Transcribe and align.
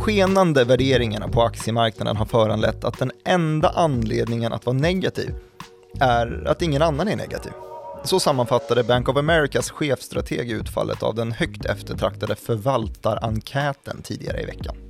De 0.00 0.04
skenande 0.04 0.64
värderingarna 0.64 1.28
på 1.28 1.42
aktiemarknaden 1.42 2.16
har 2.16 2.24
föranlett 2.24 2.84
att 2.84 2.98
den 2.98 3.12
enda 3.24 3.68
anledningen 3.68 4.52
att 4.52 4.66
vara 4.66 4.76
negativ 4.76 5.34
är 6.00 6.44
att 6.46 6.62
ingen 6.62 6.82
annan 6.82 7.08
är 7.08 7.16
negativ. 7.16 7.52
Så 8.04 8.20
sammanfattade 8.20 8.84
Bank 8.84 9.08
of 9.08 9.16
Americas 9.16 9.70
chefstrateg 9.70 10.50
utfallet 10.50 11.02
av 11.02 11.14
den 11.14 11.32
högt 11.32 11.64
eftertraktade 11.64 12.36
förvaltarenkäten 12.36 14.02
tidigare 14.02 14.42
i 14.42 14.46
veckan. 14.46 14.89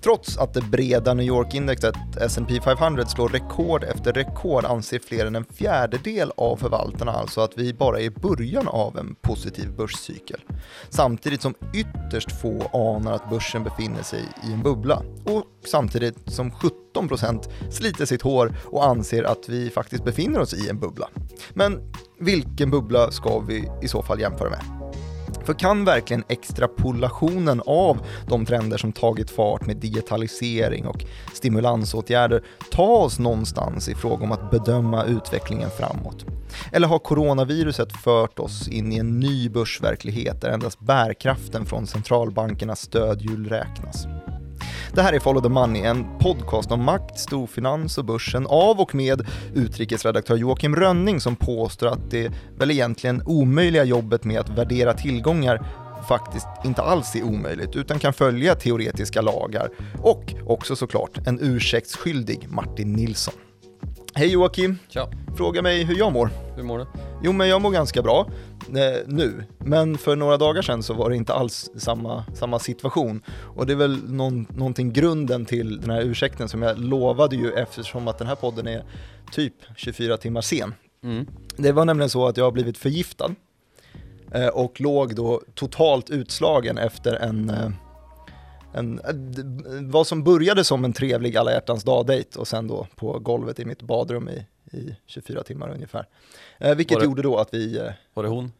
Trots 0.00 0.38
att 0.38 0.54
det 0.54 0.60
breda 0.60 1.14
New 1.14 1.26
York-indexet 1.26 1.94
S&P 2.20 2.60
500 2.60 3.06
slår 3.06 3.28
rekord 3.28 3.84
efter 3.84 4.12
rekord 4.12 4.64
anser 4.64 4.98
fler 4.98 5.26
än 5.26 5.36
en 5.36 5.44
fjärdedel 5.44 6.32
av 6.36 6.56
förvaltarna 6.56 7.12
alltså 7.12 7.40
att 7.40 7.52
vi 7.58 7.74
bara 7.74 8.00
är 8.00 8.04
i 8.04 8.10
början 8.10 8.68
av 8.68 8.98
en 8.98 9.14
positiv 9.14 9.76
börscykel. 9.76 10.40
Samtidigt 10.88 11.42
som 11.42 11.54
ytterst 11.74 12.40
få 12.40 12.70
anar 12.72 13.12
att 13.12 13.30
börsen 13.30 13.64
befinner 13.64 14.02
sig 14.02 14.22
i 14.48 14.52
en 14.52 14.62
bubbla. 14.62 15.02
Och 15.24 15.44
samtidigt 15.66 16.32
som 16.32 16.50
17% 16.94 17.70
sliter 17.70 18.06
sitt 18.06 18.22
hår 18.22 18.56
och 18.64 18.84
anser 18.84 19.24
att 19.24 19.48
vi 19.48 19.70
faktiskt 19.70 20.04
befinner 20.04 20.40
oss 20.40 20.54
i 20.54 20.68
en 20.68 20.80
bubbla. 20.80 21.08
Men 21.54 21.92
vilken 22.20 22.70
bubbla 22.70 23.10
ska 23.10 23.38
vi 23.38 23.70
i 23.82 23.88
så 23.88 24.02
fall 24.02 24.20
jämföra 24.20 24.50
med? 24.50 24.73
För 25.44 25.54
kan 25.54 25.84
verkligen 25.84 26.24
extrapolationen 26.28 27.62
av 27.66 28.06
de 28.28 28.46
trender 28.46 28.76
som 28.76 28.92
tagit 28.92 29.30
fart 29.30 29.66
med 29.66 29.76
digitalisering 29.76 30.86
och 30.86 31.04
stimulansåtgärder 31.32 32.42
ta 32.70 32.86
oss 32.86 33.18
någonstans 33.18 33.88
i 33.88 33.94
fråga 33.94 34.24
om 34.24 34.32
att 34.32 34.50
bedöma 34.50 35.04
utvecklingen 35.04 35.70
framåt? 35.70 36.26
Eller 36.72 36.88
har 36.88 36.98
coronaviruset 36.98 37.92
fört 37.92 38.38
oss 38.38 38.68
in 38.68 38.92
i 38.92 38.98
en 38.98 39.20
ny 39.20 39.48
börsverklighet 39.48 40.40
där 40.40 40.50
endast 40.50 40.80
bärkraften 40.80 41.66
från 41.66 41.86
centralbankernas 41.86 42.80
stödhjul 42.80 43.48
räknas? 43.48 44.06
Det 44.94 45.02
här 45.02 45.12
är 45.12 45.20
Follow 45.20 45.42
the 45.42 45.48
Money, 45.48 45.82
en 45.82 46.18
podcast 46.18 46.72
om 46.72 46.84
makt, 46.84 47.18
storfinans 47.18 47.98
och 47.98 48.04
börsen 48.04 48.46
av 48.46 48.80
och 48.80 48.94
med 48.94 49.26
utrikesredaktör 49.54 50.36
Joakim 50.36 50.76
Rönning 50.76 51.20
som 51.20 51.36
påstår 51.36 51.86
att 51.86 52.10
det 52.10 52.32
väl 52.58 52.70
egentligen 52.70 53.22
omöjliga 53.26 53.84
jobbet 53.84 54.24
med 54.24 54.40
att 54.40 54.48
värdera 54.48 54.94
tillgångar 54.94 55.66
faktiskt 56.08 56.46
inte 56.64 56.82
alls 56.82 57.16
är 57.16 57.22
omöjligt 57.22 57.76
utan 57.76 57.98
kan 57.98 58.12
följa 58.12 58.54
teoretiska 58.54 59.20
lagar. 59.20 59.68
Och 60.02 60.34
också 60.46 60.76
såklart 60.76 61.26
en 61.26 61.38
ursäktsskyldig 61.40 62.46
Martin 62.48 62.92
Nilsson. 62.92 63.34
Hej 64.16 64.32
Joakim! 64.32 64.78
Tja! 64.88 65.08
Fråga 65.36 65.62
mig 65.62 65.84
hur 65.84 65.98
jag 65.98 66.12
mår. 66.12 66.30
Hur 66.56 66.62
mår 66.62 66.78
du? 66.78 66.86
Jo, 67.22 67.32
men 67.32 67.48
jag 67.48 67.62
mår 67.62 67.70
ganska 67.70 68.02
bra 68.02 68.26
eh, 68.68 69.02
nu, 69.06 69.44
men 69.58 69.98
för 69.98 70.16
några 70.16 70.36
dagar 70.36 70.62
sedan 70.62 70.82
så 70.82 70.94
var 70.94 71.10
det 71.10 71.16
inte 71.16 71.34
alls 71.34 71.70
samma, 71.76 72.24
samma 72.34 72.58
situation. 72.58 73.22
Och 73.28 73.66
det 73.66 73.72
är 73.72 73.76
väl 73.76 74.10
någon, 74.10 74.46
någonting 74.50 74.92
grunden 74.92 75.44
till 75.44 75.80
den 75.80 75.90
här 75.90 76.02
ursäkten 76.02 76.48
som 76.48 76.62
jag 76.62 76.78
lovade 76.78 77.36
ju 77.36 77.52
eftersom 77.52 78.08
att 78.08 78.18
den 78.18 78.26
här 78.26 78.34
podden 78.34 78.66
är 78.66 78.84
typ 79.32 79.54
24 79.76 80.16
timmar 80.16 80.40
sen. 80.40 80.74
Mm. 81.02 81.26
Det 81.56 81.72
var 81.72 81.84
nämligen 81.84 82.10
så 82.10 82.26
att 82.26 82.36
jag 82.36 82.44
har 82.44 82.52
blivit 82.52 82.78
förgiftad 82.78 83.34
eh, 84.32 84.48
och 84.48 84.80
låg 84.80 85.14
då 85.14 85.40
totalt 85.54 86.10
utslagen 86.10 86.78
efter 86.78 87.12
en 87.14 87.50
eh, 87.50 87.70
en, 88.74 89.00
vad 89.90 90.06
som 90.06 90.24
började 90.24 90.64
som 90.64 90.84
en 90.84 90.92
trevlig 90.92 91.36
alla 91.36 91.52
hjärtans 91.52 91.84
dag-dejt 91.84 92.38
och 92.38 92.48
sen 92.48 92.68
då 92.68 92.86
på 92.94 93.18
golvet 93.18 93.60
i 93.60 93.64
mitt 93.64 93.82
badrum 93.82 94.28
i, 94.28 94.46
i 94.76 94.96
24 95.06 95.42
timmar 95.42 95.70
ungefär. 95.70 96.06
Eh, 96.58 96.74
vilket 96.74 96.98
det, 96.98 97.04
gjorde 97.04 97.22
då 97.22 97.36
att 97.36 97.54
vi... 97.54 97.78
Eh, 97.78 97.90
var 98.14 98.22
det 98.22 98.28
hon? 98.28 98.52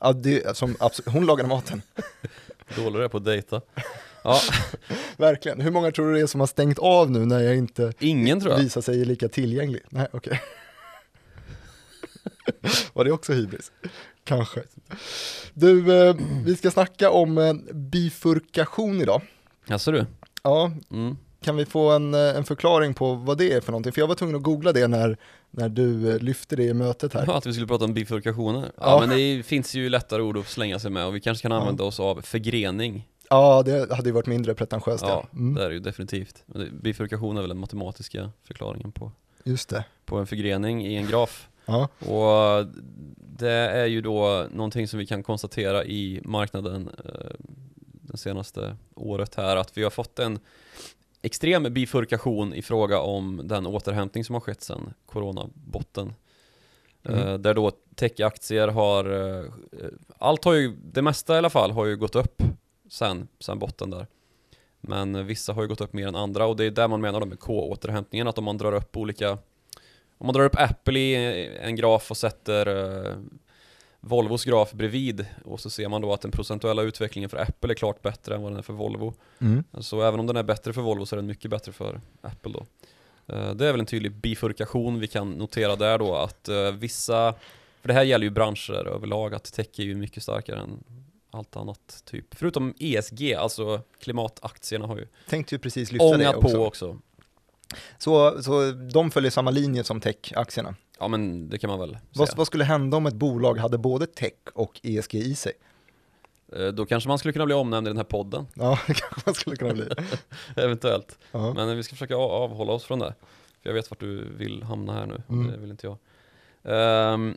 Ja, 0.00 0.12
det, 0.12 0.56
som, 0.56 0.76
hon 1.06 1.26
lagade 1.26 1.48
maten. 1.48 1.82
Dålig 2.76 3.00
är 3.00 3.08
på 3.08 3.16
att 3.16 3.24
dejta. 3.24 3.60
Ja. 4.24 4.40
Verkligen. 5.16 5.60
Hur 5.60 5.70
många 5.70 5.90
tror 5.90 6.06
du 6.06 6.14
det 6.14 6.20
är 6.20 6.26
som 6.26 6.40
har 6.40 6.46
stängt 6.46 6.78
av 6.78 7.10
nu 7.10 7.26
när 7.26 7.40
jag 7.40 7.56
inte 7.56 7.92
Ingen, 7.98 8.40
tror 8.40 8.52
jag. 8.52 8.60
visar 8.60 8.80
sig 8.80 9.04
lika 9.04 9.28
tillgänglig? 9.28 9.82
Nej, 9.88 10.06
okej. 10.12 10.18
Okay. 10.18 10.38
Var 12.92 13.04
det 13.04 13.12
också 13.12 13.32
hybris? 13.32 13.72
Kanske. 14.24 14.62
Du, 15.54 16.02
eh, 16.02 16.16
vi 16.44 16.56
ska 16.56 16.70
snacka 16.70 17.10
om 17.10 17.38
eh, 17.38 17.54
bifurkation 17.72 19.00
idag. 19.00 19.22
Jaså 19.68 19.92
du? 19.92 20.06
Ja, 20.42 20.72
mm. 20.90 21.16
kan 21.40 21.56
vi 21.56 21.64
få 21.64 21.90
en, 21.90 22.14
eh, 22.14 22.36
en 22.36 22.44
förklaring 22.44 22.94
på 22.94 23.14
vad 23.14 23.38
det 23.38 23.52
är 23.52 23.60
för 23.60 23.72
någonting? 23.72 23.92
För 23.92 24.00
jag 24.00 24.08
var 24.08 24.14
tvungen 24.14 24.36
att 24.36 24.42
googla 24.42 24.72
det 24.72 24.88
när, 24.88 25.16
när 25.50 25.68
du 25.68 26.10
eh, 26.10 26.18
lyfte 26.18 26.56
det 26.56 26.64
i 26.64 26.74
mötet 26.74 27.14
här. 27.14 27.24
Ja, 27.26 27.36
att 27.36 27.46
vi 27.46 27.52
skulle 27.52 27.66
prata 27.66 27.84
om 27.84 27.94
bifurkationer. 27.94 28.60
Ja, 28.60 28.70
ja. 28.76 29.00
men 29.00 29.16
det 29.16 29.42
finns 29.46 29.74
ju 29.74 29.88
lättare 29.88 30.22
ord 30.22 30.36
att 30.36 30.46
slänga 30.46 30.78
sig 30.78 30.90
med 30.90 31.06
och 31.06 31.14
vi 31.14 31.20
kanske 31.20 31.42
kan 31.42 31.52
använda 31.52 31.84
ja. 31.84 31.88
oss 31.88 32.00
av 32.00 32.20
förgrening. 32.20 33.08
Ja, 33.30 33.62
det 33.62 33.92
hade 33.94 34.08
ju 34.08 34.12
varit 34.12 34.26
mindre 34.26 34.54
pretentiöst. 34.54 35.04
Ja, 35.06 35.26
mm. 35.32 35.54
det 35.54 35.64
är 35.64 35.68
det 35.68 35.74
ju 35.74 35.80
definitivt. 35.80 36.44
Bifurkation 36.72 37.36
är 37.36 37.40
väl 37.40 37.48
den 37.48 37.58
matematiska 37.58 38.30
förklaringen 38.44 38.92
på, 38.92 39.12
Just 39.44 39.68
det. 39.68 39.84
på 40.04 40.16
en 40.16 40.26
förgrening 40.26 40.86
i 40.86 40.96
en 40.96 41.06
graf. 41.06 41.48
Ja. 41.66 41.88
Och 41.98 42.66
det 43.38 43.50
är 43.50 43.86
ju 43.86 44.00
då 44.00 44.46
någonting 44.52 44.88
som 44.88 44.98
vi 44.98 45.06
kan 45.06 45.22
konstatera 45.22 45.84
i 45.84 46.20
marknaden 46.24 46.90
eh, 47.04 47.30
det 48.12 48.18
senaste 48.18 48.76
året 48.94 49.34
här 49.34 49.56
att 49.56 49.76
vi 49.76 49.82
har 49.82 49.90
fått 49.90 50.18
en 50.18 50.38
extrem 51.22 51.62
bifurkation 51.62 52.54
i 52.54 52.62
fråga 52.62 53.00
om 53.00 53.40
den 53.44 53.66
återhämtning 53.66 54.24
som 54.24 54.34
har 54.34 54.40
skett 54.40 54.62
sedan 54.62 54.94
coronabotten. 55.06 56.14
Mm. 57.02 57.28
Uh, 57.28 57.38
där 57.38 57.54
då 57.54 57.72
techaktier 57.94 58.68
har, 58.68 59.12
uh, 59.12 59.50
allt 60.18 60.44
har 60.44 60.54
ju, 60.54 60.76
det 60.82 61.02
mesta 61.02 61.34
i 61.34 61.38
alla 61.38 61.50
fall 61.50 61.70
har 61.70 61.86
ju 61.86 61.96
gått 61.96 62.14
upp 62.14 62.42
sen, 62.90 63.28
sen 63.40 63.58
botten 63.58 63.90
där. 63.90 64.06
Men 64.80 65.26
vissa 65.26 65.52
har 65.52 65.62
ju 65.62 65.68
gått 65.68 65.80
upp 65.80 65.92
mer 65.92 66.06
än 66.06 66.14
andra 66.14 66.46
och 66.46 66.56
det 66.56 66.64
är 66.64 66.70
där 66.70 66.88
man 66.88 67.00
menar 67.00 67.20
då 67.20 67.26
med 67.26 67.40
K-återhämtningen, 67.40 68.28
att 68.28 68.38
om 68.38 68.44
man 68.44 68.58
drar 68.58 68.72
upp 68.72 68.96
olika 68.96 69.30
Om 70.18 70.26
man 70.26 70.34
drar 70.34 70.44
upp 70.44 70.60
Apple 70.60 70.98
i 70.98 71.46
en 71.60 71.76
graf 71.76 72.10
och 72.10 72.16
sätter 72.16 72.68
uh, 72.68 73.16
Volvos 74.00 74.44
graf 74.44 74.72
bredvid 74.72 75.26
och 75.44 75.60
så 75.60 75.70
ser 75.70 75.88
man 75.88 76.02
då 76.02 76.12
att 76.12 76.20
den 76.20 76.30
procentuella 76.30 76.82
utvecklingen 76.82 77.30
för 77.30 77.36
Apple 77.36 77.72
är 77.72 77.74
klart 77.74 78.02
bättre 78.02 78.34
än 78.34 78.42
vad 78.42 78.52
den 78.52 78.58
är 78.58 78.62
för 78.62 78.72
Volvo. 78.72 79.14
Mm. 79.38 79.64
Så 79.80 80.02
även 80.02 80.20
om 80.20 80.26
den 80.26 80.36
är 80.36 80.42
bättre 80.42 80.72
för 80.72 80.80
Volvo 80.80 81.06
så 81.06 81.14
är 81.14 81.16
den 81.16 81.26
mycket 81.26 81.50
bättre 81.50 81.72
för 81.72 82.00
Apple 82.20 82.52
då. 82.52 82.66
Eh, 83.34 83.54
det 83.54 83.66
är 83.66 83.72
väl 83.72 83.80
en 83.80 83.86
tydlig 83.86 84.12
bifurkation 84.12 85.00
vi 85.00 85.06
kan 85.06 85.30
notera 85.30 85.76
där 85.76 85.98
då 85.98 86.16
att 86.16 86.48
eh, 86.48 86.72
vissa, 86.72 87.34
för 87.80 87.88
det 87.88 87.94
här 87.94 88.02
gäller 88.02 88.24
ju 88.24 88.30
branscher 88.30 88.86
överlag, 88.86 89.34
att 89.34 89.52
tech 89.52 89.78
är 89.78 89.82
ju 89.82 89.94
mycket 89.94 90.22
starkare 90.22 90.60
än 90.60 90.84
allt 91.30 91.56
annat 91.56 92.02
typ. 92.04 92.26
Förutom 92.30 92.74
ESG, 92.78 93.34
alltså 93.34 93.80
klimataktierna 94.00 94.86
har 94.86 94.96
ju 94.96 95.06
Tänkte 95.28 95.54
ju 95.54 95.58
precis 95.58 95.92
lyfta 95.92 96.16
det 96.16 96.34
också. 96.34 96.56
på 96.56 96.64
också. 96.64 96.98
Så, 97.98 98.42
så 98.42 98.72
de 98.72 99.10
följer 99.10 99.30
samma 99.30 99.50
linje 99.50 99.84
som 99.84 100.00
tech-aktierna? 100.00 100.74
Ja 100.98 101.08
men 101.08 101.48
det 101.48 101.58
kan 101.58 101.70
man 101.70 101.78
väl 101.78 101.98
vad, 102.14 102.36
vad, 102.36 102.46
skulle 102.46 102.64
hända 102.64 102.96
om 102.96 103.06
ett 103.06 103.14
bolag 103.14 103.58
hade 103.58 103.78
både 103.78 104.06
tech 104.06 104.32
och 104.54 104.80
ESG 104.82 105.14
i 105.14 105.34
sig? 105.34 105.52
Eh, 106.56 106.66
då 106.66 106.86
kanske 106.86 107.08
man 107.08 107.18
skulle 107.18 107.32
kunna 107.32 107.46
bli 107.46 107.54
omnämnd 107.54 107.88
i 107.88 107.90
den 107.90 107.96
här 107.96 108.04
podden. 108.04 108.46
Ja, 108.54 108.78
det 108.86 108.94
kanske 108.94 109.22
man 109.26 109.34
skulle 109.34 109.56
kunna 109.56 109.74
bli. 109.74 109.88
Eventuellt. 110.56 111.18
Uh 111.34 111.40
-huh. 111.40 111.54
Men 111.54 111.76
vi 111.76 111.82
ska 111.82 111.94
försöka 111.94 112.16
avhålla 112.16 112.72
oss 112.72 112.84
från 112.84 112.98
det. 112.98 113.14
För 113.62 113.70
jag 113.70 113.74
vet 113.74 113.90
vart 113.90 114.00
du 114.00 114.24
vill 114.36 114.62
hamna 114.62 114.92
här 114.92 115.06
nu, 115.06 115.22
mm. 115.28 115.50
det 115.50 115.56
vill 115.56 115.70
inte 115.70 115.86
jag. 115.86 115.96
Um, 117.14 117.36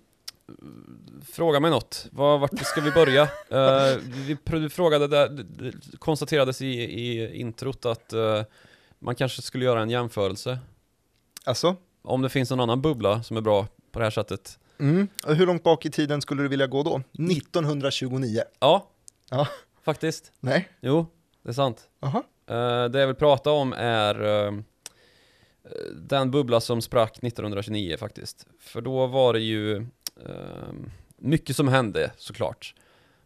fråga 1.32 1.60
mig 1.60 1.72
något, 1.72 2.08
var, 2.12 2.38
vart 2.38 2.66
ska 2.66 2.82
vi 2.82 2.92
börja? 2.92 3.24
uh, 3.24 4.00
vi, 4.28 4.38
vi 4.46 4.70
frågade, 4.70 5.08
där, 5.08 5.30
det 5.30 5.98
konstaterades 6.00 6.62
i, 6.62 6.68
i 6.82 7.36
introt 7.40 7.86
att 7.86 8.14
uh, 8.14 8.44
man 9.02 9.16
kanske 9.16 9.42
skulle 9.42 9.66
göra 9.66 9.82
en 9.82 9.90
jämförelse. 9.90 10.60
Alltså? 11.44 11.76
Om 12.02 12.22
det 12.22 12.30
finns 12.30 12.50
någon 12.50 12.60
annan 12.60 12.82
bubbla 12.82 13.24
som 13.24 13.38
är 13.38 13.42
bra 13.42 13.68
på 13.92 14.00
det 14.00 14.06
här 14.06 14.12
sättet. 14.12 14.60
Mm. 14.80 15.08
Hur 15.28 15.46
långt 15.46 15.64
bak 15.64 15.86
i 15.86 15.92
tiden 15.92 16.22
skulle 16.22 16.42
du 16.44 16.48
vilja 16.48 16.68
gå 16.68 16.84
då? 16.84 17.02
1929? 17.32 18.42
Ja, 18.60 18.90
ja. 19.30 19.48
faktiskt. 19.84 20.32
Nej? 20.40 20.70
Jo, 20.82 21.06
det 21.44 21.50
är 21.50 21.54
sant. 21.54 21.90
Aha. 22.00 22.24
Uh, 22.52 22.86
det 22.92 23.00
jag 23.00 23.08
vill 23.08 23.16
prata 23.16 23.52
om 23.52 23.74
är 23.78 24.24
uh, 24.24 24.62
den 25.96 26.32
bubbla 26.32 26.62
som 26.62 26.82
sprack 26.82 27.18
1929 27.18 27.98
faktiskt. 27.98 28.48
För 28.60 28.82
då 28.82 29.08
var 29.08 29.34
det 29.34 29.40
ju 29.40 29.76
uh, 29.76 29.86
mycket 31.18 31.56
som 31.56 31.68
hände 31.68 32.12
såklart. 32.18 32.76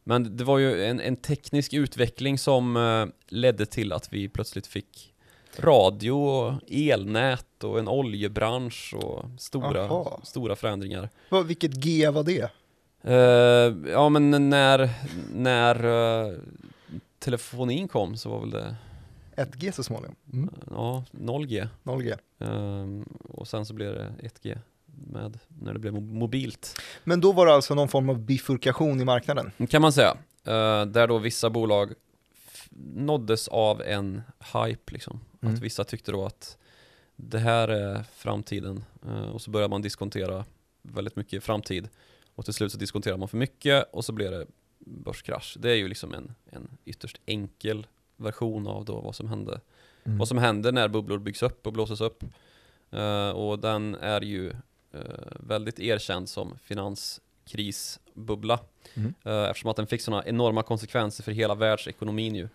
Men 0.04 0.38
det 0.38 0.44
var 0.44 0.58
ju 0.58 0.86
en, 0.86 1.00
en 1.00 1.16
teknisk 1.16 1.74
utveckling 1.74 2.38
som 2.38 3.12
ledde 3.28 3.66
till 3.66 3.92
att 3.92 4.14
vi 4.14 4.30
plötsligt 4.30 4.68
fick 4.68 5.15
radio 5.60 6.12
och 6.12 6.54
elnät 6.68 7.64
och 7.64 7.80
en 7.80 7.88
oljebransch 7.88 8.94
och 8.94 9.26
stora, 9.38 10.06
stora 10.24 10.56
förändringar. 10.56 11.10
Vad, 11.30 11.46
vilket 11.46 11.72
G 11.72 12.10
var 12.10 12.24
det? 12.24 12.50
Uh, 13.08 13.90
ja 13.92 14.10
men 14.10 14.50
när, 14.50 14.90
när 15.34 15.86
uh, 15.86 16.38
telefonin 17.20 17.88
kom 17.88 18.18
så 18.18 18.30
var 18.30 18.40
väl 18.40 18.50
det 18.50 18.76
1G 19.36 19.72
så 19.72 19.84
småningom? 19.84 20.16
Mm. 20.34 20.50
Ja, 20.70 21.04
0G. 21.12 21.68
0G. 21.84 22.18
Uh, 22.42 23.04
och 23.30 23.48
sen 23.48 23.66
så 23.66 23.74
blev 23.74 23.94
det 23.94 24.14
1G 24.20 24.58
med 24.86 25.40
när 25.48 25.74
det 25.74 25.80
blev 25.80 25.94
mobilt. 25.94 26.82
Men 27.04 27.22
då 27.22 27.32
var 27.32 27.46
det 27.46 27.54
alltså 27.54 27.76
någon 27.76 27.88
form 27.88 28.10
av 28.10 28.20
bifurkation 28.20 29.02
i 29.02 29.06
marknaden? 29.06 29.52
Kan 29.70 29.82
man 29.82 29.94
säga. 29.94 30.18
där 30.86 31.08
då 31.08 31.18
vissa 31.18 31.50
bolag 31.50 31.94
nåddes 32.96 33.48
av 33.48 33.82
en 33.82 34.22
hype 34.54 34.94
liksom. 34.94 35.20
Mm. 35.46 35.56
Att 35.56 35.62
vissa 35.62 35.84
tyckte 35.84 36.12
då 36.12 36.26
att 36.26 36.58
det 37.16 37.40
här 37.40 37.68
är 37.68 38.04
framtiden 38.14 38.84
eh, 39.06 39.30
och 39.30 39.42
så 39.42 39.52
började 39.52 39.70
man 39.70 39.82
diskontera 39.82 40.46
väldigt 40.82 41.16
mycket 41.16 41.44
framtid 41.44 41.90
och 42.36 42.46
till 42.46 42.54
slut 42.54 42.72
så 42.72 42.78
diskonterar 42.78 43.18
man 43.18 43.28
för 43.28 43.38
mycket 43.38 43.90
och 43.92 44.06
så 44.06 44.12
blir 44.12 44.32
det 44.32 44.46
börskrasch. 44.80 45.58
Det 45.60 45.72
är 45.72 45.76
ju 45.76 45.88
liksom 45.88 46.14
en, 46.14 46.36
en 46.46 46.78
ytterst 46.86 47.22
enkel 47.26 47.88
version 48.18 48.68
av 48.68 48.86
då 48.86 49.02
vad 49.02 49.16
som 49.16 49.28
hände. 49.28 49.62
Mm. 50.04 50.18
Vad 50.18 50.28
som 50.28 50.38
händer 50.38 50.72
när 50.72 50.88
bubblor 50.88 51.20
byggs 51.20 51.44
upp 51.44 51.68
och 51.68 51.74
blåses 51.74 52.02
upp. 52.02 52.24
Eh, 52.92 53.30
och 53.30 53.60
den 53.60 53.96
är 53.96 54.22
ju 54.22 54.50
eh, 54.92 55.02
väldigt 55.40 55.80
erkänd 55.80 56.30
som 56.30 56.58
finanskrisbubbla. 56.64 58.60
Mm. 58.94 59.14
Eh, 59.24 59.44
eftersom 59.44 59.72
att 59.72 59.78
den 59.78 59.88
fick 59.88 60.02
sådana 60.02 60.26
enorma 60.26 60.64
konsekvenser 60.64 61.24
för 61.24 61.32
hela 61.32 61.56
världsekonomin 61.56 62.36
ju. 62.36 62.50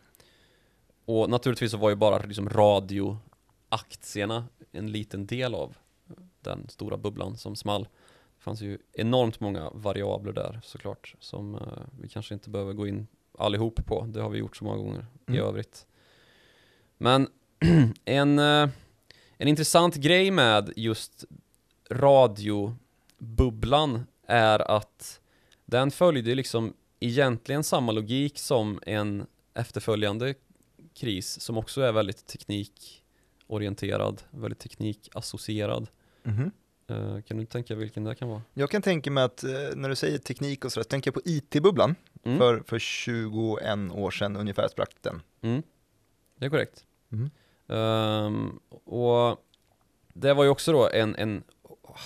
Och 1.10 1.30
naturligtvis 1.30 1.70
så 1.70 1.76
var 1.76 1.90
ju 1.90 1.96
bara 1.96 2.18
liksom 2.18 2.48
radioaktierna 2.48 4.44
en 4.72 4.92
liten 4.92 5.26
del 5.26 5.54
av 5.54 5.76
den 6.40 6.68
stora 6.68 6.96
bubblan 6.96 7.36
som 7.36 7.56
small. 7.56 7.88
Det 8.36 8.42
fanns 8.44 8.60
ju 8.60 8.78
enormt 8.92 9.40
många 9.40 9.70
variabler 9.70 10.32
där 10.32 10.60
såklart 10.64 11.14
som 11.20 11.54
eh, 11.54 11.60
vi 12.00 12.08
kanske 12.08 12.34
inte 12.34 12.50
behöver 12.50 12.72
gå 12.72 12.86
in 12.86 13.06
allihop 13.38 13.86
på. 13.86 14.04
Det 14.08 14.20
har 14.22 14.30
vi 14.30 14.38
gjort 14.38 14.56
så 14.56 14.64
många 14.64 14.76
gånger 14.76 15.06
i 15.26 15.30
Mm. 15.30 15.44
övrigt. 15.44 15.86
Men 16.98 17.28
en, 18.04 18.38
eh, 18.38 18.68
en 19.38 19.48
intressant 19.48 19.94
grej 19.94 20.30
med 20.30 20.72
just 20.76 21.24
radiobubblan 21.90 24.06
är 24.26 24.70
att 24.70 25.20
den 25.64 25.90
följde 25.90 26.34
liksom 26.34 26.74
egentligen 27.00 27.64
samma 27.64 27.92
logik 27.92 28.38
som 28.38 28.80
en 28.86 29.26
efterföljande 29.54 30.34
kris 31.00 31.40
som 31.40 31.58
också 31.58 31.80
är 31.80 31.92
väldigt 31.92 32.26
teknikorienterad, 32.26 34.22
väldigt 34.30 34.58
teknikassocierad. 34.58 35.88
Mhm. 36.22 36.50
Eh, 36.90 37.20
kan 37.20 37.36
du 37.36 37.46
tänka 37.46 37.74
vilken 37.74 38.04
det 38.04 38.14
kan 38.14 38.28
vara? 38.28 38.42
Jag 38.54 38.70
kan 38.70 38.82
tänka 38.82 39.10
mig 39.10 39.24
att 39.24 39.44
eh, 39.44 39.50
när 39.76 39.88
du 39.88 39.96
säger 39.96 40.18
teknik 40.18 40.64
och 40.64 40.72
sådär, 40.72 40.84
tänker 40.84 41.08
jag 41.08 41.14
på 41.14 41.20
IT-bubblan. 41.24 41.94
Mm. 42.22 42.38
För, 42.38 42.62
för 42.66 42.78
21 42.78 43.92
år 43.92 44.10
sedan 44.10 44.36
ungefär 44.36 44.68
sprack 44.68 44.94
den. 45.00 45.22
Mm. 45.40 45.62
Det 46.38 46.46
är 46.46 46.50
korrekt. 46.50 46.84
Mm. 47.12 47.30
Ehm, 47.68 48.60
och 48.84 49.44
det 50.14 50.34
var 50.34 50.44
ju 50.44 50.50
också 50.50 50.72
då 50.72 50.88
en, 50.88 51.16
en 51.16 51.42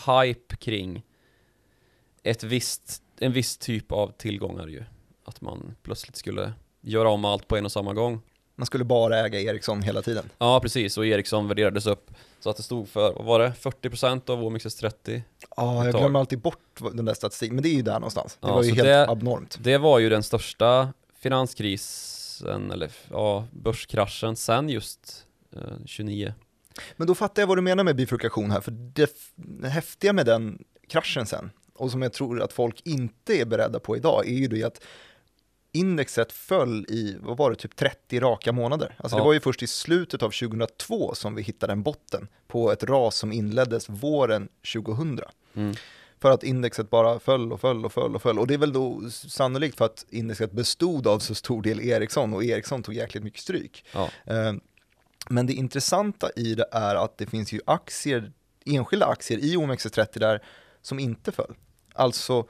hype 0.06 0.56
kring 0.56 1.02
ett 2.22 2.42
visst, 2.42 3.02
en 3.18 3.32
viss 3.32 3.58
typ 3.58 3.92
av 3.92 4.12
tillgångar 4.16 4.66
ju. 4.66 4.84
Att 5.24 5.40
man 5.40 5.76
plötsligt 5.82 6.16
skulle 6.16 6.52
göra 6.80 7.08
om 7.08 7.24
allt 7.24 7.48
på 7.48 7.56
en 7.56 7.64
och 7.64 7.72
samma 7.72 7.92
gång. 7.92 8.20
Man 8.56 8.66
skulle 8.66 8.84
bara 8.84 9.18
äga 9.26 9.40
Ericsson 9.40 9.82
hela 9.82 10.02
tiden. 10.02 10.30
Ja, 10.38 10.60
precis. 10.60 10.98
Och 10.98 11.06
Ericsson 11.06 11.48
värderades 11.48 11.86
upp 11.86 12.10
så 12.40 12.50
att 12.50 12.56
det 12.56 12.62
stod 12.62 12.88
för, 12.88 13.12
vad 13.12 13.24
var 13.24 13.38
det, 13.38 13.52
40% 13.60 14.30
av 14.30 14.42
OMXS30. 14.42 15.22
Ja, 15.56 15.84
jag 15.84 15.94
glömmer 15.94 16.18
alltid 16.20 16.38
bort 16.38 16.80
den 16.92 17.04
där 17.04 17.14
statistiken, 17.14 17.54
men 17.54 17.62
det 17.62 17.68
är 17.68 17.74
ju 17.74 17.82
där 17.82 17.92
någonstans. 17.94 18.38
Det 18.40 18.48
Ja, 18.48 18.54
var 18.54 18.62
ju 18.62 18.70
helt 18.74 18.84
det- 18.88 19.08
abnormt. 19.08 19.56
Det 19.60 19.78
var 19.78 19.98
ju 19.98 20.08
den 20.08 20.22
största 20.22 20.92
finanskrisen, 21.64 22.70
eller 22.70 22.90
ja, 23.10 23.46
börskraschen 23.52 24.36
sen 24.36 24.68
just 24.68 25.26
eh, 25.56 25.60
29. 25.86 26.34
Men 26.96 27.06
då 27.06 27.14
fattar 27.14 27.42
jag 27.42 27.46
vad 27.46 27.58
du 27.58 27.62
menar 27.62 27.84
med 27.84 27.96
bifurkation 27.96 28.50
här, 28.50 28.60
för 28.60 28.70
det 28.70 29.10
det 29.34 29.68
häftiga 29.68 30.12
med 30.12 30.26
den 30.26 30.64
kraschen 30.88 31.26
sen, 31.26 31.50
och 31.74 31.90
som 31.90 32.02
jag 32.02 32.12
tror 32.12 32.42
att 32.42 32.52
folk 32.52 32.80
inte 32.84 33.34
är 33.40 33.44
beredda 33.44 33.78
på 33.80 33.96
idag, 33.96 34.26
är 34.28 34.34
ju 34.34 34.46
det 34.46 34.64
att 34.64 34.80
indexet 35.74 36.32
föll 36.32 36.86
i, 36.88 37.16
vad 37.20 37.36
var 37.36 37.50
det, 37.50 37.56
typ 37.56 37.76
30 37.76 38.20
raka 38.20 38.52
månader. 38.52 38.94
Alltså 38.98 39.16
det 39.16 39.20
Ja. 39.20 39.24
var 39.24 39.32
ju 39.32 39.40
först 39.40 39.62
i 39.62 39.66
slutet 39.66 40.22
av 40.22 40.30
2002 40.30 41.14
som 41.14 41.34
vi 41.34 41.42
hittade 41.42 41.72
en 41.72 41.82
botten 41.82 42.28
på 42.46 42.72
ett 42.72 42.84
ras 42.84 43.16
som 43.16 43.32
inleddes 43.32 43.88
våren 43.88 44.48
2000. 44.72 45.20
Mm. 45.54 45.74
För 46.20 46.30
att 46.30 46.42
indexet 46.44 46.90
bara 46.90 47.18
föll 47.18 47.52
och 47.52 47.60
föll 47.60 47.84
och 47.84 47.92
föll 47.92 48.14
och 48.14 48.22
föll. 48.22 48.38
Och 48.38 48.46
det 48.46 48.54
är 48.54 48.58
väl 48.58 48.72
då 48.72 49.10
sannolikt 49.10 49.78
för 49.78 49.84
att 49.84 50.06
indexet 50.10 50.52
bestod 50.52 51.06
av 51.06 51.18
så 51.18 51.34
stor 51.34 51.62
del 51.62 51.80
Ericsson 51.80 52.34
och 52.34 52.44
Ericsson 52.44 52.82
tog 52.82 52.94
jäkligt 52.94 53.24
mycket 53.24 53.40
stryk. 53.40 53.84
Ja. 53.94 54.10
Eh, 54.26 54.52
Men 55.30 55.46
det 55.46 55.52
intressanta 55.52 56.30
i 56.36 56.54
det 56.54 56.66
är 56.72 56.94
att 56.96 57.18
det 57.18 57.26
finns 57.26 57.52
ju 57.52 57.60
aktier, 57.66 58.32
enskilda 58.66 59.06
aktier 59.06 59.38
i 59.38 59.56
OMXS30 59.56 60.18
där 60.18 60.42
som 60.82 60.98
inte 60.98 61.32
föll. 61.32 61.54
Alltså 61.94 62.46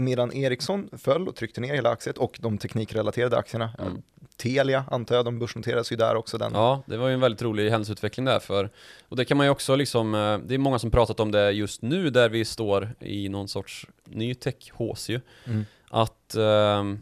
medan 0.00 0.32
Ericsson 0.32 0.88
föll 0.98 1.28
och 1.28 1.36
tryckte 1.36 1.60
ner 1.60 1.74
hela 1.74 1.90
aktiet 1.90 2.18
och 2.18 2.38
de 2.40 2.58
teknikrelaterade 2.58 3.36
aktierna, 3.38 3.70
Mm. 3.78 4.02
Telia 4.36 4.84
antar 4.90 5.14
jag, 5.16 5.24
de 5.24 5.38
börsnoteras 5.38 5.92
ju 5.92 5.96
där 5.96 6.14
också. 6.14 6.38
Den. 6.38 6.52
Ja, 6.54 6.82
det 6.86 6.96
var 6.96 7.08
ju 7.08 7.14
en 7.14 7.20
väldigt 7.20 7.42
rolig 7.42 7.70
händelseutveckling 7.70 8.26
där 8.26 8.40
för 8.40 8.70
Och 9.08 9.16
det 9.16 9.24
kan 9.24 9.36
man 9.36 9.46
ju 9.46 9.50
också 9.50 9.76
liksom, 9.76 10.14
eh, 10.14 10.38
det 10.38 10.54
är 10.54 10.58
många 10.58 10.78
som 10.78 10.90
pratat 10.90 11.20
om 11.20 11.32
det 11.32 11.50
just 11.50 11.82
nu 11.82 12.10
där 12.10 12.28
vi 12.28 12.44
står 12.44 12.94
i 13.00 13.28
någon 13.28 13.48
sorts 13.48 13.86
ny 14.04 14.34
tech-hås 14.34 15.08
ju 15.08 15.20
Mm. 15.44 15.64
Att 15.90 16.34
ehm, 16.34 16.98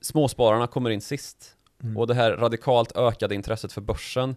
småspararna 0.00 0.66
kommer 0.66 0.90
in 0.90 1.00
sist 1.00 1.54
Mm. 1.82 1.96
och 1.96 2.06
det 2.06 2.14
här 2.14 2.30
radikalt 2.36 2.96
ökade 2.96 3.34
intresset 3.34 3.72
för 3.72 3.80
börsen 3.80 4.36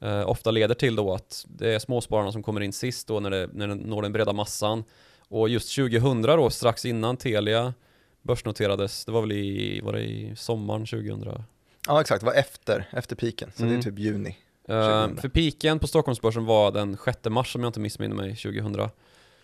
eh, 0.00 0.28
ofta 0.28 0.50
leder 0.50 0.74
till 0.74 0.96
då 0.96 1.14
att 1.14 1.46
det 1.48 1.74
är 1.74 1.78
småspararna 1.78 2.32
som 2.32 2.42
kommer 2.42 2.60
in 2.60 2.72
sist 2.72 3.08
då 3.08 3.20
när 3.20 3.30
det, 3.30 3.48
när 3.52 3.68
det 3.68 3.74
når 3.74 4.02
den 4.02 4.12
breda 4.12 4.32
massan 4.32 4.84
och 5.30 5.48
just 5.48 5.76
2000 5.76 6.22
då, 6.22 6.50
strax 6.50 6.84
innan 6.84 7.16
Telia 7.16 7.74
börsnoterades, 8.22 9.04
det 9.04 9.12
var 9.12 9.20
väl 9.20 9.32
i, 9.32 9.80
var 9.80 9.92
det 9.92 10.00
i 10.02 10.36
sommaren 10.36 10.86
2000? 10.86 11.42
Ja 11.86 12.00
exakt, 12.00 12.20
det 12.20 12.26
var 12.26 12.34
efter, 12.34 12.88
efter 12.92 13.16
piken, 13.16 13.50
så 13.56 13.62
det 13.62 13.68
Mm. 13.68 13.78
är 13.78 13.82
typ 13.82 13.98
juni. 13.98 14.36
Uh, 14.70 15.06
2000. 15.06 15.16
för 15.16 15.28
piken 15.28 15.78
på 15.78 15.86
Stockholmsbörsen 15.86 16.44
var 16.44 16.72
den 16.72 16.96
6 17.04 17.18
mars 17.24 17.56
om 17.56 17.62
jag 17.62 17.68
inte 17.68 17.80
missminner 17.80 18.16
mig 18.16 18.36
2000 18.36 18.88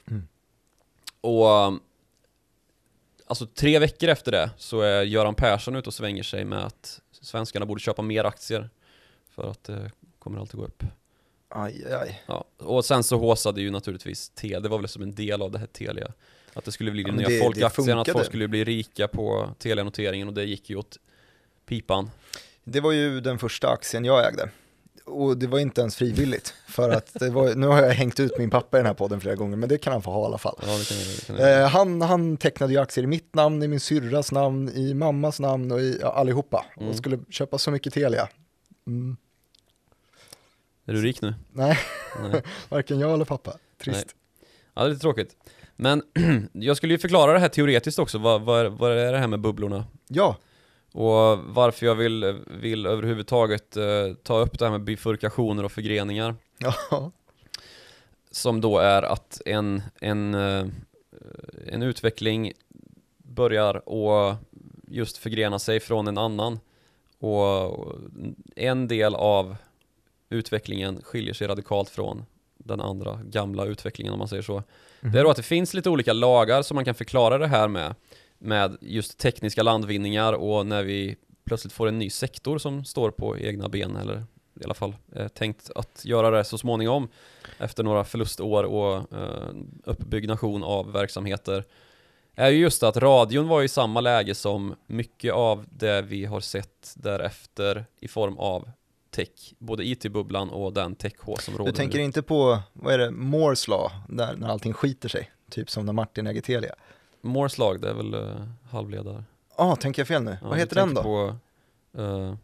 Mm. 0.09 0.29
Och 1.21 1.81
Alltså 3.29 3.47
tre 3.47 3.79
veckor 3.79 4.09
efter 4.09 4.33
det 4.33 4.51
så 4.57 4.81
är 4.81 5.03
Göran 5.03 5.35
Persson 5.35 5.77
ute 5.77 5.89
och 5.89 5.95
svänger 5.95 6.23
sig 6.23 6.45
med 6.45 6.65
att 6.65 7.01
svenskarna 7.21 7.67
borde 7.67 7.81
köpa 7.81 8.03
mer 8.03 8.25
aktier 8.25 8.71
För 9.31 9.51
att 9.51 9.65
det 9.65 9.91
kommer 10.19 10.41
alltid 10.41 10.61
gå 10.61 10.67
upp 10.67 10.83
Aj, 11.59 11.85
aj, 12.01 12.23
ja. 12.27 12.45
Och 12.59 12.85
sen 12.85 13.03
så 13.03 13.19
håsade 13.19 13.61
ju 13.61 13.71
naturligtvis 13.71 14.29
Telia, 14.31 14.61
det 14.61 14.69
var 14.69 14.79
väl 14.79 14.89
som 14.89 15.03
en 15.03 15.15
del 15.15 15.43
av 15.43 15.51
det 15.51 15.59
här 15.59 15.67
Telia 15.67 16.13
Att 16.55 16.65
det 16.65 16.73
skulle 16.73 16.91
bli 16.91 17.03
Ja, 17.03 17.13
nya 17.13 17.29
det- 17.29 17.41
folkaktien, 17.41 17.99
att 17.99 18.09
folk 18.09 18.27
skulle 18.27 18.49
bli 18.49 18.65
rika 18.65 19.09
på 19.09 19.51
Telia-noteringen 19.59 20.29
och 20.29 20.35
det 20.35 20.45
gick 20.45 20.71
ju 20.71 20.77
åt 20.77 20.97
pipan 21.67 22.11
Det 22.65 22.81
var 22.81 22.93
ju 22.93 23.21
den 23.21 23.39
första 23.39 23.69
aktien 23.69 24.05
jag 24.05 24.29
ägde. 24.29 24.51
Och 25.05 25.39
det 25.39 25.47
var 25.47 25.59
inte 25.59 25.81
ens 25.81 25.97
frivilligt, 25.97 26.55
för 26.69 26.91
att 26.91 27.15
det 27.15 27.31
var, 27.31 27.55
nu 27.55 27.67
har 27.67 27.83
jag 27.83 27.91
hängt 27.91 28.21
ut 28.21 28.39
min 28.39 28.51
pappa 28.51 28.77
i 28.77 28.81
den 28.81 28.87
här 28.87 28.95
podden 28.95 29.21
flera 29.21 29.35
gånger, 29.35 29.57
men 29.57 29.69
det 29.69 29.79
kan 29.79 29.93
han 29.93 30.03
få 30.03 30.11
ha 30.11 30.23
i 30.23 30.27
alla 30.27 30.39
fall. 30.39 30.59
Ja 30.63 30.79
det 30.79 30.89
kan 30.89 30.97
jag, 30.99 31.07
det 31.07 31.27
kan 31.27 31.37
jag. 31.37 31.63
Eh, 31.63 31.69
han, 31.69 32.03
han 32.03 32.37
tecknade 32.37 32.73
ju 32.73 32.79
aktier 32.79 33.05
i 33.05 33.07
mitt 33.07 33.35
namn, 33.35 33.63
i 33.63 33.69
min 33.69 33.81
syrras 33.81 34.33
namn, 34.33 34.69
i 34.69 34.95
mammas 34.95 35.41
namn 35.41 35.73
och 35.73 35.81
i 35.81 35.99
ja, 36.01 36.13
allihopa. 36.13 36.67
Mm. 36.77 36.89
Och 36.89 36.97
skulle 36.97 37.19
köpa 37.31 37.59
så 37.59 37.71
mycket 37.71 37.95
Telia. 37.95 38.29
Mm. 38.87 39.17
Är 40.87 40.93
du 40.93 41.03
rik 41.03 41.23
nu? 41.23 41.35
Nej, 41.53 41.79
Nej. 42.23 42.43
varken 42.69 43.01
jag 43.01 43.13
eller 43.15 43.25
pappa. 43.25 43.53
Trist. 43.85 44.17
Ja, 44.75 44.83
det 44.83 44.89
är 44.89 44.91
lite 44.91 45.01
tråkigt. 45.01 45.37
Men 45.77 46.03
jag 46.53 46.77
skulle 46.77 46.95
ju 46.95 46.99
förklara 46.99 47.33
det 47.33 47.39
här 47.39 47.49
teoretiskt 47.49 47.99
också, 47.99 48.19
vad, 48.19 48.43
vad, 48.43 48.73
vad 48.73 48.93
är 48.99 49.13
det 49.13 49.19
här 49.19 49.27
med 49.27 49.41
bubblorna? 49.41 49.85
Ja, 50.09 50.37
Och 50.93 51.39
varför 51.39 51.87
jag 51.87 51.95
vill, 51.95 52.43
vill 52.47 52.87
överhuvudtaget 52.87 53.77
eh, 53.77 53.85
ta 54.23 54.39
upp 54.39 54.59
det 54.59 54.65
här 54.65 54.73
med 54.73 54.85
bifurkationer 54.85 55.65
och 55.65 55.73
förgreningar. 55.73 56.35
ja, 56.59 57.11
Som 58.31 58.61
då 58.61 58.79
är 58.79 59.03
att 59.03 59.41
en, 59.47 59.83
en, 60.01 60.35
eh, 60.35 60.67
en 61.67 61.83
utveckling 61.83 62.53
börjar 63.19 63.89
och 63.89 64.35
just 64.89 65.17
förgrena 65.17 65.59
sig 65.59 65.81
från 65.81 66.09
en 66.09 66.19
annan. 66.19 66.61
Och 67.19 67.87
en 68.57 68.89
del 68.89 69.15
av 69.15 69.57
utvecklingen 70.29 71.03
skiljer 71.03 71.35
sig 71.35 71.47
radikalt 71.47 71.91
från 71.91 72.25
den 72.59 72.81
andra 72.81 73.21
gamla 73.25 73.65
utvecklingen 73.65 74.13
om 74.13 74.19
man 74.19 74.29
säger 74.29 74.43
så. 74.43 74.63
Det 75.01 75.19
är 75.19 75.25
då 75.25 75.31
att 75.31 75.37
det 75.37 75.43
finns 75.43 75.75
lite 75.75 75.91
olika 75.91 76.13
lagar 76.13 76.63
som 76.63 76.75
man 76.75 76.85
kan 76.85 76.95
förklara 76.95 77.39
det 77.39 77.47
här 77.47 77.69
med. 77.69 77.95
Med 78.39 78.77
just 78.81 79.19
tekniska 79.19 79.63
landvinningar 79.63 80.33
och 80.33 80.67
när 80.67 80.83
vi 80.83 81.17
plötsligt 81.45 81.73
får 81.73 81.89
en 81.89 81.99
ny 81.99 82.11
sektor 82.11 82.59
som 82.59 82.85
står 82.85 83.11
på 83.11 83.39
egna 83.39 83.69
ben 83.69 83.97
eller 83.97 84.25
i 84.61 84.65
alla 84.65 84.75
fall 84.75 84.97
eh, 85.15 85.29
tänkt 85.29 85.71
att 85.75 86.05
göra 86.05 86.31
det 86.31 86.45
så 86.45 86.59
småningom 86.59 87.09
efter 87.59 87.85
några 87.85 88.05
förlustår 88.05 88.65
och 88.65 88.97
eh, 88.97 89.55
uppbyggnation 89.85 90.65
av 90.65 90.93
verksamheter 90.93 91.65
är 92.35 92.51
ju 92.51 92.59
just 92.59 92.83
att 92.83 92.97
radion 92.97 93.49
var 93.49 93.63
i 93.63 93.69
samma 93.69 94.01
läge 94.01 94.35
som 94.35 94.75
mycket 94.87 95.33
av 95.33 95.65
det 95.71 96.03
vi 96.03 96.25
har 96.25 96.41
sett 96.41 96.95
därefter 96.97 97.85
i 98.01 98.09
form 98.09 98.39
av 98.39 98.71
tech, 99.17 99.55
både 99.59 99.85
IT-bubblan 99.85 100.51
och 100.51 100.73
den 100.73 100.95
tech-H 100.95 101.37
som 101.37 101.59
råder 101.59 101.73
du 101.73 101.77
tänker 101.77 101.99
nu. 101.99 102.05
inte 102.05 102.23
på, 102.23 102.59
vad 102.73 102.95
är 102.95 102.99
det, 102.99 103.11
Moores 103.11 103.69
law, 103.69 103.91
där 104.09 104.37
när 104.37 104.49
allting 104.49 104.73
skiter 104.73 105.09
sig. 105.09 105.31
Typ 105.51 105.71
som 105.71 105.87
när 105.87 105.93
Martin 105.93 106.27
äger 106.27 106.41
Telia. 106.41 106.75
Moores 107.21 107.59
lag, 107.59 107.81
det 107.81 107.89
är 107.89 107.95
väl 107.95 108.15
uh, 108.15 108.49
halvledare. 108.71 109.25
Ja, 109.59 109.65
ah, 109.65 109.77
tänker 109.77 110.01
jag 110.01 110.09
fel 110.09 110.23
nu? 110.23 110.39
Ja, 110.43 110.49
vad 110.49 110.59
heter 110.59 110.77
den 110.77 110.95
då? 110.95 111.03
På, 111.03 111.37
eh, 111.99 112.35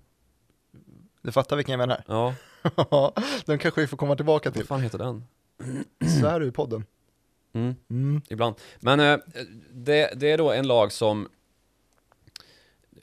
Du 1.22 1.32
fattar 1.32 1.56
vilken 1.56 1.80
jag 1.80 1.88
menar? 1.88 2.04
Ja. 2.06 2.34
den 3.44 3.58
kanske 3.58 3.80
vi 3.80 3.86
får 3.86 3.96
komma 3.96 4.16
tillbaka 4.16 4.50
till. 4.50 4.60
Vad 4.60 4.68
fan 4.68 4.80
heter 4.80 4.98
den? 4.98 5.24
Så 6.20 6.26
är 6.26 6.40
du 6.40 6.46
i 6.46 6.52
podden. 6.52 6.84
Mm. 7.52 7.74
Mm. 7.90 8.22
Ibland. 8.28 8.56
Men 8.80 9.00
eh, 9.00 9.18
det, 9.70 10.12
det 10.16 10.30
är 10.30 10.38
då 10.38 10.52
en 10.52 10.66
lag 10.66 10.92
som 10.92 11.28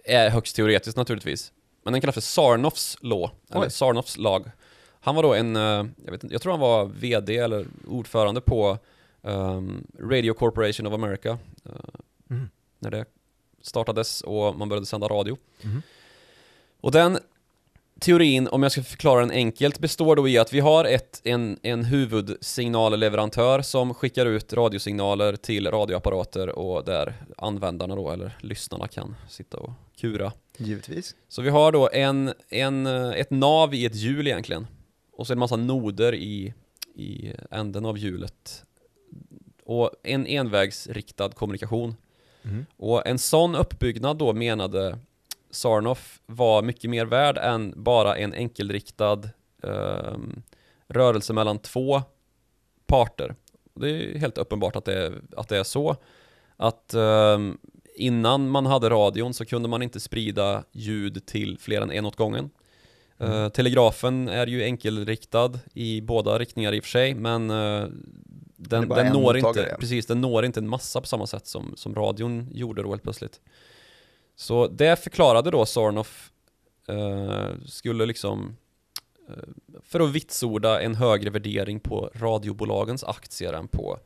är 0.04 0.30
högst 0.30 0.56
teoretisk 0.56 0.98
naturligtvis. 0.98 1.54
Men 1.90 1.94
den 1.94 2.02
kallas 2.02 2.14
för 2.14 2.22
Sarnoffs 2.22 2.98
law, 3.02 3.32
eller 3.52 3.70
Sarnoffs 3.70 4.18
lag. 4.18 4.52
Han 5.00 5.16
var 5.16 5.24
då 5.24 5.34
en, 5.34 5.56
eh, 5.56 5.86
jag, 6.06 6.12
vet 6.12 6.24
inte, 6.24 6.36
jag 6.36 6.42
tror 6.42 6.52
han 6.52 6.60
var 6.60 6.86
VD 6.86 7.38
eller 7.38 7.66
ordförande 7.88 8.42
på 8.42 8.78
um, 9.22 9.88
Radio 10.00 10.34
Corporation 10.34 10.88
of 10.88 10.94
America. 10.94 11.30
Uh, 11.30 11.74
mm. 12.30 12.50
När 12.80 12.92
det 12.92 13.06
startades 13.62 14.22
och 14.22 14.56
man 14.56 14.70
började 14.70 14.86
sända 14.86 15.08
radio. 15.08 15.38
Mm. 15.64 15.82
Och 16.82 16.92
den 16.92 17.18
teorin, 18.00 18.48
om 18.48 18.64
jag 18.64 18.72
ska 18.72 18.84
förklara 18.84 19.20
den 19.20 19.32
enkelt, 19.32 19.80
består 19.80 20.16
då 20.16 20.28
i 20.28 20.38
att 20.38 20.54
vi 20.54 20.60
har 20.60 20.86
ett, 20.86 21.22
en, 21.24 21.60
en 21.62 21.86
huvudsignalleverantör 21.86 23.62
som 23.62 23.94
skickar 23.94 24.26
ut 24.26 24.54
radiosignaler 24.54 25.36
till 25.36 25.72
radioapparater 25.72 26.50
och 26.60 26.86
där 26.86 27.14
användarna 27.38 27.96
då, 27.96 28.12
eller 28.12 28.38
lyssnarna 28.42 28.88
kan 28.88 29.16
sitta 29.30 29.58
och 29.58 29.72
kura. 29.98 30.32
Givetvis. 30.60 31.16
Så 31.28 31.42
vi 31.42 31.50
har 31.50 31.72
då 31.72 31.90
en, 31.94 32.34
en, 32.50 32.86
ett 32.88 33.32
nav 33.32 33.74
i 33.74 33.86
ett 33.86 33.96
hjul 33.96 34.28
egentligen. 34.28 34.68
Och 35.12 35.28
så 35.28 35.34
en 35.34 35.40
massa 35.40 35.56
noder 35.56 36.16
i, 36.16 36.54
i 36.96 37.34
änden 37.52 37.86
av 37.86 37.98
hjulet. 37.98 38.66
Och 39.64 39.92
en 40.04 40.28
envägsriktad 40.28 41.30
kommunikation. 41.30 41.96
Mm. 42.44 42.66
Och 42.78 43.08
en 43.08 43.20
sån 43.20 43.56
uppbyggnad 43.56 44.18
då 44.18 44.34
menade 44.34 45.00
Sarnoff 45.52 46.22
var 46.26 46.62
mycket 46.62 46.90
mer 46.90 47.06
värd 47.06 47.38
än 47.38 47.74
bara 47.84 48.18
en 48.18 48.34
enkelriktad 48.34 49.30
eh, 49.64 50.18
rörelse 50.88 51.34
mellan 51.34 51.60
två 51.60 52.02
parter. 52.88 53.36
Det 53.74 53.90
är 53.90 54.20
helt 54.20 54.38
uppenbart 54.38 54.76
att 54.76 54.86
det, 54.86 55.14
att 55.38 55.50
det 55.50 55.58
är 55.58 55.64
så. 55.64 55.96
Att 56.58 56.94
eh, 56.94 57.40
innan 58.00 58.50
man 58.50 58.66
hade 58.66 58.90
radion 58.90 59.34
så 59.34 59.46
kunde 59.46 59.70
man 59.70 59.82
inte 59.82 60.00
sprida 60.00 60.64
ljud 60.72 61.26
till 61.26 61.58
fler 61.60 61.82
än 61.82 61.92
en 61.92 62.06
åt 62.06 62.16
gången. 62.16 62.50
Mm. 63.18 63.34
Uh, 63.34 63.50
telegrafen 63.50 64.28
är 64.28 64.48
ju 64.48 64.64
enkelriktad 64.64 65.60
i 65.74 66.02
båda 66.02 66.40
riktningar 66.40 66.74
i 66.74 66.80
och 66.80 66.84
för 66.84 66.90
sig, 66.90 67.14
men 67.14 67.52
uh, 67.52 67.88
den, 68.56 68.90
den 68.90 69.14
når 69.14 69.38
inte, 69.38 69.76
precis, 69.80 70.06
den 70.06 70.22
når 70.22 70.46
inte 70.46 70.60
en 70.60 70.70
massa 70.70 71.02
på 71.02 71.08
samma 71.08 71.28
sätt 71.28 71.48
som, 71.48 71.74
som 71.76 71.96
radion 71.96 72.48
gjorde 72.52 72.84
då 72.84 72.90
helt 72.90 73.04
plötsligt. 73.04 73.40
Så 74.36 74.68
det 74.68 75.04
förklarade 75.04 75.52
då 75.52 75.66
Sarnoff 75.66 76.32
uh, 76.90 77.66
skulle 77.66 78.06
liksom 78.06 78.56
för 79.84 80.00
att 80.00 80.12
vitsorda 80.12 80.82
en 80.82 80.96
högre 80.96 81.30
värdering 81.30 81.80
på 81.80 82.12
radiobolagens 82.16 83.04
aktier 83.04 83.54
än 83.54 83.68
på 83.68 84.00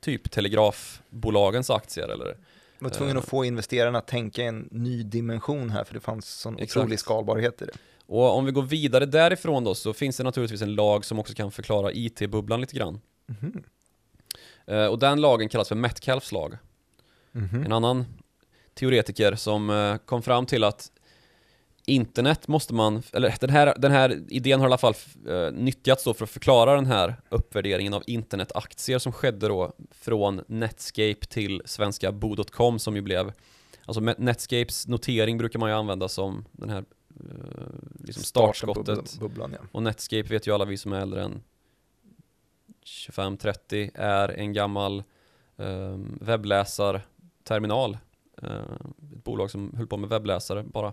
typ 0.00 0.30
telegrafbolagens 0.30 1.70
aktier 1.70 2.08
eller 2.08 2.36
var 2.84 2.90
tvungen 2.90 3.16
att 3.16 3.24
få 3.24 3.44
investerarna 3.44 3.98
att 3.98 4.06
tänka 4.06 4.42
i 4.42 4.46
en 4.46 4.68
ny 4.70 5.02
dimension 5.02 5.70
här 5.70 5.84
för 5.84 5.94
det 5.94 6.00
fanns 6.00 6.28
sån 6.28 6.58
Exakt. 6.58 6.76
otrolig 6.76 6.98
skalbarhet 6.98 7.62
i 7.62 7.64
det. 7.64 7.72
Och 8.06 8.36
om 8.36 8.44
vi 8.44 8.52
går 8.52 8.62
vidare 8.62 9.06
därifrån 9.06 9.64
då 9.64 9.74
så 9.74 9.92
finns 9.92 10.16
det 10.16 10.24
naturligtvis 10.24 10.62
en 10.62 10.74
lag 10.74 11.04
som 11.04 11.18
också 11.18 11.34
kan 11.34 11.50
förklara 11.50 11.92
IT-bubblan 11.92 12.60
lite 12.60 12.76
grann. 12.76 13.00
Mm 13.28 13.52
-hmm. 14.66 14.88
Och 14.88 14.98
den 14.98 15.20
lagen 15.20 15.48
kallas 15.48 15.68
för 15.68 15.74
Metcalfs 15.74 16.32
lag. 16.32 16.58
Mm 17.34 17.48
-hmm. 17.48 17.64
En 17.64 17.72
annan 17.72 18.04
teoretiker 18.74 19.34
som 19.34 19.70
eh, 19.70 19.96
kom 19.96 20.22
fram 20.22 20.46
till 20.46 20.64
att 20.64 20.90
internet 21.86 22.48
måste 22.48 22.74
man, 22.74 23.02
eller 23.12 23.34
den 23.40 23.50
här, 23.50 23.74
den 23.78 23.92
här 23.92 24.22
idén 24.28 24.60
har 24.60 24.66
i 24.66 24.68
alla 24.68 24.78
fall 24.78 24.94
uh, 25.28 25.52
nyttjats 25.52 26.04
då 26.04 26.14
för 26.14 26.24
att 26.24 26.30
förklara 26.30 26.74
den 26.74 26.86
här 26.86 27.16
uppvärderingen 27.28 27.94
av 27.94 28.02
internetaktier 28.06 28.98
som 28.98 29.12
skedde 29.12 29.48
då 29.48 29.72
från 29.90 30.44
Netscape 30.46 31.26
till 31.28 31.62
svenska 31.64 32.12
Bo.com 32.12 32.78
som 32.78 32.96
ju 32.96 33.02
blev, 33.02 33.32
alltså 33.84 34.00
Netscapes 34.00 34.86
notering 34.86 35.38
brukar 35.38 35.58
man 35.58 35.70
ju 35.70 35.76
använda 35.76 36.08
som 36.08 36.44
den 36.52 36.70
här 36.70 36.84
uh, 37.24 38.04
liksom 38.04 38.22
startskottet. 38.22 39.18
Bubblan, 39.20 39.56
ja. 39.60 39.66
Och 39.72 39.82
Netscape 39.82 40.28
vet 40.28 40.46
ju 40.46 40.54
alla 40.54 40.64
vi 40.64 40.76
som 40.76 40.92
är 40.92 41.00
äldre 41.00 41.22
än 41.22 41.42
25-30 42.84 43.90
är 43.94 44.28
en 44.28 44.52
gammal 44.52 45.02
um, 45.56 46.18
webbläsarterminal. 46.20 47.98
Uh, 48.42 48.50
ett 49.12 49.24
bolag 49.24 49.50
som 49.50 49.74
höll 49.76 49.86
på 49.86 49.96
med 49.96 50.08
webbläsare 50.08 50.62
bara. 50.62 50.92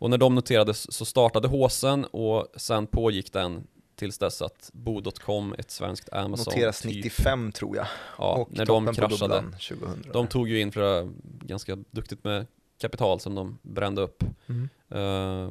Och 0.00 0.10
när 0.10 0.18
de 0.18 0.34
noterades 0.34 0.92
så 0.92 1.04
startade 1.04 1.48
håsen 1.48 2.04
och 2.04 2.46
sen 2.56 2.86
pågick 2.86 3.32
den 3.32 3.66
tills 3.96 4.18
dess 4.18 4.42
att 4.42 4.70
Bo.com, 4.72 5.54
ett 5.58 5.70
svenskt 5.70 6.12
Amazon 6.12 6.52
Noteras 6.54 6.84
95 6.84 7.52
tror 7.52 7.76
jag. 7.76 7.86
Ja, 8.18 8.34
och 8.34 8.48
när 8.52 8.66
de 8.66 8.94
kraschade. 8.94 9.42
2000. 9.42 10.04
De 10.12 10.26
tog 10.26 10.48
ju 10.48 10.60
in 10.60 10.72
för 10.72 11.08
ganska 11.22 11.76
duktigt 11.90 12.24
med 12.24 12.46
kapital 12.80 13.20
som 13.20 13.34
de 13.34 13.58
brände 13.62 14.02
upp. 14.02 14.24
Mm. 14.46 14.68
Uh, 14.94 15.50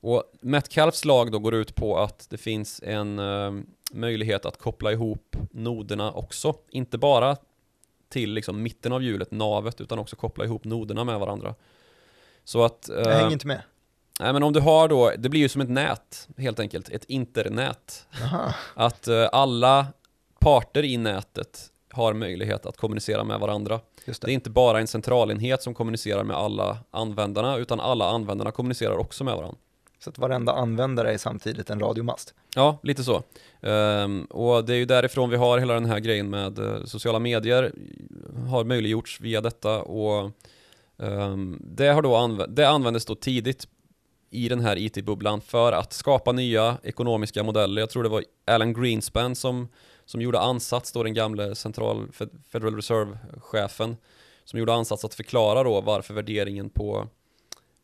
och 0.00 0.24
Metcalfs 0.40 1.04
lag 1.04 1.32
då 1.32 1.38
går 1.38 1.54
ut 1.54 1.74
på 1.74 1.98
att 1.98 2.30
det 2.30 2.38
finns 2.38 2.82
en 2.82 3.18
uh, 3.18 3.60
möjlighet 3.92 4.46
att 4.46 4.58
koppla 4.58 4.92
ihop 4.92 5.36
noderna 5.50 6.12
också. 6.12 6.54
Inte 6.70 6.98
bara 6.98 7.36
till 8.08 8.32
liksom 8.32 8.62
mitten 8.62 8.92
av 8.92 9.02
hjulet, 9.02 9.30
navet, 9.30 9.80
utan 9.80 9.98
också 9.98 10.16
koppla 10.16 10.44
ihop 10.44 10.64
noderna 10.64 11.04
med 11.04 11.20
varandra. 11.20 11.54
Så 12.44 12.64
att... 12.64 12.90
Uh, 12.92 12.96
jag 12.96 13.14
hänger 13.14 13.32
inte 13.32 13.46
med. 13.46 13.62
Nej 14.20 14.32
men 14.32 14.42
om 14.42 14.52
du 14.52 14.60
har 14.60 14.88
då, 14.88 15.12
det 15.18 15.28
blir 15.28 15.40
ju 15.40 15.48
som 15.48 15.60
ett 15.60 15.68
nät 15.68 16.28
helt 16.36 16.60
enkelt, 16.60 16.88
ett 16.88 17.04
internät. 17.04 18.06
Aha. 18.22 18.54
Att 18.74 19.08
uh, 19.08 19.28
alla 19.32 19.86
parter 20.38 20.82
i 20.82 20.96
nätet 20.96 21.70
har 21.92 22.12
möjlighet 22.12 22.66
att 22.66 22.76
kommunicera 22.76 23.24
med 23.24 23.40
varandra. 23.40 23.80
Det. 24.04 24.20
det. 24.20 24.30
är 24.30 24.34
inte 24.34 24.50
bara 24.50 24.80
en 24.80 24.86
centralenhet 24.86 25.62
som 25.62 25.74
kommunicerar 25.74 26.24
med 26.24 26.36
alla 26.36 26.78
användarna, 26.90 27.56
utan 27.56 27.80
alla 27.80 28.10
användarna 28.10 28.50
kommunicerar 28.50 28.96
också 28.96 29.24
med 29.24 29.36
varandra. 29.36 29.58
Så 29.98 30.10
att 30.10 30.18
varenda 30.18 30.52
användare 30.52 31.12
är 31.12 31.18
samtidigt 31.18 31.70
en 31.70 31.80
radiomast? 31.80 32.34
Ja, 32.54 32.78
lite 32.82 33.04
så. 33.04 33.22
Um, 33.60 34.24
och 34.24 34.64
det 34.64 34.74
är 34.74 34.76
ju 34.76 34.84
därifrån 34.84 35.30
vi 35.30 35.36
har 35.36 35.58
hela 35.58 35.74
den 35.74 35.84
här 35.84 35.98
grejen 35.98 36.30
med 36.30 36.58
uh, 36.58 36.84
sociala 36.84 37.18
medier, 37.18 37.72
har 38.48 38.64
möjliggjorts 38.64 39.20
via 39.20 39.40
detta 39.40 39.82
och 39.82 40.30
um, 40.96 41.60
det, 41.64 41.88
har 41.88 42.02
då 42.02 42.16
anv 42.16 42.44
det 42.48 42.68
användes 42.68 43.04
då 43.04 43.14
tidigt 43.14 43.68
i 44.30 44.48
den 44.48 44.60
här 44.60 44.76
IT-bubblan 44.76 45.40
för 45.40 45.72
att 45.72 45.92
skapa 45.92 46.32
nya 46.32 46.78
ekonomiska 46.82 47.42
modeller. 47.42 47.82
Jag 47.82 47.90
tror 47.90 48.02
det 48.02 48.08
var 48.08 48.24
Alan 48.46 48.72
Greenspan 48.72 49.34
som, 49.34 49.68
som 50.04 50.20
gjorde 50.20 50.40
ansats, 50.40 50.92
då 50.92 51.02
den 51.02 51.14
gamle 51.14 51.54
central 51.54 52.08
Federal 52.48 52.76
Reserve-chefen, 52.76 53.96
som 54.44 54.58
gjorde 54.58 54.74
ansats 54.74 55.04
att 55.04 55.14
förklara 55.14 55.62
då 55.62 55.80
varför 55.80 56.14
värderingen 56.14 56.70
på, 56.70 57.08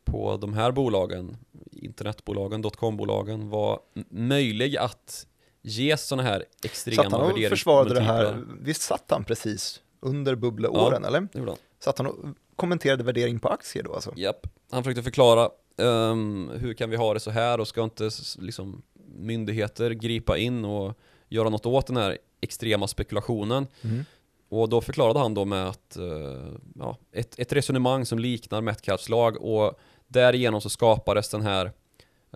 på 0.05 0.37
de 0.37 0.53
här 0.53 0.71
bolagen, 0.71 1.37
internetbolagen, 1.71 2.61
dotcom-bolagen, 2.61 3.49
var 3.49 3.79
möjlig 4.09 4.77
att 4.77 5.27
ge 5.61 5.97
sådana 5.97 6.29
här 6.29 6.45
extrema 6.63 7.03
värderingar. 7.03 7.19
Satt 7.19 7.35
han 7.35 7.43
och 7.45 7.49
försvarade 7.49 7.93
det 7.93 8.01
här, 8.01 8.43
visst 8.61 8.81
satt 8.81 9.11
han 9.11 9.23
precis 9.23 9.81
under 9.99 10.35
bubbleåren 10.35 11.01
ja, 11.01 11.07
eller? 11.07 11.27
gjorde 11.33 11.51
han. 11.51 11.57
Satt 11.79 11.97
han 11.97 12.07
och 12.07 12.15
kommenterade 12.55 13.03
värdering 13.03 13.39
på 13.39 13.49
aktier 13.49 13.83
då 13.83 13.93
alltså? 13.93 14.13
Japp, 14.15 14.47
han 14.71 14.83
försökte 14.83 15.03
förklara 15.03 15.49
Um, 15.77 16.49
hur 16.49 16.73
kan 16.73 16.89
vi 16.89 16.95
ha 16.95 17.13
det 17.13 17.19
så 17.19 17.31
här 17.31 17.59
och 17.59 17.67
ska 17.67 17.83
inte 17.83 18.09
liksom, 18.39 18.81
myndigheter 19.15 19.91
gripa 19.91 20.37
in 20.37 20.65
och 20.65 20.97
göra 21.29 21.49
något 21.49 21.65
åt 21.65 21.87
den 21.87 21.97
här 21.97 22.17
extrema 22.41 22.87
spekulationen? 22.87 23.67
Mm. 23.81 24.05
Och 24.49 24.69
då 24.69 24.81
förklarade 24.81 25.19
han 25.19 25.33
då 25.33 25.45
med 25.45 25.67
att, 25.67 25.97
uh, 25.99 26.53
ja, 26.75 26.97
ett, 27.11 27.39
ett 27.39 27.53
resonemang 27.53 28.05
som 28.05 28.19
liknar 28.19 28.61
Metcalfs 28.61 29.09
lag 29.09 29.37
och 29.41 29.79
därigenom 30.07 30.61
så 30.61 30.69
skapades 30.69 31.29
den 31.29 31.41
här 31.41 31.71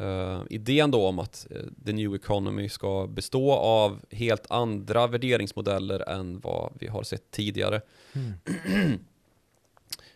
uh, 0.01 0.41
idén 0.49 0.91
då 0.91 1.07
om 1.07 1.19
att 1.19 1.47
uh, 1.51 1.61
the 1.85 1.93
new 1.93 2.15
economy 2.15 2.69
ska 2.69 3.07
bestå 3.07 3.51
av 3.53 3.99
helt 4.11 4.51
andra 4.51 5.07
värderingsmodeller 5.07 6.09
än 6.09 6.39
vad 6.39 6.73
vi 6.79 6.87
har 6.87 7.03
sett 7.03 7.31
tidigare. 7.31 7.81
Mm. 8.13 8.33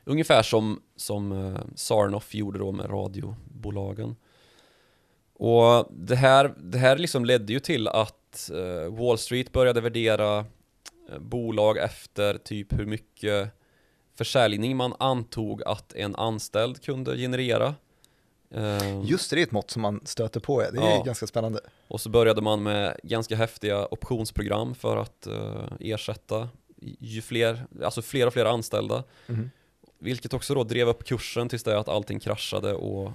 Ungefär 0.04 0.44
som, 0.44 0.82
som 0.96 1.32
uh, 1.32 1.60
Sarnoff 1.76 2.36
gjorde 2.36 2.60
då 2.60 2.72
med 2.72 2.90
radiobolagen. 2.90 4.16
Och 5.34 5.88
det 5.92 6.16
här, 6.16 6.54
det 6.58 6.78
här 6.78 6.98
liksom 6.98 7.26
ledde 7.26 7.54
ju 7.54 7.60
till 7.60 7.88
att 7.88 8.52
uh, 8.54 8.96
Wall 8.98 9.18
Street 9.18 9.52
började 9.52 9.82
värdera 9.82 10.40
uh, 10.40 10.46
bolag 11.20 11.78
efter 11.78 12.38
typ 12.38 12.74
hur 12.74 12.86
mycket 12.86 13.50
försäljning 14.18 14.78
man 14.78 14.94
antog 15.00 15.64
att 15.64 15.94
en 15.94 16.16
anställd 16.16 16.82
kunde 16.82 17.18
generera. 17.18 17.76
Just 19.04 19.30
det, 19.30 19.36
det 19.36 19.42
är 19.42 19.44
ett 19.44 19.52
mått 19.52 19.72
som 19.72 19.82
man 19.82 20.02
stöter 20.06 20.40
på, 20.40 20.60
det 20.60 20.80
är 20.80 20.92
ja. 20.92 21.04
ganska 21.04 21.28
spännande. 21.28 21.60
Och 21.88 22.02
så 22.02 22.10
började 22.10 22.42
man 22.42 22.64
med 22.64 23.00
ganska 23.04 23.36
häftiga 23.36 23.86
optionsprogram 23.86 24.76
för 24.76 24.98
att 24.98 25.28
ersätta 25.80 26.50
ju 27.00 27.22
fler, 27.22 27.66
alltså 27.84 28.02
fler 28.02 28.28
och 28.28 28.34
fler 28.34 28.46
anställda. 28.46 29.04
Mm. 29.28 29.50
Vilket 30.04 30.34
också 30.34 30.54
då 30.54 30.64
drev 30.64 30.88
upp 30.88 31.06
kursen 31.06 31.50
tills 31.50 31.64
det 31.64 31.80
att 31.80 31.88
allting 31.88 32.20
kraschade 32.20 32.74
och 32.74 33.12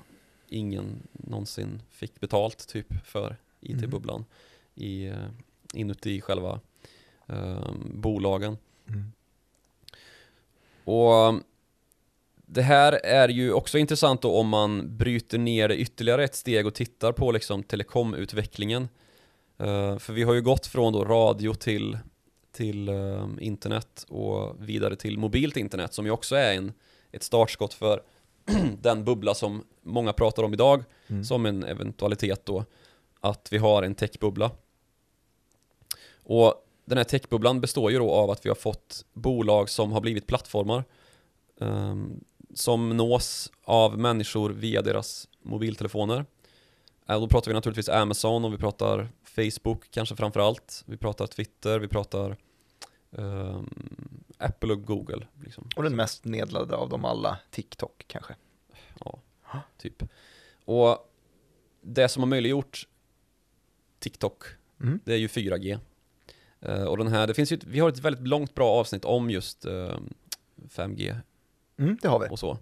ingen 0.48 1.02
någonsin 1.12 1.82
fick 1.90 2.20
betalt 2.20 2.68
typ 2.68 3.06
för 3.06 3.36
IT-bubblan 3.60 4.16
mm. 4.16 4.26
i, 4.74 5.06
eh, 5.06 5.28
inuti 5.74 6.20
själva 6.20 6.60
eh, 7.26 7.70
bolagen. 7.94 8.58
Mm. 8.88 9.12
Och 10.84 11.42
det 12.46 12.62
här 12.62 12.92
är 12.92 13.28
ju 13.28 13.52
också 13.52 13.78
intressant 13.78 14.22
då 14.22 14.36
om 14.36 14.48
man 14.48 14.96
bryter 14.96 15.38
ner 15.38 15.68
det 15.68 15.76
ytterligare 15.76 16.24
ett 16.24 16.34
steg 16.34 16.66
och 16.66 16.74
tittar 16.74 17.12
på 17.12 17.32
liksom 17.32 17.62
telekomutvecklingen. 17.62 18.88
Uh, 19.60 19.98
för 19.98 20.12
vi 20.12 20.22
har 20.22 20.34
ju 20.34 20.42
gått 20.42 20.66
från 20.66 20.92
då 20.92 21.04
radio 21.04 21.54
till, 21.54 21.98
till 22.56 22.88
uh, 22.88 23.28
internet 23.40 24.06
och 24.08 24.68
vidare 24.68 24.96
till 24.96 25.18
mobilt 25.18 25.56
internet 25.56 25.94
som 25.94 26.06
ju 26.06 26.12
också 26.12 26.36
är 26.36 26.54
en, 26.54 26.72
ett 27.12 27.22
startskott 27.22 27.74
för 27.74 28.02
den 28.80 29.04
bubbla 29.04 29.34
som 29.34 29.64
många 29.82 30.12
pratar 30.12 30.42
om 30.42 30.52
idag 30.52 30.84
mm. 31.06 31.24
som 31.24 31.46
en 31.46 31.64
eventualitet 31.64 32.46
då 32.46 32.64
att 33.20 33.48
vi 33.52 33.58
har 33.58 33.82
en 33.82 33.94
techbubbla. 33.94 34.50
Och 36.14 36.54
den 36.84 36.98
här 36.98 37.04
techbubblan 37.04 37.60
består 37.60 37.90
ju 37.90 37.98
då 37.98 38.10
av 38.10 38.30
att 38.30 38.44
vi 38.44 38.48
har 38.50 38.56
fått 38.56 39.04
bolag 39.12 39.70
som 39.70 39.92
har 39.92 40.00
blivit 40.00 40.26
plattformar 40.26 40.84
um, 41.60 42.24
som 42.54 42.96
nås 42.96 43.52
av 43.64 43.98
människor 43.98 44.50
via 44.50 44.82
deras 44.82 45.28
mobiltelefoner. 45.42 46.18
Uh, 47.10 47.20
då 47.20 47.28
pratar 47.28 47.50
vi 47.50 47.54
naturligtvis 47.54 47.88
Amazon 47.88 48.44
och 48.44 48.52
vi 48.52 48.58
pratar 48.58 49.08
Facebook 49.36 49.90
kanske 49.90 50.16
framförallt. 50.16 50.84
Vi 50.86 50.96
pratar 50.96 51.26
Twitter, 51.26 51.78
vi 51.78 51.88
pratar 51.88 52.36
um, 53.10 53.70
Apple 54.38 54.72
och 54.72 54.84
Google. 54.84 55.26
Liksom. 55.44 55.68
Och 55.76 55.82
den 55.82 55.96
mest 55.96 56.24
nedladdade 56.24 56.76
av 56.76 56.88
dem 56.88 57.04
alla, 57.04 57.38
TikTok 57.50 58.04
kanske? 58.06 58.34
Ja, 59.04 59.20
typ. 59.78 60.02
Och 60.64 61.12
det 61.80 62.08
som 62.08 62.22
har 62.22 62.28
möjliggjort 62.28 62.88
TikTok, 63.98 64.44
mm. 64.80 65.00
det 65.04 65.12
är 65.12 65.18
ju 65.18 65.26
4G. 65.26 65.78
Uh, 66.66 66.70
eh, 66.70 66.84
och 66.84 66.98
den 66.98 67.08
här, 67.08 67.26
det 67.26 67.34
finns 67.34 67.52
ju, 67.52 67.58
vi 67.66 67.80
har 67.80 67.88
ett 67.88 67.98
väldigt 67.98 68.28
långt 68.28 68.54
bra 68.54 68.68
avsnitt 68.68 69.04
om 69.04 69.30
just 69.30 69.66
uh, 69.66 69.72
ehm, 69.72 70.14
5G. 70.56 71.16
Mm, 71.76 71.98
det 72.02 72.08
har 72.08 72.20
vi. 72.20 72.28
Och 72.30 72.38
så. 72.38 72.58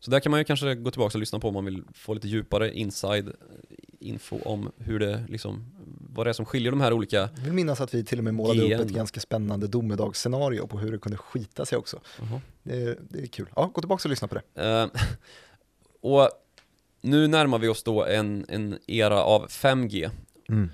Så 0.00 0.10
där 0.10 0.20
kan 0.20 0.30
man 0.30 0.40
ju 0.40 0.44
kanske 0.44 0.74
gå 0.74 0.90
tillbaka 0.90 1.18
och 1.18 1.20
lyssna 1.20 1.38
på 1.38 1.48
om 1.48 1.54
man 1.54 1.64
vill 1.64 1.82
få 1.94 2.14
lite 2.14 2.28
djupare 2.28 2.74
inside 2.74 3.28
eh, 3.28 3.34
info 3.98 4.38
om 4.44 4.72
hur 4.76 4.98
det 4.98 5.24
liksom, 5.28 5.64
vad 6.14 6.26
det 6.26 6.30
är 6.30 6.32
som 6.32 6.44
skiljer 6.46 6.70
de 6.70 6.80
här 6.80 6.92
olika 6.92 7.16
Jag 7.16 7.44
vill 7.44 7.52
minnas 7.52 7.80
att 7.80 7.94
vi 7.94 8.04
till 8.04 8.18
och 8.18 8.24
med 8.24 8.34
målade 8.34 8.68
gen. 8.68 8.80
upp 8.80 8.86
ett 8.86 8.92
ganska 8.92 9.20
spännande 9.20 9.66
domedagsscenario 9.66 10.66
på 10.66 10.78
hur 10.78 10.92
det 10.92 10.98
kunde 10.98 11.18
skita 11.18 11.66
sig 11.66 11.78
också. 11.78 11.96
Uh 11.96 12.32
-huh. 12.32 12.40
det, 12.62 12.98
det, 13.08 13.22
är 13.22 13.26
kul. 13.26 13.46
Ja, 13.56 13.70
gå 13.74 13.80
tillbaka 13.80 14.02
och 14.04 14.10
lyssna 14.10 14.28
på 14.28 14.34
det. 14.54 14.82
Uh, 14.82 14.90
och 16.12 16.28
nu 17.00 17.28
närmar 17.28 17.58
vi 17.58 17.68
oss 17.68 17.82
då 17.82 18.04
en, 18.04 18.46
en 18.48 18.78
era 18.86 19.22
av 19.22 19.48
5G. 19.48 20.10
Mm. 20.48 20.70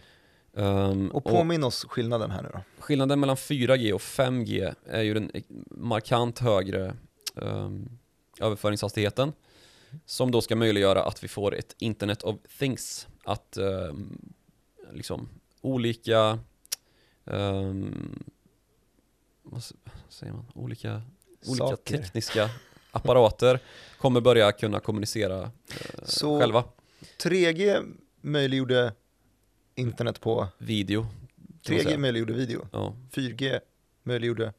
Um, 0.53 1.11
och 1.11 1.25
påminn 1.25 1.65
oss 1.65 1.85
skillnaden 1.89 2.31
här 2.31 2.43
nu 2.43 2.49
då. 2.53 2.61
Skillnaden 2.79 3.21
mellan 3.21 3.37
4G 3.37 3.93
och 3.93 4.01
5G 4.01 4.75
är 4.87 5.03
ju 5.03 5.15
den 5.15 5.31
markant 5.71 6.39
högre 6.39 6.95
um, 7.35 7.99
överföringshastigheten 8.41 9.33
som 10.07 10.31
då 10.31 10.41
ska 10.41 10.57
möjliggöra 10.57 11.03
att 11.03 11.25
vi 11.25 11.29
får 11.29 11.55
ett 11.55 11.75
Internet 11.79 12.23
of 12.23 12.37
Things. 12.59 13.09
Att 13.25 13.57
um, 13.57 14.35
liksom 14.93 15.29
olika 15.61 16.39
um, 17.25 18.25
vad 19.43 19.63
säger 20.09 20.33
man? 20.33 20.45
Olika, 20.55 21.03
olika 21.47 21.77
tekniska 21.77 22.51
apparater 22.91 23.61
kommer 23.99 24.21
börja 24.21 24.53
kunna 24.53 24.81
kommunicera 24.81 25.43
uh, 25.43 25.51
Så 26.05 26.41
själva. 26.41 26.65
3G 27.19 27.95
möjliggjorde 28.21 28.93
internet 29.75 30.21
på 30.21 30.49
video. 30.59 31.07
3G 31.63 31.99
möjliggjorde 31.99 32.33
video. 32.33 32.69
Ja. 32.73 32.95
4G 33.13 33.61
möjliggjorde 34.03 34.53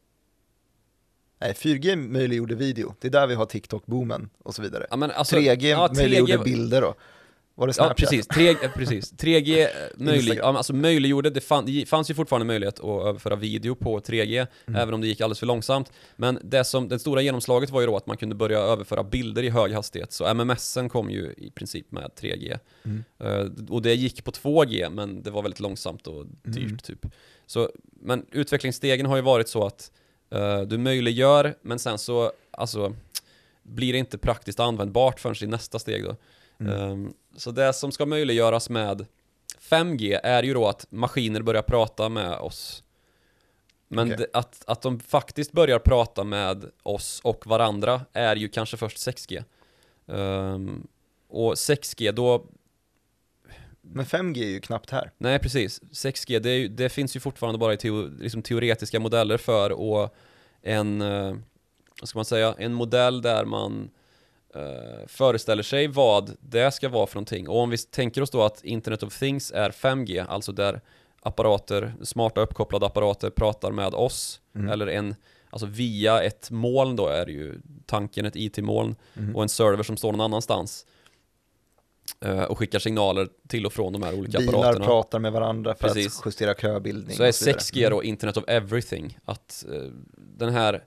Nej, 1.40 1.54
4G 1.54 1.96
möjliggjorde 1.96 2.56
video. 2.56 2.96
Det 3.00 3.08
är 3.08 3.12
där 3.12 3.28
vi 3.28 3.36
har 3.36 3.46
TikTok-boomen 3.46 4.30
och 4.44 4.56
så 4.56 4.62
vidare. 4.62 4.88
Ja, 4.90 5.10
alltså, 5.16 5.36
3G 5.36 5.68
ja, 5.68 5.90
möjliggjorde 5.96 6.38
3G... 6.38 6.44
bilder 6.44 6.82
då. 6.82 6.96
Var 7.58 7.68
det 7.68 7.74
Snapchat? 7.74 8.00
Ja, 8.00 8.06
precis. 8.06 8.28
3G, 8.28 8.70
precis. 8.76 9.14
3G 9.14 9.68
möjlig, 9.96 10.40
alltså 10.40 10.74
möjliggjorde, 10.74 11.30
det 11.30 11.42
fann, 11.42 11.86
fanns 11.88 12.10
ju 12.10 12.14
fortfarande 12.14 12.46
möjlighet 12.46 12.80
att 12.80 13.06
överföra 13.08 13.36
video 13.36 13.76
på 13.76 14.00
3G, 14.00 14.48
mm. 14.68 14.82
även 14.82 14.94
om 14.94 15.02
det 15.02 15.08
gick 15.08 15.22
alldeles 15.22 15.40
för 15.40 15.46
långsamt. 15.46 15.92
Men 16.16 16.40
det 16.44 16.64
som, 16.64 16.88
det 16.88 17.00
stora 17.00 17.22
genomslaget 17.22 17.70
var 17.70 17.82
ju 17.82 17.88
då 17.88 17.98
att 17.98 18.08
man 18.08 18.18
kunde 18.18 18.36
börja 18.36 18.60
överföra 18.60 19.04
bilder 19.04 19.44
i 19.44 19.50
hög 19.50 19.72
hastighet, 19.72 20.12
så 20.12 20.34
MMSen 20.34 20.90
kom 20.90 21.10
ju 21.10 21.34
i 21.38 21.52
princip 21.52 21.92
med 21.92 22.12
3G. 22.22 22.60
Mm. 22.84 23.04
Uh, 23.24 23.52
och 23.70 23.82
det 23.82 23.94
gick 23.94 24.24
på 24.24 24.32
2G, 24.32 24.90
men 24.90 25.24
det 25.24 25.32
var 25.32 25.42
väldigt 25.42 25.60
långsamt 25.60 26.08
och 26.08 26.26
dyrt 26.44 26.58
mm. 26.58 26.78
typ. 26.78 27.06
Så, 27.46 27.70
men 28.02 28.26
utvecklingsstegen 28.32 29.06
har 29.06 29.16
ju 29.16 29.22
varit 29.22 29.48
så 29.48 29.66
att 29.66 29.92
uh, 30.36 30.62
du 30.62 30.78
möjliggör, 30.78 31.56
men 31.62 31.80
sen 31.80 31.98
så, 31.98 32.32
alltså, 32.52 32.96
blir 33.64 33.94
det 33.94 34.00
inte 34.00 34.18
praktiskt 34.18 34.60
användbart 34.60 35.20
förrän 35.20 35.36
i 35.42 35.48
nästa 35.48 35.80
steg 35.80 36.04
då. 36.04 36.16
Mm. 36.60 36.92
Um, 36.92 37.14
så 37.36 37.52
det 37.52 37.74
som 37.74 37.92
ska 37.92 38.06
möjliggöras 38.06 38.70
med 38.70 39.06
5G 39.60 40.20
är 40.24 40.44
ju 40.44 40.54
då 40.54 40.68
att 40.68 40.86
maskiner 40.90 41.42
börjar 41.42 41.62
prata 41.62 42.10
med 42.10 42.34
oss. 42.38 42.84
Men 43.88 44.08
okay. 44.08 44.18
det, 44.18 44.38
att, 44.38 44.64
att 44.68 44.82
de 44.82 45.00
faktiskt 45.00 45.52
börjar 45.52 45.80
prata 45.80 46.24
med 46.24 46.66
oss 46.84 47.20
och 47.24 47.48
varandra 47.48 48.02
är 48.14 48.36
ju 48.36 48.50
kanske 48.50 48.78
först 48.78 48.98
6G. 48.98 49.44
Um, 50.06 50.18
ehm, 50.18 50.88
och 51.28 51.54
6G 51.54 52.12
då... 52.12 52.46
Men 53.94 54.06
5G 54.06 54.44
är 54.44 54.50
ju 54.50 54.60
knappt 54.60 54.90
här. 54.90 55.12
Nej, 55.18 55.40
precis. 55.40 55.82
6G, 55.82 56.40
det, 56.40 56.58
ju, 56.58 56.68
det 56.68 56.90
finns 56.90 57.16
ju 57.16 57.20
fortfarande 57.20 57.58
bara 57.58 57.74
i 57.74 57.78
teo, 57.78 58.08
liksom 58.20 58.42
teoretiska 58.42 59.00
modeller 59.00 59.38
för 59.38 59.72
och 59.72 60.16
en, 60.62 61.02
uh, 61.02 61.38
vad 62.02 62.10
ska 62.10 62.18
man 62.18 62.26
säga, 62.26 62.56
en 62.58 62.74
modell 62.74 63.22
där 63.22 63.46
man 63.46 63.90
uh, 64.56 65.08
föreställer 65.08 65.64
sig 65.64 65.88
vad 65.88 66.38
det 66.40 66.72
ska 66.72 66.90
vara 66.90 67.08
för 67.08 67.16
någonting. 67.16 67.50
Och 67.50 67.60
om 67.60 67.70
vi 67.70 67.78
tänker 67.78 68.22
oss 68.22 68.30
då 68.30 68.44
att 68.44 68.64
Internet 68.64 69.04
of 69.04 69.20
Things 69.20 69.52
är 69.52 69.70
5G, 69.70 70.26
alltså 70.30 70.52
där 70.52 70.82
apparater, 71.22 71.94
smarta 72.04 72.42
uppkopplade 72.42 72.86
apparater 72.86 73.30
pratar 73.30 73.72
med 73.72 73.94
oss, 73.94 74.42
mm. 74.56 74.70
eller 74.70 74.88
en, 74.88 75.16
alltså 75.50 75.66
via 75.66 76.24
ett 76.24 76.52
moln 76.52 76.96
då 76.96 77.08
är 77.08 77.26
det 77.26 77.32
ju 77.32 77.62
tanken 77.86 78.26
ett 78.26 78.36
IT-moln 78.36 78.96
mm. 79.18 79.36
och 79.36 79.44
en 79.44 79.50
server 79.50 79.84
som 79.84 79.98
står 79.98 80.12
någon 80.12 80.22
annanstans 80.22 80.86
och 82.48 82.58
skickar 82.58 82.80
signaler 82.80 83.30
till 83.48 83.66
och 83.66 83.74
från 83.74 83.94
de 83.94 84.04
här 84.04 84.14
olika 84.20 84.38
Bilar 84.38 84.54
apparaterna. 84.54 84.74
Bilar 84.74 84.86
pratar 84.86 85.20
med 85.20 85.32
varandra 85.32 85.76
för 85.76 85.88
Precis. 85.88 86.20
att 86.20 86.26
justera 86.26 86.54
köbildning. 86.54 87.18
Så 87.18 87.24
är 87.24 87.32
6G 87.32 87.90
då 87.90 88.04
Internet 88.04 88.38
of 88.38 88.44
Everything, 88.48 89.18
att 89.26 89.66
uh, 89.70 89.92
den 90.18 90.50
här 90.50 90.84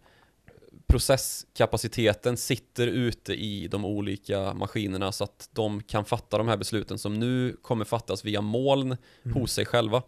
processkapaciteten 0.87 2.37
sitter 2.37 2.87
ute 2.87 3.35
i 3.35 3.69
de 3.69 3.85
olika 3.85 4.55
maskinerna 4.55 5.13
så 5.13 5.25
att 5.25 5.49
de 5.53 5.83
kan 5.83 6.05
fatta 6.05 6.39
de 6.39 6.49
här 6.49 6.57
besluten 6.57 6.99
som 6.99 7.15
nu 7.15 7.57
kommer 7.63 7.85
fattas 7.85 8.25
via 8.25 8.41
moln 8.41 8.97
mm. 9.25 9.37
hos 9.37 9.53
sig 9.53 9.67
själva. 9.67 10.03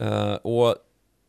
Uh, 0.00 0.34
och 0.34 0.76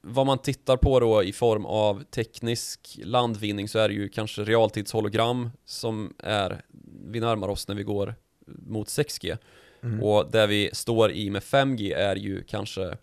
vad 0.02 0.26
man 0.26 0.38
tittar 0.38 0.78
på 0.78 1.00
då 1.00 1.24
i 1.24 1.34
form 1.34 1.66
av 1.66 2.04
teknisk 2.04 3.00
landvinning 3.04 3.70
så 3.70 3.80
är 3.80 3.88
det 3.88 3.94
ju 3.94 4.10
kanske 4.10 4.44
realtidshologram 4.44 5.50
som 5.66 6.14
är, 6.20 6.62
vi 7.08 7.20
närmar 7.20 7.48
oss 7.48 7.68
när 7.68 7.76
vi 7.76 7.84
går 7.84 8.16
mot 8.46 8.88
6G. 8.88 9.38
Mm. 9.84 10.04
Och 10.04 10.32
där 10.32 10.48
vi 10.48 10.70
står 10.74 11.12
i 11.12 11.30
med 11.30 11.42
5G 11.42 11.96
är 11.96 12.16
ju 12.16 12.44
kanske, 12.44 12.98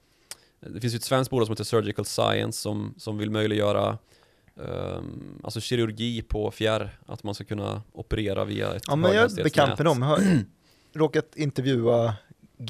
det 0.61 0.81
finns 0.81 0.95
ju 0.95 0.97
ett 0.97 1.05
svenskt 1.05 1.31
bolag 1.31 1.47
som 1.47 1.53
heter 1.53 1.65
Surgical 1.65 2.05
Science 2.05 2.61
som, 2.61 2.95
som 2.99 3.19
vill 3.19 3.31
möjliggöra 3.31 3.99
Um, 4.55 5.41
alltså 5.45 5.61
kirurgi 5.61 6.23
på 6.23 6.51
fjärr, 6.51 6.99
att 7.07 7.23
man 7.23 7.35
ska 7.35 7.45
kunna 7.45 7.83
operera 7.93 8.45
via 8.45 8.75
ett 8.75 8.83
Ja 8.87 8.97
men 8.97 9.15
jag 9.15 9.39
är 9.39 9.45
bekant 9.45 9.79
med 9.79 9.87
dem, 9.87 10.03
jag 10.03 10.09
har 10.09 10.45
råkat 10.93 11.37
intervjua 11.37 12.15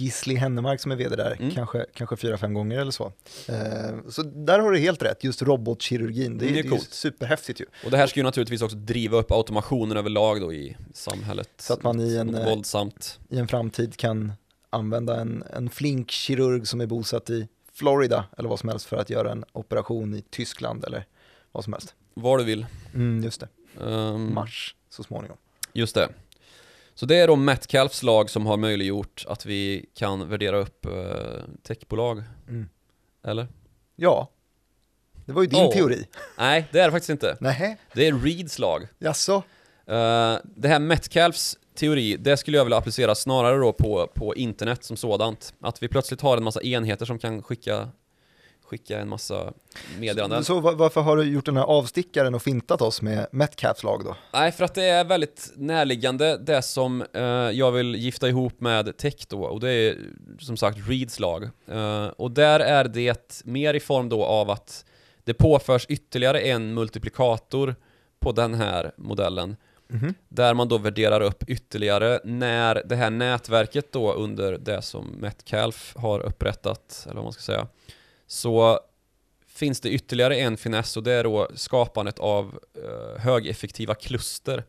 Gisli 0.00 0.34
Hennemark 0.34 0.80
som 0.80 0.92
är 0.92 0.96
vd 0.96 1.16
där, 1.16 1.36
mm. 1.40 1.50
kanske, 1.50 1.86
kanske 1.94 2.16
fyra, 2.16 2.38
fem 2.38 2.54
gånger 2.54 2.78
eller 2.78 2.90
så. 2.90 3.04
Uh, 3.04 4.08
så 4.08 4.22
där 4.22 4.58
har 4.58 4.70
du 4.70 4.78
helt 4.78 5.02
rätt, 5.02 5.24
just 5.24 5.42
robotkirurgin, 5.42 6.38
det, 6.38 6.44
mm, 6.44 6.54
det 6.54 6.60
är, 6.60 6.70
det 6.70 6.76
är 6.76 6.80
superhäftigt 6.80 7.60
ju. 7.60 7.64
Och 7.84 7.90
det 7.90 7.96
här 7.96 8.06
ska 8.06 8.20
ju 8.20 8.24
naturligtvis 8.24 8.62
också 8.62 8.76
driva 8.76 9.16
upp 9.16 9.32
automationen 9.32 9.96
överlag 9.96 10.40
då 10.40 10.52
i 10.52 10.76
samhället. 10.94 11.48
Så 11.58 11.72
att 11.72 11.82
man 11.82 12.00
i 12.00 12.16
en, 12.16 12.34
eh, 12.34 12.44
våldsamt. 12.44 13.20
i 13.28 13.38
en 13.38 13.48
framtid 13.48 13.96
kan 13.96 14.32
använda 14.70 15.20
en, 15.20 15.44
en 15.56 15.70
flink 15.70 16.10
kirurg 16.10 16.66
som 16.66 16.80
är 16.80 16.86
bosatt 16.86 17.30
i 17.30 17.48
Florida 17.72 18.24
eller 18.38 18.48
vad 18.48 18.58
som 18.58 18.68
helst 18.68 18.86
för 18.86 18.96
att 18.96 19.10
göra 19.10 19.32
en 19.32 19.44
operation 19.52 20.14
i 20.14 20.22
Tyskland 20.30 20.84
eller 20.84 21.06
vad 21.52 21.64
som 21.64 21.72
helst. 21.72 21.94
Var 22.14 22.38
du 22.38 22.44
vill. 22.44 22.66
Mm, 22.94 23.24
just 23.24 23.40
det. 23.40 23.48
Um, 23.84 24.34
Mars 24.34 24.74
så 24.90 25.02
småningom. 25.02 25.36
Just 25.72 25.94
det. 25.94 26.08
Så 26.94 27.06
det 27.06 27.16
är 27.16 27.26
då 27.26 27.36
Metcalfs 27.36 28.02
lag 28.02 28.30
som 28.30 28.46
har 28.46 28.56
möjliggjort 28.56 29.24
att 29.28 29.46
vi 29.46 29.86
kan 29.94 30.28
värdera 30.28 30.58
upp 30.58 30.86
uh, 30.86 30.92
techbolag. 31.62 32.22
Mm. 32.48 32.68
Eller? 33.24 33.48
Ja. 33.96 34.30
Det 35.26 35.32
var 35.32 35.42
ju 35.42 35.48
din 35.48 35.64
oh. 35.64 35.72
teori. 35.72 36.06
Nej, 36.38 36.68
det 36.72 36.80
är 36.80 36.84
det 36.84 36.92
faktiskt 36.92 37.10
inte. 37.10 37.36
Nej. 37.40 37.78
Det 37.94 38.06
är 38.06 38.14
Reeds 38.14 38.58
lag. 38.58 38.88
Jaså? 38.98 39.36
Uh, 39.36 39.42
det 40.44 40.68
här 40.68 40.78
Metcalfs 40.78 41.58
teori, 41.74 42.16
det 42.16 42.36
skulle 42.36 42.56
jag 42.56 42.64
vilja 42.64 42.76
applicera 42.76 43.14
snarare 43.14 43.56
då 43.56 43.72
på, 43.72 44.10
på 44.14 44.34
internet 44.34 44.84
som 44.84 44.96
sådant. 44.96 45.54
Att 45.60 45.82
vi 45.82 45.88
plötsligt 45.88 46.20
har 46.20 46.36
en 46.36 46.44
massa 46.44 46.62
enheter 46.62 47.06
som 47.06 47.18
kan 47.18 47.42
skicka 47.42 47.88
skicka 48.72 49.00
en 49.00 49.08
massa 49.08 49.52
meddelanden. 49.98 50.44
Så, 50.44 50.62
så 50.62 50.74
varför 50.74 51.00
har 51.00 51.16
du 51.16 51.24
gjort 51.24 51.46
den 51.46 51.56
här 51.56 51.64
avstickaren 51.64 52.34
och 52.34 52.42
fintat 52.42 52.82
oss 52.82 53.02
med 53.02 53.26
Metcalfs 53.32 53.82
lag 53.82 54.04
då? 54.04 54.16
Nej, 54.32 54.52
för 54.52 54.64
att 54.64 54.74
det 54.74 54.84
är 54.84 55.04
väldigt 55.04 55.52
närliggande 55.56 56.38
det 56.38 56.62
som 56.62 57.04
eh, 57.12 57.22
jag 57.52 57.72
vill 57.72 57.94
gifta 57.94 58.28
ihop 58.28 58.60
med 58.60 58.96
tech 58.96 59.26
då, 59.28 59.44
och 59.44 59.60
det 59.60 59.70
är 59.70 59.98
som 60.38 60.56
sagt 60.56 60.78
Reeds 60.88 61.20
lag. 61.20 61.50
Eh, 61.66 62.06
och 62.06 62.30
där 62.30 62.60
är 62.60 62.84
det 62.84 63.42
mer 63.44 63.74
i 63.74 63.80
form 63.80 64.08
då 64.08 64.24
av 64.24 64.50
att 64.50 64.84
det 65.24 65.34
påförs 65.34 65.86
ytterligare 65.88 66.40
en 66.40 66.74
multiplikator 66.74 67.74
på 68.20 68.32
den 68.32 68.54
här 68.54 68.92
modellen. 68.96 69.56
Mm 69.90 70.04
-hmm. 70.04 70.14
Där 70.28 70.54
man 70.54 70.68
då 70.68 70.78
värderar 70.78 71.20
upp 71.20 71.48
ytterligare 71.48 72.20
när 72.24 72.82
det 72.84 72.96
här 72.96 73.10
nätverket 73.10 73.92
då 73.92 74.12
under 74.12 74.58
det 74.58 74.82
som 74.82 75.06
Metcalf 75.06 75.94
har 75.96 76.20
upprättat, 76.20 77.02
eller 77.04 77.14
vad 77.14 77.24
man 77.24 77.32
ska 77.32 77.42
säga, 77.42 77.66
så 78.32 78.80
finns 79.46 79.80
det 79.80 79.90
ytterligare 79.90 80.36
en 80.36 80.56
finess 80.56 80.96
och 80.96 81.02
det 81.02 81.12
är 81.12 81.24
då 81.24 81.48
skapandet 81.54 82.18
av 82.18 82.58
uh, 82.78 83.18
högeffektiva 83.18 83.94
kluster. 83.94 84.64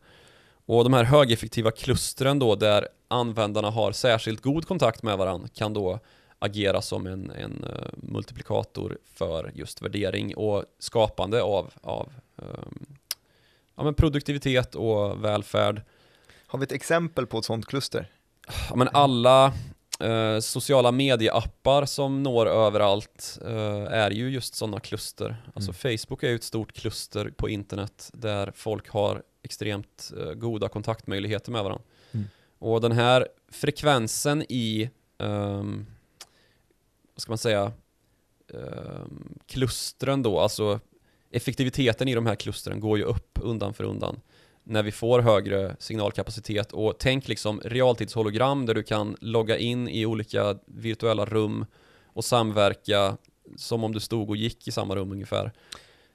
Och 0.66 0.84
de 0.84 0.92
här 0.92 1.04
högeffektiva 1.04 1.70
klustren 1.70 2.38
då 2.38 2.54
där 2.54 2.88
användarna 3.08 3.70
har 3.70 3.92
särskilt 3.92 4.40
god 4.40 4.66
kontakt 4.66 5.02
med 5.02 5.18
varandra 5.18 5.48
kan 5.54 5.72
då 5.72 5.98
agera 6.38 6.82
som 6.82 7.06
en, 7.06 7.30
en 7.30 7.64
uh, 7.64 7.86
multiplikator 7.96 8.98
för 9.14 9.52
just 9.54 9.82
värdering 9.82 10.36
och 10.36 10.64
skapande 10.78 11.42
av, 11.42 11.72
av 11.82 12.12
um, 12.36 12.86
ja, 13.76 13.84
men 13.84 13.94
produktivitet 13.94 14.74
och 14.74 15.24
välfärd. 15.24 15.82
Har 16.46 16.58
vi 16.58 16.64
ett 16.64 16.72
exempel 16.72 17.26
på 17.26 17.38
ett 17.38 17.44
sånt 17.44 17.66
kluster? 17.66 18.10
Ja, 18.70 18.76
men 18.76 18.88
alla 18.92 19.52
eh, 20.00 20.40
sociala 20.40 20.92
medieappar 20.92 21.84
som 21.84 22.22
når 22.22 22.46
överallt 22.46 23.38
eh, 23.44 23.82
är 23.92 24.10
ju 24.10 24.30
just 24.30 24.54
sådana 24.54 24.80
kluster. 24.80 25.36
Alltså 25.54 25.70
mm. 25.70 25.98
Facebook 25.98 26.22
är 26.22 26.28
ju 26.28 26.34
ett 26.34 26.44
stort 26.44 26.72
kluster 26.72 27.30
på 27.36 27.48
internet 27.48 28.10
där 28.12 28.52
folk 28.54 28.88
har 28.88 29.22
extremt 29.42 30.12
eh, 30.20 30.32
goda 30.32 30.68
kontaktmöjligheter 30.68 31.52
med 31.52 31.64
varandra. 31.64 31.84
Mm. 32.12 32.26
Och 32.58 32.80
den 32.80 32.92
här 32.92 33.28
frekvensen 33.48 34.42
i, 34.48 34.90
um, 35.18 35.86
vad 37.14 37.22
ska 37.22 37.30
man 37.30 37.38
säga, 37.38 37.72
um, 38.48 39.38
klustren 39.46 40.22
då, 40.22 40.40
alltså 40.40 40.80
effektiviteten 41.30 42.08
i 42.08 42.14
de 42.14 42.26
här 42.26 42.34
klustren 42.34 42.80
går 42.80 42.98
ju 42.98 43.04
upp 43.04 43.38
undan 43.42 43.74
för 43.74 43.84
undan 43.84 44.20
när 44.64 44.82
vi 44.82 44.92
får 44.92 45.20
högre 45.20 45.76
signalkapacitet 45.78 46.72
och 46.72 46.94
tänk 46.98 47.28
liksom 47.28 47.60
realtidshologram 47.64 48.66
där 48.66 48.74
du 48.74 48.82
kan 48.82 49.16
logga 49.20 49.58
in 49.58 49.88
i 49.88 50.06
olika 50.06 50.58
virtuella 50.66 51.24
rum 51.24 51.66
och 52.06 52.24
samverka 52.24 53.16
som 53.56 53.84
om 53.84 53.92
du 53.92 54.00
stod 54.00 54.30
och 54.30 54.36
gick 54.36 54.68
i 54.68 54.72
samma 54.72 54.96
rum 54.96 55.12
ungefär 55.12 55.52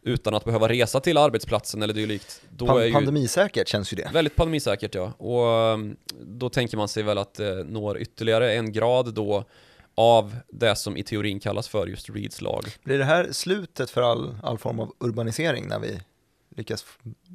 utan 0.02 0.34
att 0.34 0.46
behöva 0.46 0.70
resa 0.70 1.00
till 1.00 1.18
arbetsplatsen 1.18 1.84
eller 1.84 1.94
dylikt. 1.94 2.42
Då 2.50 2.68
Pan 2.68 2.82
är 2.82 2.92
pandemisäkert 2.92 3.68
känns 3.68 3.94
ju 3.94 3.98
det. 3.98 4.10
Väldigt 4.14 4.36
pandemisäkert 4.36 4.96
ja. 4.96 5.14
Och 5.18 5.74
mm, 5.74 5.98
då 6.22 6.50
tänker 6.50 6.78
man 6.78 6.88
sig 6.88 7.04
väl 7.04 7.18
att 7.18 7.34
det 7.34 7.64
når 7.64 7.98
ytterligare 7.98 8.54
en 8.54 8.72
grad 8.72 9.14
då 9.14 9.44
av 9.96 10.36
det 10.50 10.76
som 10.76 10.98
i 10.98 11.04
teorin 11.04 11.40
kallas 11.40 11.68
för 11.68 11.88
just 11.88 12.10
Reeds 12.10 12.42
lag. 12.42 12.66
Blir 12.84 12.98
det 12.98 13.06
här 13.06 13.32
slutet 13.32 13.90
för 13.90 14.02
all, 14.02 14.36
all 14.44 14.58
form 14.58 14.80
av 14.80 14.94
urbanisering 15.00 15.68
när 15.68 15.80
vi 15.80 16.00
lyckas 16.56 16.86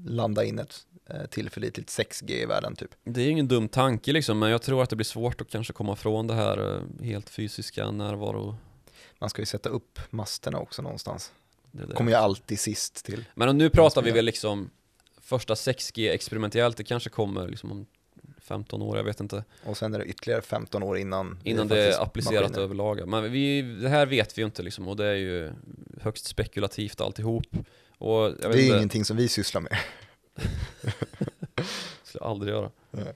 landa 0.06 0.44
in 0.44 0.58
ett 0.58 0.86
Eh, 0.93 0.93
tillförlitligt 1.30 1.88
6G 1.88 2.30
i 2.30 2.46
världen 2.46 2.76
typ. 2.76 2.90
Det 3.04 3.22
är 3.22 3.28
ingen 3.28 3.48
dum 3.48 3.68
tanke 3.68 4.12
liksom, 4.12 4.38
men 4.38 4.50
jag 4.50 4.62
tror 4.62 4.82
att 4.82 4.90
det 4.90 4.96
blir 4.96 5.04
svårt 5.04 5.40
att 5.40 5.50
kanske 5.50 5.72
komma 5.72 5.96
från 5.96 6.26
det 6.26 6.34
här 6.34 6.76
eh, 6.76 7.04
helt 7.04 7.30
fysiska 7.30 7.90
närvaro. 7.90 8.56
Man 9.18 9.30
ska 9.30 9.42
ju 9.42 9.46
sätta 9.46 9.68
upp 9.68 9.98
masterna 10.10 10.58
också 10.58 10.82
någonstans. 10.82 11.32
Det, 11.70 11.86
det. 11.86 11.94
kommer 11.94 12.10
ju 12.10 12.16
alltid 12.16 12.60
sist 12.60 13.04
till. 13.04 13.24
Men 13.34 13.58
nu 13.58 13.70
pratar 13.70 14.02
vi 14.02 14.10
väl 14.10 14.24
liksom 14.24 14.70
första 15.20 15.54
6G 15.54 16.10
experimentellt, 16.10 16.76
det 16.76 16.84
kanske 16.84 17.10
kommer 17.10 17.48
liksom 17.48 17.72
om 17.72 17.86
15 18.38 18.82
år, 18.82 18.96
jag 18.96 19.04
vet 19.04 19.20
inte. 19.20 19.44
Och 19.64 19.76
sen 19.76 19.94
är 19.94 19.98
det 19.98 20.04
ytterligare 20.04 20.42
15 20.42 20.82
år 20.82 20.98
innan 20.98 21.38
Innan 21.44 21.68
det 21.68 21.94
är 21.94 22.02
applicerat 22.02 22.42
maskiner. 22.42 22.64
överlag. 22.64 23.08
Men 23.08 23.32
vi, 23.32 23.62
det 23.62 23.88
här 23.88 24.06
vet 24.06 24.38
vi 24.38 24.42
ju 24.42 24.46
inte 24.46 24.62
liksom 24.62 24.88
och 24.88 24.96
det 24.96 25.06
är 25.06 25.14
ju 25.14 25.52
högst 26.00 26.26
spekulativt 26.26 27.00
alltihop. 27.00 27.46
Och 27.98 28.32
det 28.32 28.44
är 28.44 28.48
inte. 28.48 28.62
ingenting 28.62 29.04
som 29.04 29.16
vi 29.16 29.28
sysslar 29.28 29.60
med. 29.60 29.78
skulle 32.02 32.20
jag 32.20 32.30
aldrig 32.30 32.54
göra. 32.54 32.70
Nej. 32.90 33.14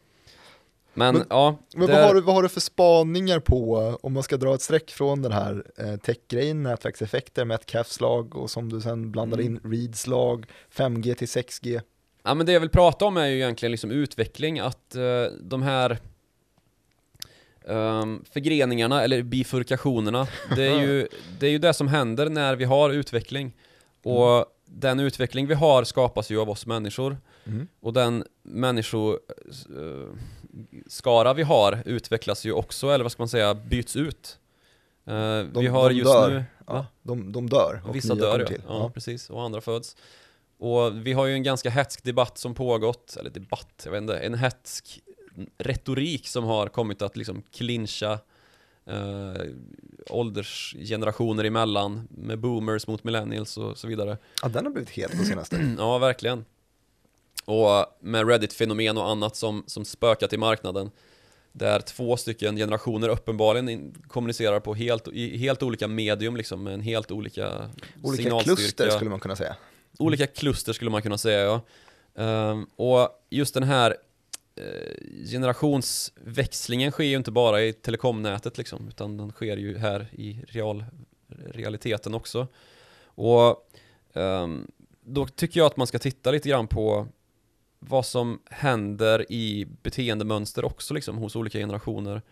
Men, 0.95 1.15
men, 1.15 1.27
ja. 1.31 1.59
Men 1.77 1.87
vad, 1.87 2.05
har 2.05 2.15
du, 2.15 2.21
vad 2.21 2.35
har 2.35 2.43
du 2.43 2.49
för 2.49 2.61
spaningar 2.61 3.41
på, 3.41 3.77
om 4.03 4.13
man 4.13 4.23
ska 4.23 4.37
dra 4.37 4.55
ett 4.55 4.63
streck 4.63 4.91
från 4.91 5.23
den 5.23 5.33
här 5.33 5.65
eh, 5.77 5.97
tech-grejen, 5.97 6.63
nätverkseffekter, 6.63 7.45
Metcalfs 7.45 8.01
lag 8.01 8.37
och 8.37 8.51
som 8.51 8.69
du 8.69 8.81
sen 8.81 9.13
blandar 9.13 9.39
mm. 9.39 9.47
in 9.47 9.73
Reeds 9.73 10.07
lag, 10.07 10.47
5G 10.75 11.15
till 11.15 11.27
6G? 11.27 11.81
Ja 12.23 12.35
men 12.35 12.47
det 12.47 12.53
jag 12.53 12.61
vill 12.61 12.69
prata 12.69 13.05
om 13.05 13.17
är 13.17 13.27
ju 13.27 13.37
egentligen 13.37 13.71
liksom 13.71 13.91
utveckling, 13.91 14.59
att 14.59 14.95
eh, 14.95 15.25
de 15.41 15.63
här 15.63 15.99
um, 17.65 18.25
förgreningarna 18.31 19.03
eller 19.03 19.23
bifurkationerna, 19.23 20.27
det 20.57 20.67
är, 20.67 20.81
ju, 20.81 21.09
det 21.41 21.47
är 21.47 21.51
ju 21.51 21.59
det 21.59 21.75
som 21.75 21.89
händer 21.89 22.29
när 22.29 22.57
vi 22.57 22.65
har 22.65 22.91
utveckling. 22.91 23.53
Och 24.03 24.47
den 24.69 25.01
utveckling 25.01 25.47
vi 25.47 25.55
har 25.55 25.85
skapas 25.85 26.31
ju 26.31 26.41
av 26.41 26.51
oss 26.51 26.67
människor. 26.67 27.17
Mm. 27.45 27.69
Och 27.81 27.93
den 27.93 28.25
människoskara 28.43 31.35
vi 31.35 31.43
har 31.43 31.83
utvecklas 31.85 32.45
ju 32.45 32.53
också, 32.53 32.89
eller 32.89 33.05
vad 33.05 33.13
ska 33.13 33.23
man 33.23 33.29
säga, 33.29 33.55
byts 33.55 33.97
ut. 33.97 34.39
Uh, 35.09 35.15
de, 35.15 35.51
vi 35.55 35.67
har 35.67 35.91
just 35.91 36.13
dör. 36.13 36.31
nu... 36.31 36.45
Ja, 36.67 36.87
de, 37.03 37.33
de 37.33 37.49
dör 37.49 37.83
och 37.85 37.97
Vissa 37.97 38.15
dör 38.15 38.41
ja. 38.41 38.47
ja. 38.51 38.57
ja, 38.67 38.91
precis. 38.91 39.31
Och 39.31 39.43
andra 39.43 39.61
föds. 39.61 39.97
Och 40.59 41.07
vi 41.07 41.13
har 41.13 41.27
ju 41.27 41.33
en 41.33 41.43
ganska 41.43 41.71
hetsk 41.71 42.05
debatt 42.05 42.39
som 42.39 42.55
pågått, 42.55 43.17
eller 43.17 43.31
debatt, 43.31 43.83
jag 43.85 43.93
vet 43.93 44.03
inte, 44.03 44.19
en 44.19 44.35
hetsk 44.35 45.03
retorik 45.59 46.29
som 46.29 46.45
har 46.45 46.67
kommit 46.67 47.03
att 47.03 47.17
liksom 47.17 47.43
clincha 47.51 48.19
eh, 48.89 49.43
åldersgenerationer 50.11 51.45
emellan 51.45 52.09
med 52.11 52.39
boomers 52.39 52.87
mot 52.87 53.05
millennials 53.05 53.57
och 53.57 53.79
så 53.79 53.87
vidare. 53.87 54.19
Ja, 54.43 54.49
den 54.49 54.65
har 54.65 54.73
blivit 54.73 54.91
het 54.91 55.19
på 55.19 55.25
senaste. 55.25 55.75
ja, 55.79 55.99
verkligen. 55.99 56.45
Och 57.45 57.87
med 58.01 58.29
Reddit-fenomen 58.29 58.99
och 58.99 59.11
annat 59.11 59.37
som, 59.37 59.65
som 59.67 59.85
spökat 59.85 60.33
i 60.33 60.37
marknaden 60.37 60.91
där 61.53 61.81
två 61.81 62.17
stycken 62.17 62.57
generationer 62.57 63.09
uppenbarligen 63.09 63.95
kommunicerar 64.09 64.61
på 64.61 64.75
helt, 64.75 65.09
i 65.09 65.39
helt 65.39 65.63
olika 65.63 65.89
medium 65.89 66.37
liksom 66.37 66.63
med 66.63 66.75
en 66.75 66.81
helt 66.81 67.11
olika 67.11 67.71
Olika 68.03 68.41
kluster 68.41 68.91
skulle 68.91 69.11
man 69.11 69.21
kunna 69.21 69.37
säga. 69.37 69.57
Olika 69.99 70.27
kluster 70.27 70.73
skulle 70.73 70.91
man 70.91 71.03
kunna 71.03 71.19
säga 71.19 71.41
ja. 71.41 71.61
Um, 72.15 72.67
och 72.77 73.09
just 73.31 73.55
den 73.55 73.63
här 73.63 73.97
Eh, 74.59 75.27
generationsväxlingen 75.31 76.93
sker 76.93 77.05
ju 77.05 77.17
inte 77.17 77.31
bara 77.31 77.63
i 77.63 77.73
telekomnätet 77.73 78.59
liksom, 78.59 78.89
utan 78.89 79.17
den 79.17 79.31
sker 79.31 79.57
ju 79.57 79.79
här 79.79 80.09
i 80.13 80.45
real, 80.49 80.85
realiteten 81.29 82.15
också. 82.15 82.47
Och 83.05 83.69
um, 84.13 84.71
då 85.01 85.27
tycker 85.27 85.61
jag 85.61 85.67
att 85.67 85.77
man 85.77 85.87
ska 85.87 85.99
titta 85.99 86.31
lite 86.31 86.49
grann 86.49 86.67
på 86.67 87.07
vad 87.79 88.07
som 88.07 88.41
händer 88.51 89.33
i 89.33 89.67
beteendemönster 89.83 90.65
också 90.65 90.95
liksom 90.95 91.19
hos 91.19 91.37
olika 91.37 91.59
generationer. 91.59 92.23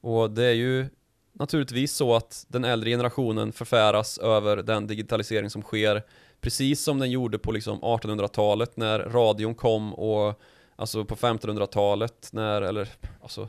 Och 0.00 0.30
det 0.30 0.44
är 0.44 0.52
ju 0.52 0.86
naturligtvis 1.32 1.92
så 1.92 2.14
att 2.14 2.46
den 2.48 2.64
äldre 2.64 2.90
generationen 2.90 3.52
förfäras 3.52 4.18
över 4.18 4.56
den 4.56 4.86
digitalisering 4.86 5.50
som 5.50 5.62
sker 5.62 6.02
precis 6.40 6.82
som 6.82 6.98
den 6.98 7.10
gjorde 7.10 7.38
på 7.38 7.52
liksom 7.52 7.80
1800-talet 7.80 8.76
när 8.76 8.98
radion 8.98 9.54
kom 9.54 9.94
och 9.94 10.40
Alltså 10.76 11.04
på 11.04 11.16
1500-talet 11.16 12.28
när, 12.32 12.62
eller 12.62 12.88
alltså 13.20 13.48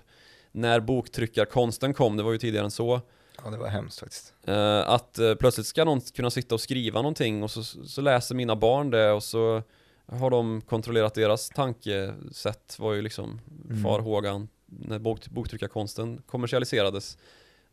när 0.51 0.79
boktryckarkonsten 0.79 1.93
kom, 1.93 2.17
det 2.17 2.23
var 2.23 2.31
ju 2.31 2.37
tidigare 2.37 2.65
än 2.65 2.71
så. 2.71 3.01
Ja 3.43 3.49
det 3.49 3.57
var 3.57 3.67
hemskt 3.67 3.99
faktiskt. 3.99 4.33
Eh, 4.43 4.89
Att 4.89 5.19
eh, 5.19 5.35
plötsligt 5.35 5.67
ska 5.67 5.85
någon 5.85 6.01
kunna 6.01 6.29
sitta 6.29 6.55
och 6.55 6.61
skriva 6.61 7.01
någonting 7.01 7.43
och 7.43 7.51
så, 7.51 7.63
så 7.63 8.01
läser 8.01 8.35
mina 8.35 8.55
barn 8.55 8.89
det 8.89 9.11
och 9.11 9.23
så 9.23 9.61
har 10.05 10.29
de 10.29 10.61
kontrollerat 10.61 11.13
deras 11.13 11.49
tankesätt 11.49 12.79
var 12.79 12.93
ju 12.93 13.01
liksom 13.01 13.41
mm. 13.69 13.83
farhågan 13.83 14.47
när 14.65 14.99
bok, 14.99 15.27
boktryckarkonsten 15.27 16.21
kommersialiserades. 16.25 17.17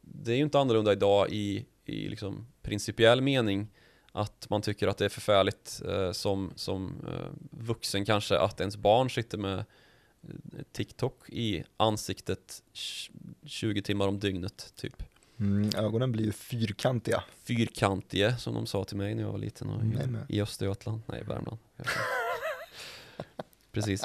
Det 0.01 0.33
är 0.33 0.37
ju 0.37 0.43
inte 0.43 0.59
annorlunda 0.59 0.93
idag 0.93 1.31
i, 1.31 1.67
i 1.85 2.09
liksom 2.09 2.47
principiell 2.63 3.21
mening 3.21 3.69
att 4.13 4.51
man 4.51 4.63
tycker 4.63 4.89
att 4.89 4.99
det 4.99 5.05
är 5.05 5.09
förfärligt 5.09 5.83
eh, 5.89 6.13
som, 6.13 6.53
som 6.57 7.07
eh, 7.09 7.27
vuxen 7.51 8.05
kanske 8.05 8.39
att 8.39 8.61
ens 8.61 8.77
barn 8.77 9.11
sitter 9.11 9.39
med 9.39 9.59
eh, 9.59 9.65
TikTok 10.73 11.29
i 11.29 11.65
ansiktet 11.77 12.63
20 13.45 13.83
timmar 13.83 14.09
om 14.09 14.19
dygnet 14.19 14.73
typ. 14.77 15.03
Mm, 15.39 15.71
ögonen 15.77 16.13
blir 16.13 16.25
ju 16.25 16.33
fyrkantiga. 16.33 17.25
Fyrkantiga 17.43 18.37
som 18.37 18.55
de 18.55 18.67
sa 18.67 18.85
till 18.85 18.97
mig 18.97 19.15
när 19.15 19.23
jag 19.23 19.33
var 19.33 19.39
liten 19.39 19.71
och 19.71 19.85
i, 20.29 20.37
i 20.37 20.43
Östergötland, 20.43 21.03
nej 21.07 21.23
Värmland. 21.25 21.59
Precis. 23.73 24.05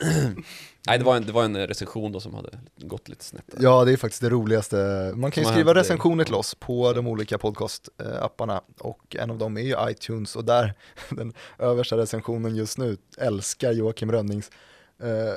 Nej, 0.86 0.98
det 0.98 1.04
var, 1.04 1.16
en, 1.16 1.26
det 1.26 1.32
var 1.32 1.44
en 1.44 1.66
recension 1.66 2.12
då 2.12 2.20
som 2.20 2.34
hade 2.34 2.58
gått 2.76 3.08
lite 3.08 3.24
snett. 3.24 3.44
Där. 3.46 3.62
Ja, 3.62 3.84
det 3.84 3.92
är 3.92 3.96
faktiskt 3.96 4.22
det 4.22 4.30
roligaste. 4.30 5.12
Man 5.14 5.30
kan 5.30 5.44
ju 5.44 5.50
skriva 5.50 5.74
recensioner 5.74 6.24
till 6.24 6.34
oss 6.34 6.54
på 6.54 6.92
de 6.92 7.06
olika 7.06 7.38
podcast-apparna 7.38 8.60
och 8.78 9.16
en 9.16 9.30
av 9.30 9.38
dem 9.38 9.56
är 9.56 9.60
ju 9.60 9.90
iTunes 9.90 10.36
och 10.36 10.44
där, 10.44 10.74
den 11.10 11.32
översta 11.58 11.96
recensionen 11.96 12.56
just 12.56 12.78
nu, 12.78 12.96
älskar 13.18 13.72
Joakim 13.72 14.12
Rönnings 14.12 14.50
eh, 15.02 15.34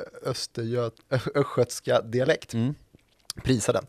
östgötska 1.35 2.01
dialekt. 2.01 2.53
Mm, 2.53 2.75
Prisa 3.43 3.71
den. 3.71 3.85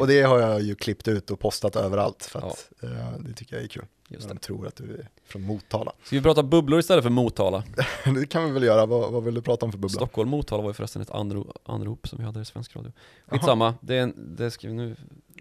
Och 0.00 0.06
det 0.06 0.22
har 0.22 0.38
jag 0.38 0.62
ju 0.62 0.74
klippt 0.74 1.08
ut 1.08 1.30
och 1.30 1.40
postat 1.40 1.76
överallt 1.76 2.24
för 2.24 2.38
att 2.38 2.70
eh, 2.82 3.18
det 3.18 3.32
tycker 3.32 3.56
jag 3.56 3.64
är 3.64 3.68
kul. 3.68 3.84
Just 4.08 4.28
De 4.28 4.34
det. 4.34 4.40
tror 4.40 4.66
att 4.66 4.76
du 4.76 4.94
är 4.94 5.08
från 5.24 5.42
Motala. 5.42 5.92
Ska 6.04 6.16
vi 6.16 6.22
prata 6.22 6.42
bubblor 6.42 6.80
istället 6.80 7.04
för 7.04 7.10
Motala? 7.10 7.64
det 8.14 8.26
kan 8.26 8.44
vi 8.44 8.50
väl 8.50 8.62
göra, 8.62 8.86
vad, 8.86 9.12
vad 9.12 9.24
vill 9.24 9.34
du 9.34 9.42
prata 9.42 9.66
om 9.66 9.72
för 9.72 9.78
bubbla? 9.78 9.94
Stockholm, 9.94 10.30
Motala 10.30 10.62
var 10.62 10.70
ju 10.70 10.74
förresten 10.74 11.02
ett 11.02 11.10
anro, 11.10 11.52
anrop 11.64 12.08
som 12.08 12.18
vi 12.18 12.24
hade 12.24 12.40
i 12.40 12.44
svensk 12.44 12.76
radio. 12.76 12.92
Skitsamma, 13.26 13.74
det, 13.80 13.94
är 13.94 14.02
en, 14.02 14.36
det 14.36 14.50
ska 14.50 14.68
vi 14.68 14.74
nu... 14.74 14.96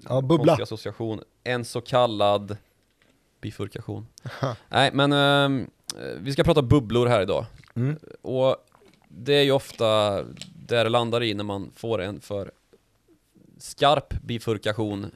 Ja, 0.09 0.21
bubbla. 0.21 0.53
association. 0.53 1.21
En 1.43 1.65
så 1.65 1.81
kallad 1.81 2.57
bifurkation. 3.41 4.07
Nej, 4.69 4.91
men 4.93 5.11
eh, 5.11 5.67
vi 6.19 6.33
ska 6.33 6.43
prata 6.43 6.61
bubblor 6.61 7.07
här 7.07 7.21
idag. 7.21 7.45
Mm. 7.75 7.99
Och 8.21 8.55
det 9.07 9.33
är 9.33 9.43
ju 9.43 9.51
ofta 9.51 10.21
där 10.67 10.83
det 10.83 10.89
landar 10.89 11.23
i 11.23 11.33
när 11.33 11.43
man 11.43 11.71
får 11.75 12.01
en 12.01 12.21
för 12.21 12.51
skarp 13.59 14.21
bifurkation 14.21 15.11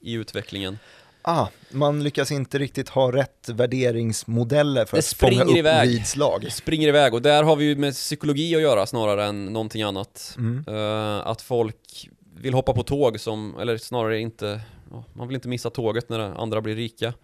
i 0.00 0.12
utvecklingen. 0.12 0.78
Ah, 1.24 1.46
man 1.70 2.04
lyckas 2.04 2.30
inte 2.30 2.58
riktigt 2.58 2.88
ha 2.88 3.12
rätt 3.12 3.48
värderingsmodeller 3.48 4.84
för 4.84 4.96
Det 4.96 4.98
att 4.98 5.32
fånga 5.34 5.44
upp 5.44 5.56
iväg. 5.56 5.88
ridslag. 5.88 6.40
Det 6.40 6.50
springer 6.50 6.88
iväg 6.88 7.14
och 7.14 7.22
där 7.22 7.42
har 7.42 7.56
vi 7.56 7.64
ju 7.64 7.76
med 7.76 7.94
psykologi 7.94 8.56
att 8.56 8.62
göra 8.62 8.86
snarare 8.86 9.24
än 9.24 9.46
någonting 9.46 9.82
annat. 9.82 10.34
Mm. 10.38 10.64
Eh, 10.68 11.26
att 11.26 11.42
folk 11.42 12.08
vill 12.34 12.54
hoppa 12.54 12.72
på 12.72 12.82
tåg 12.82 13.20
som, 13.20 13.56
eller 13.60 13.76
snarare 13.76 14.20
inte, 14.20 14.60
ja, 14.90 15.04
man 15.12 15.28
vill 15.28 15.34
inte 15.34 15.48
missa 15.48 15.70
tåget 15.70 16.08
när 16.08 16.20
andra 16.20 16.60
blir 16.60 16.76
rika. 16.76 17.14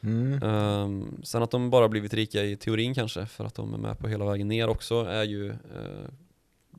Mm. 0.00 0.42
Ehm, 0.42 1.20
sen 1.24 1.42
att 1.42 1.50
de 1.50 1.70
bara 1.70 1.88
blivit 1.88 2.14
rika 2.14 2.44
i 2.44 2.56
teorin 2.56 2.94
kanske, 2.94 3.26
för 3.26 3.44
att 3.44 3.54
de 3.54 3.74
är 3.74 3.78
med 3.78 3.98
på 3.98 4.08
hela 4.08 4.24
vägen 4.24 4.48
ner 4.48 4.68
också, 4.68 5.04
är 5.04 5.24
ju 5.24 5.48
eh, 5.50 6.08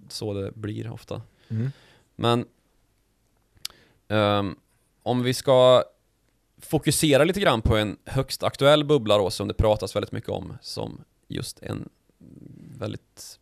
så 0.10 0.34
det 0.34 0.52
blir 0.56 0.92
ofta. 0.92 1.22
Mm. 1.50 1.72
Men 2.16 2.46
ehm, 4.10 4.56
om 5.04 5.24
vi 5.24 5.34
ska 5.34 5.84
fokusera 6.62 7.24
lite 7.24 7.40
grann 7.40 7.62
på 7.62 7.78
en 7.78 7.98
högst 8.06 8.44
aktuell 8.44 8.86
bubbla 8.86 9.18
då, 9.18 9.30
som 9.30 9.48
det 9.48 9.54
pratas 9.54 9.96
väldigt 9.96 10.12
mycket 10.12 10.30
om, 10.30 10.58
som 10.62 11.04
just 11.28 11.60
en 11.60 11.90
väldigt 12.78 13.40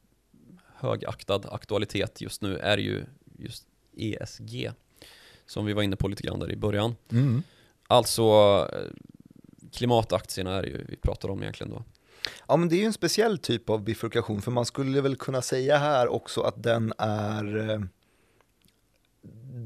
högaktad 0.75 1.41
aktualitet 1.51 2.21
just 2.21 2.41
nu, 2.41 2.57
är 2.57 2.77
ju 2.77 3.05
just 3.37 3.67
ESG. 3.97 4.71
Som 5.45 5.65
vi 5.65 5.73
var 5.73 5.83
inne 5.83 5.95
på 5.95 6.07
lite 6.07 6.23
grann 6.23 6.39
där 6.39 6.51
i 6.51 6.55
början. 6.55 6.95
Mm. 7.11 7.43
Alltså 7.87 8.23
eh, 8.73 8.91
klimataktierna 9.71 10.55
är 10.55 10.63
ju 10.63 10.85
vi 10.89 10.95
pratar 10.95 11.29
om 11.29 11.41
egentligen 11.41 11.73
då. 11.73 11.83
Ja 12.47 12.57
men 12.57 12.69
det 12.69 12.75
är 12.75 12.79
ju 12.79 12.85
en 12.85 12.93
speciell 12.93 13.37
typ 13.37 13.69
av 13.69 13.83
bifurkation 13.83 14.41
för 14.41 14.51
man 14.51 14.65
skulle 14.65 15.01
väl 15.01 15.15
kunna 15.15 15.41
säga 15.41 15.77
här 15.77 16.07
också 16.07 16.41
att 16.41 16.63
den 16.63 16.93
är 16.97 17.69
eh, 17.69 17.79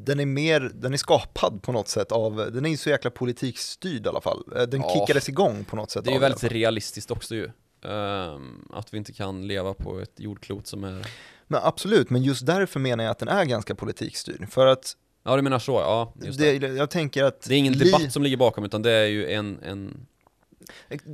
den 0.05 0.19
är 0.19 0.25
mer, 0.25 0.71
den 0.73 0.93
är 0.93 0.97
skapad 0.97 1.63
på 1.63 1.71
något 1.71 1.87
sätt 1.87 2.11
av, 2.11 2.35
den 2.35 2.65
är 2.65 2.69
ju 2.69 2.77
så 2.77 2.89
jäkla 2.89 3.11
politikstyrd 3.11 4.05
i 4.05 4.09
alla 4.09 4.21
fall. 4.21 4.43
Eh, 4.55 4.61
Den 4.63 4.81
Ja. 4.81 4.93
kickades 4.93 5.29
igång 5.29 5.63
på 5.63 5.75
något 5.75 5.91
sätt 5.91 6.03
Det 6.05 6.09
är 6.11 6.13
ju 6.13 6.19
väldigt 6.19 6.43
realistiskt 6.43 7.11
också 7.11 7.35
ju. 7.35 7.49
Ehm, 7.85 8.67
att 8.73 8.93
vi 8.93 8.97
inte 8.97 9.13
kan 9.13 9.47
leva 9.47 9.73
på 9.73 9.99
ett 9.99 10.13
jordklot 10.19 10.67
som 10.67 10.83
är... 10.83 11.07
Men 11.47 11.59
absolut, 11.63 12.09
men 12.09 12.23
just 12.23 12.45
därför 12.45 12.79
menar 12.79 13.03
jag 13.03 13.11
att 13.11 13.19
den 13.19 13.27
är 13.27 13.45
ganska 13.45 13.75
politikstyrd. 13.75 14.49
För 14.51 14.67
att 14.67 14.97
Ja 15.23 15.35
du 15.35 15.41
menar 15.41 15.59
så, 15.59 15.71
ja. 15.71 16.13
Just 16.23 16.39
det. 16.39 16.59
det, 16.59 16.67
jag 16.67 16.89
tänker 16.89 17.23
att 17.23 17.41
det 17.41 17.53
är 17.53 17.57
ingen 17.57 17.73
li- 17.73 17.85
debatt 17.85 18.13
som 18.13 18.23
ligger 18.23 18.37
bakom 18.37 18.63
utan 18.65 18.81
det 18.81 18.91
är 18.91 19.05
ju 19.07 19.31
en, 19.31 19.59
en, 19.63 20.07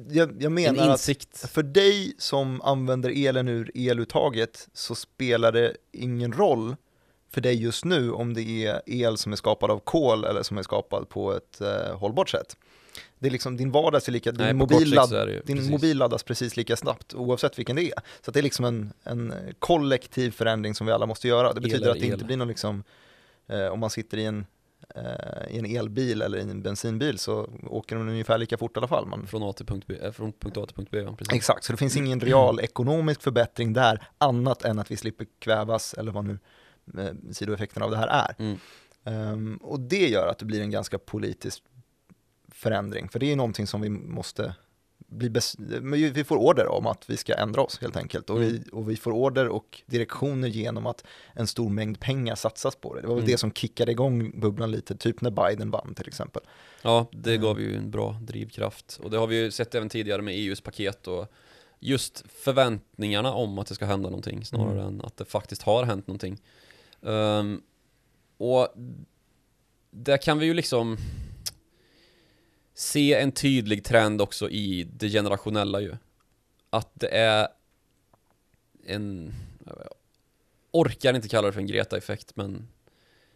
jag, 0.09 0.29
jag 0.31 0.43
en 0.43 0.53
menar 0.53 0.83
att 0.83 0.89
insikt. 0.91 1.49
För 1.49 1.63
dig 1.63 2.13
som 2.17 2.61
använder 2.61 3.27
elen 3.27 3.47
ur 3.47 3.71
eluttaget 3.75 4.67
så 4.73 4.95
spelar 4.95 5.51
det 5.51 5.75
ingen 5.91 6.33
roll 6.33 6.75
för 7.37 7.41
dig 7.41 7.61
just 7.63 7.85
nu 7.85 8.11
om 8.11 8.33
det 8.33 8.65
är 8.65 8.81
el 8.85 9.17
som 9.17 9.31
är 9.31 9.35
skapad 9.35 9.71
av 9.71 9.79
kol 9.79 10.25
eller 10.25 10.43
som 10.43 10.57
är 10.57 10.63
skapad 10.63 11.09
på 11.09 11.33
ett 11.33 11.61
eh, 11.61 11.97
hållbart 11.97 12.29
sätt. 12.29 12.57
Det 13.19 13.27
är 13.27 13.31
liksom, 13.31 13.57
din 13.57 13.71
vardag 13.71 14.01
ser 14.01 14.11
lika, 14.11 14.31
Nej, 14.31 14.47
din, 14.47 14.57
mobil, 14.57 14.93
ladd, 14.93 15.29
ju, 15.29 15.41
din 15.45 15.55
precis. 15.55 15.71
mobil 15.71 15.97
laddas 15.97 16.23
precis 16.23 16.57
lika 16.57 16.75
snabbt 16.75 17.13
oavsett 17.13 17.59
vilken 17.59 17.75
det 17.75 17.83
är. 17.83 17.99
Så 18.21 18.31
det 18.31 18.39
är 18.39 18.43
liksom 18.43 18.65
en, 18.65 18.93
en 19.03 19.33
kollektiv 19.59 20.31
förändring 20.31 20.75
som 20.75 20.87
vi 20.87 20.93
alla 20.93 21.05
måste 21.05 21.27
göra. 21.27 21.53
Det 21.53 21.61
betyder 21.61 21.87
är 21.87 21.91
att 21.91 21.99
det 21.99 22.05
el. 22.05 22.13
inte 22.13 22.25
blir 22.25 22.37
någon 22.37 22.47
liksom, 22.47 22.83
eh, 23.47 23.67
om 23.67 23.79
man 23.79 23.89
sitter 23.89 24.17
i 24.17 24.25
en, 24.25 24.45
eh, 24.95 25.55
i 25.55 25.59
en 25.59 25.65
elbil 25.65 26.21
eller 26.21 26.37
i 26.37 26.41
en 26.41 26.61
bensinbil 26.61 27.19
så 27.19 27.49
åker 27.69 27.95
de 27.95 28.09
ungefär 28.09 28.37
lika 28.37 28.57
fort 28.57 28.77
i 28.77 28.79
alla 28.79 28.87
fall. 28.87 29.05
Man 29.05 29.27
Från, 29.27 29.43
A 29.43 29.53
till 29.53 29.65
punkt 29.65 29.85
B, 29.87 29.95
eh, 30.01 30.11
från 30.11 30.31
punkt 30.31 30.57
A 30.57 30.65
till 30.65 30.75
punkt 30.75 30.89
B, 30.91 30.97
ja, 30.97 31.15
precis. 31.15 31.33
Exakt, 31.33 31.63
så 31.63 31.73
det 31.73 31.77
finns 31.77 31.97
ingen 31.97 32.19
real 32.19 32.59
ekonomisk 32.59 33.21
förbättring 33.21 33.73
där 33.73 34.07
annat 34.17 34.63
än 34.63 34.79
att 34.79 34.91
vi 34.91 34.97
slipper 34.97 35.27
kvävas 35.39 35.93
eller 35.93 36.11
vad 36.11 36.25
nu 36.25 36.39
sidoeffekterna 37.31 37.85
av 37.85 37.91
det 37.91 37.97
här 37.97 38.07
är. 38.07 38.35
Mm. 38.39 38.57
Ehm, 39.03 39.57
och 39.57 39.79
det 39.79 40.07
gör 40.09 40.27
att 40.27 40.37
det 40.37 40.45
blir 40.45 40.61
en 40.61 40.71
ganska 40.71 40.97
politisk 40.99 41.63
förändring, 42.51 43.09
för 43.09 43.19
det 43.19 43.31
är 43.31 43.35
någonting 43.35 43.67
som 43.67 43.81
vi 43.81 43.89
måste 43.89 44.55
bli 45.09 45.31
men 45.81 46.13
vi 46.13 46.23
får 46.23 46.37
order 46.37 46.67
om 46.67 46.87
att 46.87 47.09
vi 47.09 47.17
ska 47.17 47.33
ändra 47.35 47.61
oss 47.61 47.79
helt 47.81 47.97
enkelt 47.97 48.29
och 48.29 48.41
vi, 48.41 48.63
och 48.71 48.89
vi 48.89 48.95
får 48.95 49.11
order 49.11 49.47
och 49.47 49.81
direktioner 49.85 50.47
genom 50.47 50.85
att 50.85 51.03
en 51.33 51.47
stor 51.47 51.69
mängd 51.69 51.99
pengar 51.99 52.35
satsas 52.35 52.75
på 52.75 52.93
det. 52.95 53.01
Det 53.01 53.07
var 53.07 53.15
väl 53.15 53.23
Mm. 53.23 53.31
det 53.31 53.37
som 53.37 53.51
kickade 53.51 53.91
igång 53.91 54.39
bubblan 54.39 54.71
lite, 54.71 54.95
typ 54.97 55.21
när 55.21 55.31
Biden 55.31 55.71
vann 55.71 55.93
till 55.95 56.07
exempel. 56.07 56.41
Ja, 56.81 57.07
det 57.11 57.29
Mm. 57.29 57.41
gav 57.41 57.61
ju 57.61 57.75
en 57.77 57.91
bra 57.91 58.19
drivkraft. 58.21 58.99
Och 59.03 59.11
det 59.11 59.17
har 59.17 59.27
vi 59.27 59.35
ju 59.43 59.51
sett 59.51 59.75
även 59.75 59.89
tidigare 59.89 60.21
med 60.21 60.33
EUs 60.35 60.61
paket 60.61 61.07
och 61.07 61.31
just 61.79 62.23
förväntningarna 62.29 63.33
om 63.33 63.59
att 63.59 63.67
det 63.67 63.75
ska 63.75 63.85
hända 63.85 64.09
någonting 64.09 64.45
snarare 64.45 64.81
Mm. 64.81 64.87
än 64.87 65.01
att 65.01 65.17
det 65.17 65.25
faktiskt 65.25 65.61
har 65.61 65.83
hänt 65.83 66.07
någonting. 66.07 66.41
Ehm, 67.01 67.61
och 68.37 68.67
där 69.91 70.17
kan 70.17 70.39
vi 70.39 70.45
ju 70.45 70.53
liksom 70.53 70.97
se 72.73 73.13
en 73.13 73.31
tydlig 73.31 73.83
trend 73.83 74.21
också 74.21 74.49
i 74.49 74.83
det 74.83 75.09
generationella 75.09 75.81
ju. 75.81 75.95
Att 76.69 76.91
det 76.93 77.07
är 77.07 77.47
en, 78.85 79.33
jag 79.65 79.87
orkar 80.71 81.13
inte 81.13 81.29
kalla 81.29 81.47
det 81.47 81.53
för 81.53 81.59
en 81.59 81.67
Greta-effekt 81.67 82.35
men 82.35 82.67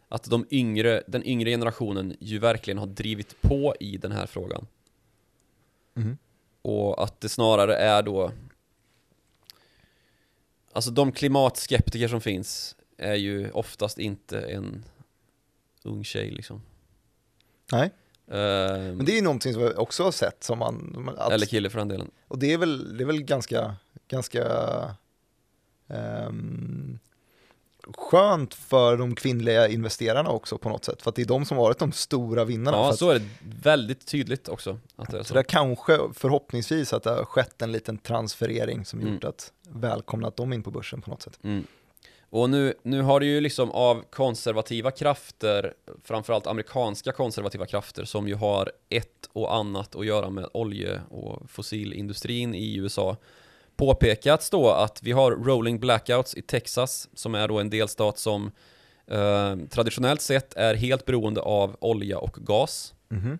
att 0.07 0.23
de 0.23 0.45
yngre, 0.51 1.03
den 1.07 1.27
yngre 1.27 1.49
generationen 1.49 2.15
ju 2.19 2.39
verkligen 2.39 2.77
har 2.77 2.87
drivit 2.87 3.41
på 3.41 3.75
i 3.79 3.97
den 3.97 4.11
här 4.11 4.25
frågan. 4.25 4.67
Mhm. 5.93 6.17
Och 6.61 7.03
att 7.03 7.21
det 7.21 7.29
snarare 7.29 7.75
är 7.75 8.03
då 8.03 8.31
Alltså 10.73 10.91
de 10.91 11.11
klimatskeptiker 11.11 12.07
som 12.07 12.21
finns 12.21 12.75
är 13.01 13.15
ju 13.15 13.51
oftast 13.51 13.97
inte 13.99 14.39
en 14.39 14.85
ung 15.83 16.03
tjej 16.03 16.31
liksom. 16.31 16.61
Nej, 17.71 17.91
Ehm, 18.31 18.97
men 18.97 19.05
det 19.05 19.11
är 19.11 19.15
ju 19.15 19.21
någonting 19.21 19.53
som 19.53 19.61
vi 19.61 19.73
också 19.73 20.03
har 20.03 20.11
sett 20.11 20.43
som 20.43 20.59
man, 20.59 21.09
att 21.17 21.31
Eller 21.31 21.45
kille 21.45 21.69
för 21.69 21.79
den 21.79 21.87
delen. 21.87 22.11
Och 22.27 22.39
det 22.39 22.53
är 22.53 22.57
väl, 22.57 22.97
det 22.97 23.03
är 23.03 23.05
väl 23.05 23.23
ganska, 23.23 23.75
ganska 24.07 24.45
ehm, 25.87 26.99
skönt 27.97 28.53
för 28.53 28.97
de 28.97 29.15
kvinnliga 29.15 29.67
investerarna 29.67 30.29
också 30.29 30.57
på 30.57 30.69
något 30.69 30.85
sätt. 30.85 31.01
För 31.01 31.09
att 31.09 31.15
det 31.15 31.21
är 31.21 31.25
de 31.25 31.45
som 31.45 31.57
varit 31.57 31.77
de 31.79 31.91
stora 31.91 32.45
vinnarna. 32.45 32.77
Ja, 32.77 32.93
så 32.93 33.09
är 33.09 33.19
det 33.19 33.25
väldigt 33.63 34.07
tydligt 34.07 34.49
också. 34.49 34.79
Att 34.95 35.11
det 35.11 35.17
är 35.17 35.23
så 35.23 35.27
så. 35.27 35.33
det 35.33 35.43
kanske 35.43 35.99
förhoppningsvis 36.13 36.93
att 36.93 37.03
det 37.03 37.09
har 37.09 37.25
skett 37.25 37.61
en 37.61 37.71
liten 37.71 37.97
transferering 37.97 38.85
som 38.85 38.99
Mm. 38.99 39.13
gjort 39.13 39.23
att 39.23 39.53
välkomnat 39.69 40.35
dem 40.37 40.53
in 40.53 40.63
på 40.63 40.71
börsen 40.71 41.01
på 41.01 41.09
något 41.09 41.21
sätt. 41.21 41.39
Mm. 41.43 41.65
Och 42.31 42.49
nu, 42.49 42.73
nu 42.83 43.01
har 43.01 43.19
det 43.19 43.25
ju 43.25 43.41
liksom 43.41 43.71
av 43.71 44.03
konservativa 44.09 44.91
krafter, 44.91 45.73
framförallt 46.03 46.47
amerikanska 46.47 47.11
konservativa 47.11 47.65
krafter, 47.65 48.05
som 48.05 48.27
ju 48.27 48.35
har 48.35 48.71
ett 48.89 49.29
och 49.33 49.55
annat 49.55 49.95
att 49.95 50.05
göra 50.05 50.29
med 50.29 50.49
olje 50.53 51.01
och 51.09 51.49
fossilindustrin 51.49 52.55
i 52.55 52.75
USA, 52.77 53.17
påpekats 53.75 54.49
då 54.49 54.69
att 54.69 55.03
vi 55.03 55.11
har 55.11 55.31
rolling 55.31 55.79
blackouts 55.79 56.35
i 56.35 56.41
Texas, 56.41 57.09
som 57.13 57.35
är 57.35 57.47
då 57.47 57.59
en 57.59 57.69
delstat 57.69 58.17
som 58.17 58.51
eh, 59.07 59.55
traditionellt 59.69 60.21
sett 60.21 60.53
är 60.53 60.75
helt 60.75 61.05
beroende 61.05 61.41
av 61.41 61.75
olja 61.79 62.17
och 62.17 62.33
gas. 62.33 62.93
Mhm. 63.09 63.39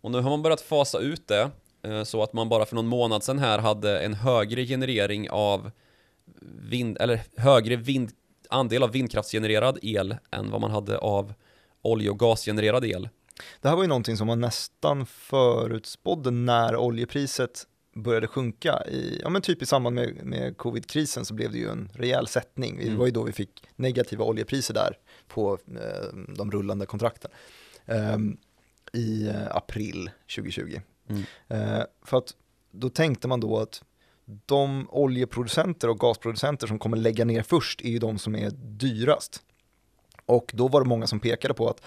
Och 0.00 0.10
nu 0.10 0.20
har 0.20 0.30
man 0.30 0.42
börjat 0.42 0.60
fasa 0.60 0.98
ut 0.98 1.28
det 1.28 1.50
eh, 1.82 2.04
så 2.04 2.22
att 2.22 2.32
man 2.32 2.48
bara 2.48 2.64
för 2.64 2.74
någon 2.74 2.86
månad 2.86 3.22
sedan 3.22 3.38
här 3.38 3.58
hade 3.58 4.00
en 4.00 4.14
högre 4.14 4.66
generering 4.66 5.30
av 5.30 5.70
vind, 6.42 6.96
eller 7.00 7.20
högre 7.36 7.76
vind, 7.76 8.10
andel 8.50 8.82
av 8.82 8.92
vindkraftsgenererad 8.92 9.78
el 9.82 10.16
än 10.30 10.50
vad 10.50 10.60
man 10.60 10.70
hade 10.70 10.98
av 10.98 11.34
olje 11.82 12.10
och 12.10 12.18
gasgenererad 12.18 12.84
el. 12.84 13.08
Det 13.60 13.68
här 13.68 13.76
var 13.76 13.82
ju 13.82 13.88
någonting 13.88 14.16
som 14.16 14.26
man 14.26 14.40
nästan 14.40 15.06
förutspådde 15.06 16.30
när 16.30 16.76
oljepriset 16.76 17.66
började 17.94 18.26
sjunka, 18.26 18.82
i, 18.86 19.20
ja 19.22 19.28
men 19.28 19.42
typ 19.42 19.62
i 19.62 19.66
samband 19.66 19.94
med, 19.94 20.24
med 20.24 20.56
covid-krisen 20.56 21.24
så 21.24 21.34
blev 21.34 21.52
det 21.52 21.58
ju 21.58 21.68
en 21.68 21.90
rejäl 21.94 22.26
sättning. 22.26 22.76
Det 22.76 22.82
Mm. 22.86 22.98
var 22.98 23.06
ju 23.06 23.12
då 23.12 23.22
vi 23.22 23.32
fick 23.32 23.62
negativa 23.76 24.24
oljepriser 24.24 24.74
där 24.74 24.98
på 25.28 25.58
eh, 25.68 26.08
de 26.36 26.50
rullande 26.50 26.86
kontrakten 26.86 27.30
eh, 27.86 28.16
i 28.92 29.30
april 29.50 30.10
2020. 30.36 30.80
Mm. 31.08 31.22
Eh, 31.48 31.84
för 32.04 32.18
att 32.18 32.34
då 32.70 32.88
tänkte 32.88 33.28
man 33.28 33.40
då 33.40 33.58
att 33.58 33.82
de 34.46 34.88
oljeproducenter 34.90 35.88
och 35.88 35.98
gasproducenter 35.98 36.66
som 36.66 36.78
kommer 36.78 36.96
lägga 36.96 37.24
ner 37.24 37.42
först 37.42 37.80
är 37.80 37.88
ju 37.88 37.98
de 37.98 38.18
som 38.18 38.34
är 38.34 38.50
dyrast. 38.50 39.42
Och 40.26 40.50
då 40.54 40.68
var 40.68 40.80
det 40.80 40.88
många 40.88 41.06
som 41.06 41.20
pekade 41.20 41.54
på 41.54 41.68
att 41.68 41.82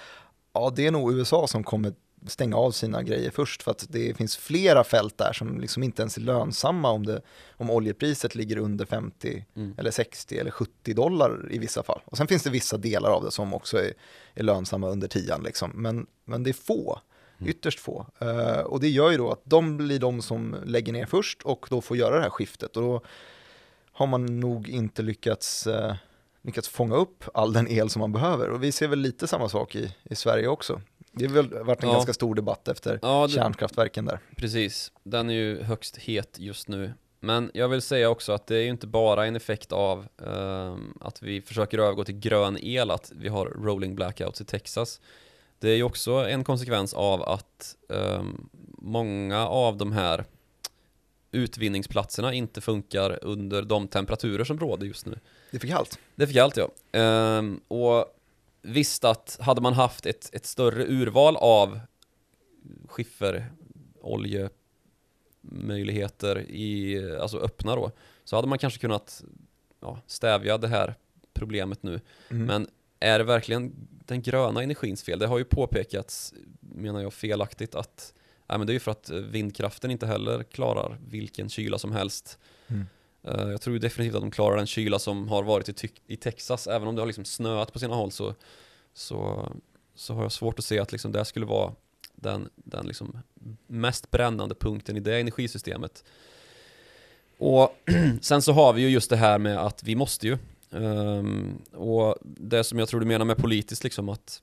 ja, 0.54 0.74
det 0.76 0.88
är 0.88 0.92
nog 0.92 1.14
USA 1.14 1.48
som 1.48 1.64
kommer 1.64 1.94
stänga 2.28 2.56
av 2.56 2.72
sina 2.72 3.04
grejer 3.04 3.32
först 3.32 3.64
för 3.64 3.72
att 3.72 3.86
det 3.90 4.18
finns 4.18 4.38
flera 4.38 4.84
fält 4.84 5.18
där 5.18 5.34
som 5.34 5.62
liksom 5.62 5.84
inte 5.84 6.02
ens 6.02 6.18
är 6.18 6.22
lönsamma 6.22 6.90
om, 6.90 7.06
det, 7.06 7.22
om 7.58 7.70
oljepriset 7.70 8.36
ligger 8.36 8.58
under 8.58 8.86
50 8.86 9.46
Mm. 9.56 9.76
eller 9.78 9.92
60 9.92 10.38
eller 10.38 10.52
70 10.52 10.94
dollar 10.94 11.48
i 11.52 11.58
vissa 11.58 11.84
fall. 11.84 12.02
Och 12.06 12.18
sen 12.18 12.28
finns 12.28 12.44
det 12.44 12.50
vissa 12.50 12.78
delar 12.78 13.10
av 13.10 13.24
det 13.24 13.32
som 13.32 13.54
också 13.54 13.78
är, 13.78 13.94
är 14.34 14.44
lönsamma 14.44 14.90
under 14.90 15.08
tian 15.08 15.44
liksom. 15.44 15.72
men, 15.76 16.08
men 16.26 16.44
det 16.44 16.50
är 16.50 16.54
få. 16.54 17.00
Ytterst 17.46 17.80
få. 17.80 18.06
Eh, 18.20 18.60
och 18.60 18.80
det 18.80 18.90
gör 18.90 19.12
ju 19.12 19.18
då 19.18 19.32
att 19.32 19.42
de 19.44 19.78
blir 19.78 20.00
de 20.00 20.22
som 20.22 20.56
lägger 20.66 20.94
ner 20.94 21.06
först 21.06 21.42
och 21.42 21.68
då 21.70 21.82
får 21.82 21.98
göra 21.98 22.16
det 22.16 22.22
här 22.22 22.30
skiftet. 22.30 22.78
Och 22.78 22.84
då 22.84 23.02
har 23.92 24.08
man 24.08 24.40
nog 24.40 24.70
inte 24.70 25.02
lyckats, 25.02 25.68
eh, 25.68 25.96
lyckats 26.42 26.70
fånga 26.70 26.96
upp 26.96 27.24
all 27.34 27.54
den 27.54 27.68
el 27.68 27.90
som 27.90 28.00
man 28.00 28.12
behöver. 28.12 28.50
Och 28.50 28.64
vi 28.64 28.72
ser 28.72 28.88
väl 28.88 29.00
lite 29.00 29.28
samma 29.28 29.50
sak 29.50 29.76
i, 29.76 29.96
i 30.04 30.16
Sverige 30.16 30.48
också. 30.48 30.82
Det 31.12 31.26
har 31.26 31.34
väl 31.34 31.64
varit 31.64 31.84
en 31.84 31.90
Ja. 31.90 31.96
ganska 31.96 32.14
stor 32.14 32.36
debatt 32.36 32.68
efter 32.68 33.00
Ja, 33.02 33.28
det, 33.28 33.34
kärnkraftverken 33.34 34.06
där. 34.06 34.20
precis. 34.38 34.92
Den 35.04 35.30
är 35.30 35.34
ju 35.34 35.64
högst 35.64 35.98
het 35.98 36.36
just 36.40 36.68
nu. 36.68 36.94
Men 37.20 37.52
jag 37.54 37.70
vill 37.70 37.82
säga 37.82 38.10
också 38.10 38.32
att 38.32 38.48
det 38.48 38.56
är 38.56 38.62
ju 38.62 38.70
inte 38.70 38.88
bara 38.88 39.26
en 39.26 39.36
effekt 39.36 39.72
av 39.72 40.08
ehm, 40.28 40.94
att 41.02 41.22
vi 41.24 41.42
försöker 41.42 41.80
övergå 41.80 42.04
till 42.04 42.20
grön 42.20 42.58
el, 42.62 42.92
att 42.92 43.12
vi 43.16 43.28
har 43.30 43.46
rolling 43.46 43.96
blackouts 43.96 44.42
i 44.42 44.46
Texas. 44.46 45.02
Det 45.62 45.70
är 45.70 45.76
ju 45.76 45.84
också 45.84 46.12
en 46.12 46.44
konsekvens 46.44 46.94
av 46.94 47.22
att 47.22 47.76
ehm, 47.90 48.50
många 48.78 49.48
av 49.48 49.78
de 49.78 49.92
här 49.92 50.26
utvinningsplatserna 51.32 52.34
inte 52.34 52.62
funkar 52.62 53.20
under 53.22 53.62
de 53.62 53.88
temperaturer 53.88 54.44
som 54.44 54.60
råder 54.60 54.88
just 54.88 55.06
nu. 55.06 55.20
Det 55.52 55.58
är 55.58 55.60
för 55.60 55.68
kallt. 55.68 56.00
Det 56.16 56.28
fick 56.28 56.38
allt 56.38 56.58
ja. 56.58 56.70
Ehm, 56.92 57.62
och 57.68 58.06
visst 58.62 59.04
att 59.04 59.38
hade 59.42 59.62
man 59.62 59.74
haft 59.74 60.06
ett, 60.06 60.30
ett 60.34 60.46
större 60.46 60.86
urval 60.86 61.38
av 61.38 61.80
skiffer, 62.88 63.52
oljemöjligheter 64.02 66.40
i, 66.50 67.02
alltså 67.22 67.38
öppna 67.38 67.76
då, 67.76 67.92
så 68.24 68.36
hade 68.36 68.48
man 68.48 68.58
kanske 68.58 68.80
kunnat 68.80 69.24
ja, 69.82 70.02
stävja 70.08 70.58
det 70.58 70.68
här 70.68 70.96
problemet 71.34 71.84
nu. 71.84 72.02
Mm. 72.30 72.46
Men 72.46 72.68
är 73.00 73.20
det 73.20 73.26
verkligen 73.26 73.88
den 74.12 74.22
gröna 74.22 74.64
energins 74.64 75.04
fel? 75.04 75.20
Det 75.20 75.28
har 75.28 75.38
ju 75.38 75.44
påpekats, 75.44 76.34
menar 76.60 77.02
jag, 77.02 77.14
felaktigt 77.14 77.76
att 77.76 78.14
nej, 78.50 78.58
men 78.58 78.68
det 78.68 78.72
är 78.72 78.76
ju 78.76 78.80
för 78.80 78.92
att 78.92 79.10
vindkraften 79.10 79.92
inte 79.92 80.08
heller 80.08 80.44
klarar 80.44 80.98
vilken 81.08 81.50
kyla 81.50 81.78
som 81.78 81.92
helst. 81.92 82.40
Mm. 82.68 82.86
Eh, 83.24 83.50
Jag 83.52 83.62
tror 83.62 83.80
definitivt 83.80 84.16
att 84.16 84.22
de 84.22 84.32
klarar 84.32 84.58
den 84.58 84.68
kyla 84.68 85.00
som 85.00 85.28
har 85.28 85.44
varit 85.44 85.84
i, 85.84 85.90
i 86.08 86.18
Texas, 86.18 86.68
även 86.68 86.88
om 86.88 86.96
det 86.96 87.02
har 87.02 87.08
liksom 87.08 87.26
snöat 87.26 87.74
på 87.74 87.80
sina 87.80 87.96
håll 87.96 88.12
så, 88.12 88.36
så, 88.94 89.52
så 89.96 90.14
har 90.14 90.22
jag 90.22 90.32
svårt 90.32 90.60
att 90.60 90.66
se 90.66 90.80
att 90.80 90.92
liksom 90.92 91.12
det 91.12 91.26
skulle 91.26 91.46
vara 91.46 91.74
den, 92.16 92.50
den 92.56 92.88
liksom 92.88 93.18
mest 93.68 94.12
brännande 94.12 94.56
punkten 94.56 94.98
i 94.98 95.00
det 95.00 95.20
energisystemet. 95.20 96.04
Och 97.38 97.76
sen 98.22 98.42
så 98.42 98.54
har 98.54 98.74
vi 98.74 98.82
ju 98.82 98.90
just 98.90 99.10
det 99.10 99.16
här 99.18 99.40
med 99.40 99.58
att 99.58 99.84
vi 99.84 99.96
måste 99.96 100.28
ju. 100.28 100.38
Ehm, 100.72 101.62
och 101.72 102.16
det 102.22 102.64
som 102.64 102.80
jag 102.80 102.90
tror 102.90 103.00
du 103.00 103.06
menar 103.06 103.26
med 103.26 103.38
politiskt 103.38 103.84
liksom 103.84 104.10
att 104.10 104.42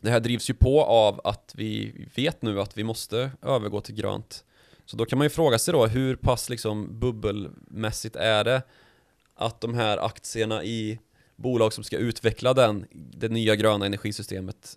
det 0.00 0.10
här 0.10 0.20
drivs 0.20 0.50
ju 0.50 0.54
på 0.54 0.84
av 0.84 1.20
att 1.24 1.52
vi 1.56 1.94
vet 2.14 2.42
nu 2.42 2.60
att 2.60 2.78
vi 2.78 2.84
måste 2.84 3.30
övergå 3.42 3.80
till 3.80 3.94
grönt. 3.94 4.44
Så 4.86 4.96
då 4.96 5.04
kan 5.04 5.18
man 5.18 5.24
ju 5.24 5.30
fråga 5.30 5.58
sig 5.58 5.72
då 5.72 5.86
hur 5.86 6.16
pass 6.16 6.50
liksom 6.50 7.00
bubbelmässigt 7.00 8.16
är 8.16 8.44
det 8.44 8.62
att 9.34 9.60
de 9.60 9.74
här 9.74 9.98
aktierna 9.98 10.64
i 10.64 10.98
bolag 11.36 11.72
som 11.72 11.84
ska 11.84 11.96
utveckla 11.96 12.54
den, 12.54 12.86
det 12.92 13.28
nya 13.28 13.56
gröna 13.56 13.86
energisystemet 13.86 14.76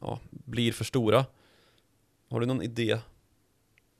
ja, 0.00 0.20
blir 0.30 0.72
för 0.72 0.84
stora. 0.84 1.24
Har 2.30 2.40
du 2.40 2.46
någon 2.46 2.62
idé? 2.62 2.98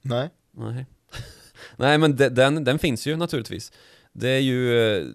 Nej. 0.02 0.30
Nej. 0.50 0.86
Nej 1.76 1.98
men 1.98 2.16
de, 2.16 2.28
den, 2.28 2.64
den 2.64 2.78
finns 2.78 3.06
ju 3.06 3.16
naturligtvis. 3.16 3.72
Det 4.12 4.28
är 4.28 4.40
ju 4.40 5.14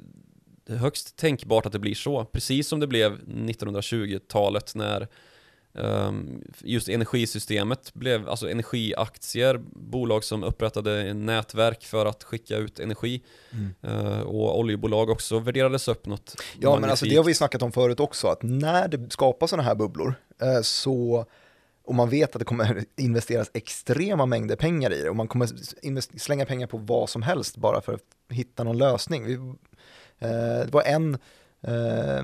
högst 0.78 1.16
tänkbart 1.16 1.66
att 1.66 1.72
det 1.72 1.80
blir 1.80 1.96
så. 1.96 2.26
Precis 2.26 2.68
som 2.68 2.80
det 2.80 2.88
blev 2.88 3.20
1920-talet 3.20 4.76
när 4.76 5.08
ehm, 5.74 6.44
just 6.60 6.90
energisystemet 6.90 7.94
blev, 7.94 8.30
alltså 8.30 8.50
energiaktier, 8.50 9.62
bolag 9.74 10.24
som 10.24 10.44
upprättade 10.44 11.14
nätverk 11.14 11.84
för 11.84 12.06
att 12.06 12.24
skicka 12.24 12.58
ut 12.58 12.80
energi 12.80 13.22
Mm. 13.54 13.74
eh, 13.82 14.20
och 14.22 14.60
oljebolag 14.60 15.10
också 15.10 15.40
värderades 15.40 15.88
upp 15.88 16.06
något 16.06 16.36
Ja, 16.60 16.80
men 16.80 16.90
alltså 16.90 17.06
det 17.06 17.10
har 17.12 17.16
magnifikt. 17.16 17.28
vi 17.30 17.34
snackat 17.38 17.62
om 17.62 17.72
förut 17.72 18.00
också, 18.00 18.28
att 18.28 18.44
när 18.44 18.88
det 18.88 19.12
skapas 19.14 19.50
sådana 19.50 19.64
här 19.64 19.76
bubblor 19.76 20.14
eh, 20.42 20.62
så 20.62 21.26
och 21.84 21.96
man 21.96 22.10
vet 22.10 22.36
att 22.36 22.40
det 22.40 22.46
kommer 22.46 22.84
investeras 22.98 23.52
extrema 23.54 24.26
mängder 24.26 24.56
pengar 24.56 24.94
i 24.94 25.02
det 25.02 25.10
och 25.10 25.16
man 25.16 25.28
kommer 25.28 25.50
slänga 26.20 26.46
pengar 26.46 26.68
på 26.68 26.78
vad 26.78 27.10
som 27.10 27.22
helst 27.22 27.58
bara 27.58 27.82
för 27.82 27.94
att 27.94 28.02
hitta 28.36 28.64
någon 28.64 28.78
lösning. 28.78 29.26
Vi, 29.26 29.54
det 30.30 30.70
var 30.72 30.84
en, 30.84 31.18
eh, 31.68 32.18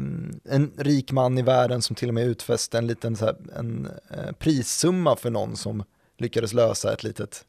en 0.56 0.72
rik 0.78 1.12
man 1.12 1.38
i 1.38 1.42
världen 1.42 1.82
som 1.82 1.96
till 1.96 2.08
och 2.08 2.14
med 2.14 2.26
utfäste 2.28 2.78
en 2.78 2.88
liten 2.88 3.16
så 3.16 3.26
här, 3.26 3.36
en, 3.56 3.90
eh, 4.12 4.32
prissumma 4.40 5.16
för 5.16 5.30
någon 5.30 5.56
som 5.58 5.84
lyckades 6.18 6.54
lösa 6.54 6.94
ett 6.94 7.04
litet 7.04 7.46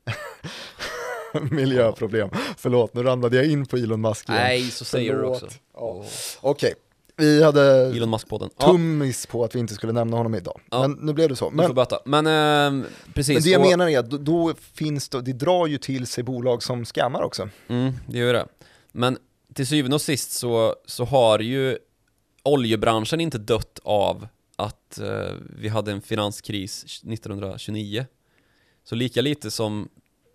miljöproblem. 1.50 2.30
Förlåt, 2.56 2.94
nu 2.94 3.02
ramlade 3.02 3.36
jag 3.36 3.46
in 3.46 3.66
på 3.66 3.76
Elon 3.76 4.00
Musk 4.00 4.28
igen. 4.28 4.40
Nej, 4.42 4.62
så 4.62 4.84
säger 4.84 5.12
du 5.12 5.18
Förlåt. 5.18 5.42
också. 5.42 5.58
Ja. 5.74 6.04
Okej, 6.40 6.74
vi 7.16 7.42
hade 7.42 7.62
Elon 7.86 8.10
Musk-podden. 8.14 8.48
Tummis 8.60 9.26
på 9.26 9.44
att 9.44 9.54
vi 9.54 9.58
inte 9.58 9.74
skulle 9.74 9.92
nämna 9.92 10.16
honom 10.16 10.34
idag. 10.34 10.60
Ja. 10.70 10.80
Men 10.88 10.92
nu 10.92 11.12
blev 11.12 11.28
det 11.28 11.36
så. 11.36 11.50
du 11.50 11.56
Men. 11.56 12.00
Men 12.04 12.26
ehm, 12.26 12.84
precis. 13.14 13.34
men 13.34 13.42
det 13.42 13.50
jag 13.50 13.60
och- 13.60 13.68
menar 13.70 13.88
är 13.88 13.98
att 13.98 14.10
då, 14.10 14.16
då 14.18 14.54
finns 14.72 15.08
det, 15.08 15.20
det 15.22 15.32
drar 15.32 15.66
ju 15.66 15.78
till 15.78 16.06
sig 16.06 16.24
bolag 16.24 16.62
som 16.62 16.84
scammar 16.84 17.22
också. 17.22 17.48
Mm, 17.68 17.92
det 18.08 18.18
gör 18.18 18.32
det. 18.34 18.46
Men 18.92 19.18
till 19.54 19.66
syvende 19.66 19.94
och 19.94 20.00
sist 20.00 20.30
så, 20.30 20.76
så 20.86 21.04
har 21.04 21.38
ju 21.38 21.78
oljebranschen 22.42 23.20
inte 23.20 23.38
dött 23.38 23.78
av 23.82 24.28
att 24.56 24.98
eh, 24.98 25.32
vi 25.58 25.68
hade 25.68 25.92
en 25.92 26.02
finanskris 26.02 26.84
1929. 26.84 28.06
Så 28.84 28.94
lika 28.94 29.20
lite 29.20 29.50
som 29.50 29.88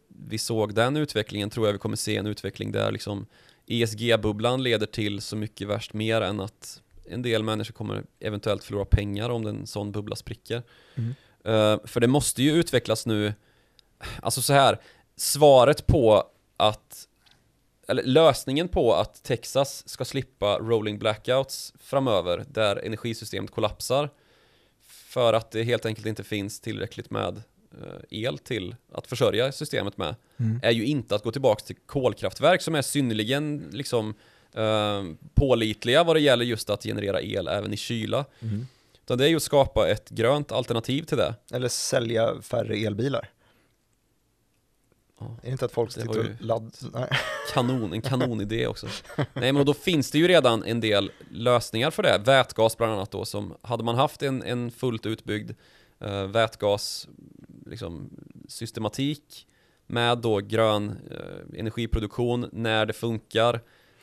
vi 0.08 0.38
såg 0.38 0.76
den 0.76 0.98
utvecklingen 0.98 1.50
tror 1.50 1.68
jag 1.68 1.74
vi 1.74 1.80
kommer 1.80 1.96
se 1.96 2.18
en 2.18 2.28
utveckling 2.28 2.72
där 2.72 2.92
liksom 2.92 3.26
ESG-bubblan 3.68 4.64
leder 4.64 4.86
till 4.86 5.22
så 5.22 5.36
mycket 5.36 5.68
värst 5.68 5.94
mer 5.94 6.22
än 6.22 6.40
att 6.40 6.82
en 7.06 7.22
del 7.22 7.44
människor 7.44 7.74
kommer 7.74 8.04
eventuellt 8.20 8.64
förlora 8.64 8.86
pengar 8.86 9.30
om 9.30 9.48
en 9.48 9.68
sån 9.68 9.92
bubbla 9.92 10.16
spricker. 10.16 10.64
Mm. 10.96 11.16
Eh, 11.44 11.80
för 11.86 12.00
det 12.00 12.08
måste 12.08 12.44
ju 12.44 12.52
utvecklas 12.52 13.06
nu, 13.06 13.34
alltså 14.22 14.42
så 14.42 14.54
här, 14.54 14.80
svaret 15.16 15.88
på 15.88 16.24
att 16.58 17.08
eller 17.88 18.04
lösningen 18.04 18.68
på 18.68 18.94
att 18.94 19.24
Texas 19.24 19.90
ska 19.90 20.06
slippa 20.06 20.60
rolling 20.60 21.00
blackouts 21.00 21.74
framöver 21.80 22.46
där 22.48 22.76
energisystemet 22.76 23.52
kollapsar 23.52 24.10
för 24.88 25.34
att 25.34 25.52
det 25.52 25.64
helt 25.64 25.86
enkelt 25.86 26.08
inte 26.08 26.24
finns 26.24 26.60
tillräckligt 26.60 27.10
med 27.10 27.38
eh, 27.82 28.00
el 28.10 28.38
till 28.38 28.76
att 28.92 29.08
försörja 29.08 29.52
systemet 29.52 29.98
med 29.98 30.16
Mm. 30.38 30.60
är 30.64 30.72
ju 30.72 30.86
inte 30.86 31.16
att 31.16 31.24
gå 31.24 31.32
tillbaka 31.32 31.66
till 31.66 31.76
kolkraftverk 31.86 32.62
som 32.62 32.76
är 32.76 32.82
synnerligen 32.82 33.70
liksom 33.72 34.16
eh, 34.54 35.04
pålitliga 35.34 36.04
vad 36.04 36.16
det 36.16 36.20
gäller 36.20 36.46
just 36.46 36.70
att 36.70 36.84
generera 36.84 37.22
el 37.22 37.48
även 37.48 37.74
i 37.74 37.78
kyla. 37.78 38.26
Mm. 38.40 38.68
Utan 39.04 39.18
det 39.18 39.26
är 39.26 39.30
ju 39.30 39.36
att 39.36 39.44
skapa 39.44 39.90
ett 39.90 40.10
grönt 40.10 40.52
alternativ 40.52 41.04
till 41.04 41.18
det. 41.18 41.36
Eller 41.52 41.68
sälja 41.68 42.42
färre 42.42 42.76
elbilar. 42.76 43.30
Ja. 45.24 45.36
Är 45.42 45.46
det 45.46 45.52
inte 45.52 45.66
att 45.66 45.72
folk 45.72 45.92
sitter 45.92 46.10
och 46.10 46.16
ju- 46.16 46.36
ladd... 46.40 46.76
Nej. 46.94 47.10
Kanon, 47.54 47.94
en 47.94 48.02
kanonidé 48.02 48.68
också. 48.68 48.88
Nej 49.34 49.54
men 49.54 49.66
då 49.66 49.74
finns 49.74 50.12
det 50.12 50.18
ju 50.18 50.28
redan 50.28 50.64
en 50.64 50.80
del 50.80 51.12
lösningar 51.32 51.92
för 51.92 52.04
det. 52.04 52.22
Vätgas 52.26 52.78
bland 52.78 52.94
annat 52.94 53.12
då 53.12 53.26
som, 53.26 53.54
hade 53.62 53.84
man 53.84 53.96
haft 53.96 54.24
en, 54.24 54.44
en 54.44 54.72
fullt 54.72 55.06
utbyggd 55.06 55.52
uh, 56.06 56.24
vätgas 56.24 57.08
liksom, 57.66 58.10
systematik 58.48 59.48
med 59.88 60.18
då 60.18 60.40
grön 60.40 60.98
eh, 61.12 61.60
energiproduktion 61.60 62.50
när 62.52 62.86
det 62.86 62.94
funkar, 62.94 63.62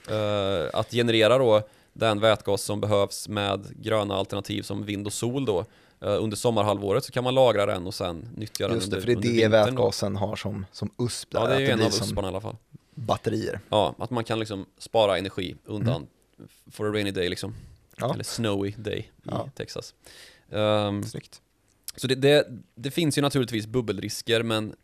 eh, 0.08 0.68
att 0.72 0.90
generera 0.90 1.38
då 1.38 1.62
den 1.92 2.20
vätgas 2.20 2.62
som 2.62 2.80
behövs 2.80 3.28
med 3.28 3.66
gröna 3.82 4.14
alternativ 4.14 4.62
som 4.62 4.84
vind 4.84 5.06
och 5.06 5.12
sol 5.12 5.44
då 5.44 5.58
uh, 5.58 5.64
under 6.00 6.36
sommarhalvåret 6.36 7.04
så 7.04 7.12
kan 7.12 7.24
man 7.24 7.34
lagra 7.34 7.66
den 7.66 7.86
och 7.86 7.94
sen 7.94 8.28
nyttja 8.36 8.66
den 8.68 8.76
Just 8.76 8.90
det, 8.90 8.96
under, 8.96 9.14
för 9.14 9.20
det 9.22 9.42
är 9.42 9.48
det 9.50 9.64
vätgasen 9.64 10.16
har 10.16 10.36
som, 10.36 10.66
som 10.72 10.90
USP 10.98 11.30
där, 11.30 11.40
Ja, 11.40 11.46
det 11.46 11.54
är 11.54 11.60
ju 11.60 11.66
en 11.70 11.80
av 11.80 11.86
USParna 11.86 12.28
i 12.28 12.30
alla 12.30 12.40
fall. 12.40 12.56
batterier. 12.94 13.60
Ja, 13.68 13.94
att 13.98 14.10
man 14.10 14.24
kan 14.24 14.38
liksom 14.38 14.66
spara 14.78 15.18
energi 15.18 15.56
undan 15.64 16.06
for 16.70 16.86
a 16.88 16.92
rainy 16.92 17.10
day 17.10 17.28
liksom. 17.28 17.50
Mm. 17.50 17.60
Ja. 17.96 18.14
Eller 18.14 18.24
snowy 18.24 18.72
day 18.76 18.98
i 18.98 19.06
Ja. 19.22 19.48
Texas. 19.54 19.94
Um, 20.48 21.02
Snyggt. 21.04 21.40
så 21.96 22.06
det, 22.06 22.14
det, 22.14 22.46
det 22.74 22.90
finns 22.90 23.18
ju 23.18 23.22
naturligtvis 23.22 23.66
bubbelrisker 23.66 24.42
men 24.42 24.74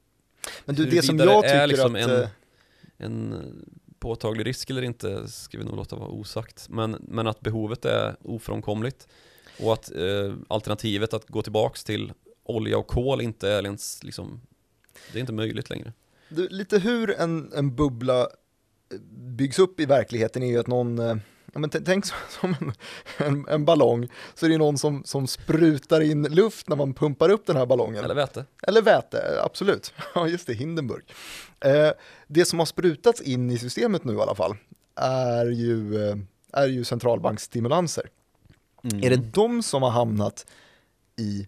Men 0.65 0.75
du, 0.75 0.85
det 0.85 1.03
som 1.03 1.19
jag 1.19 1.43
tycker 1.45 1.57
är 1.57 1.67
liksom 1.67 1.95
att... 1.95 2.01
en- 2.03 2.23
eh, 2.23 2.29
en 2.99 3.45
påtaglig 3.99 4.47
risk 4.47 4.71
eller 4.71 4.83
inte 4.83 5.29
ska 5.29 5.59
vi 5.59 5.65
nog 5.65 5.77
låta 5.77 5.97
vara 5.97 6.09
osagt. 6.09 6.67
Men, 6.69 6.97
men 7.09 7.27
att 7.27 7.41
behovet 7.41 7.85
är 7.85 8.17
ofrånkomligt 8.23 9.09
och 9.61 9.73
att 9.73 9.95
eh, 9.95 10.35
alternativet 10.49 11.15
att 11.15 11.29
gå 11.29 11.43
tillbaks 11.43 11.85
till 11.85 12.13
olja 12.45 12.79
och 12.79 12.87
kol 12.87 13.21
inte 13.21 13.49
är 13.49 13.63
ens 13.63 14.05
liksom, 14.05 14.41
det 15.13 15.19
är 15.19 15.21
inte 15.21 15.33
möjligt 15.33 15.71
längre. 15.71 15.93
Du, 16.29 16.49
lite 16.49 16.79
hur 16.79 17.11
en, 17.21 17.53
en 17.53 17.77
bubbla 17.77 18.21
eh, 18.21 18.99
byggs 19.11 19.59
upp 19.59 19.81
i 19.81 19.87
verkligheten 19.87 20.43
är 20.43 20.47
ju 20.47 20.59
att 20.59 20.67
någon, 20.67 20.99
eh, 20.99 21.17
men 21.53 21.71
tänk 21.71 22.05
som 22.41 22.57
en, 22.61 22.73
en, 23.27 23.49
en 23.49 23.65
ballong, 23.65 24.09
så 24.35 24.47
är 24.47 24.51
det 24.51 24.59
någon 24.59 24.79
som, 24.79 25.05
som 25.05 25.27
sprutar 25.27 26.01
in 26.01 26.23
luft 26.23 26.69
när 26.69 26.77
man 26.77 26.95
pumpar 26.95 27.31
upp 27.31 27.47
den 27.47 27.57
här 27.57 27.67
ballongen. 27.67 28.05
Eller 28.05 28.15
väte. 28.15 28.45
Eller 28.63 28.83
väte, 28.83 29.41
absolut. 29.43 29.93
Ja, 30.15 30.29
just 30.29 30.47
det, 30.47 30.55
Hindenburg. 30.55 31.05
Eh, 31.61 31.91
det 32.27 32.45
som 32.45 32.59
har 32.59 32.67
sprutats 32.67 33.21
in 33.21 33.51
i 33.51 33.59
systemet 33.59 34.05
nu 34.05 34.13
i 34.13 34.21
alla 34.21 34.35
fall 34.35 34.57
är 35.01 35.47
ju, 35.47 36.09
eh, 36.09 36.17
är 36.53 36.67
ju 36.67 36.85
centralbanksstimulanser. 36.85 38.09
Mm. 38.93 39.05
Är 39.05 39.11
det 39.11 39.17
de 39.33 39.63
som 39.63 39.83
har 39.83 39.91
hamnat 39.91 40.47
i 41.19 41.47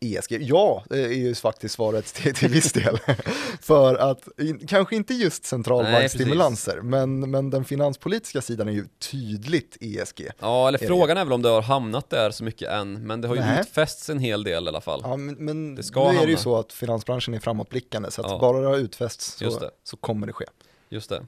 ESG? 0.00 0.32
Ja, 0.42 0.84
det 0.88 1.00
är 1.04 1.08
ju 1.12 1.34
faktiskt 1.34 1.74
svaret 1.74 2.04
till, 2.14 2.34
till 2.34 2.48
viss 2.48 2.72
del. 2.72 2.98
För 3.60 3.94
att, 3.94 4.28
kanske 4.68 4.96
inte 4.96 5.14
just 5.14 5.44
centralbanksstimulanser, 5.44 6.80
men, 6.80 7.30
men 7.30 7.50
den 7.50 7.64
finanspolitiska 7.64 8.40
sidan 8.40 8.68
är 8.68 8.72
ju 8.72 8.84
tydligt 9.10 9.76
ESG. 9.80 10.28
Ja, 10.38 10.68
eller 10.68 10.78
frågan 10.78 11.16
är 11.16 11.24
väl 11.24 11.32
om 11.32 11.42
det 11.42 11.48
har 11.48 11.62
hamnat 11.62 12.10
där 12.10 12.30
så 12.30 12.44
mycket 12.44 12.68
än, 12.70 13.06
men 13.06 13.20
det 13.20 13.28
har 13.28 13.34
ju 13.34 13.40
Nej. 13.40 13.60
utfästs 13.60 14.10
en 14.10 14.18
hel 14.18 14.44
del 14.44 14.64
i 14.64 14.68
alla 14.68 14.80
fall. 14.80 15.00
Ja, 15.04 15.16
men, 15.16 15.34
men 15.34 15.74
Det 15.74 15.82
ska 15.82 16.00
nu 16.00 16.06
är 16.08 16.12
det 16.12 16.14
ju 16.14 16.20
hamna. 16.20 16.36
så 16.38 16.56
att 16.56 16.72
finansbranschen 16.72 17.34
är 17.34 17.38
framåtblickande, 17.38 18.10
så 18.10 18.20
att 18.22 18.30
Ja. 18.30 18.38
bara 18.38 18.60
det 18.60 18.66
har 18.66 18.76
utfästs 18.76 19.36
så, 19.38 19.70
så 19.84 19.96
kommer 19.96 20.26
det 20.26 20.32
ske. 20.32 20.44
Just 20.88 21.10
det. 21.10 21.26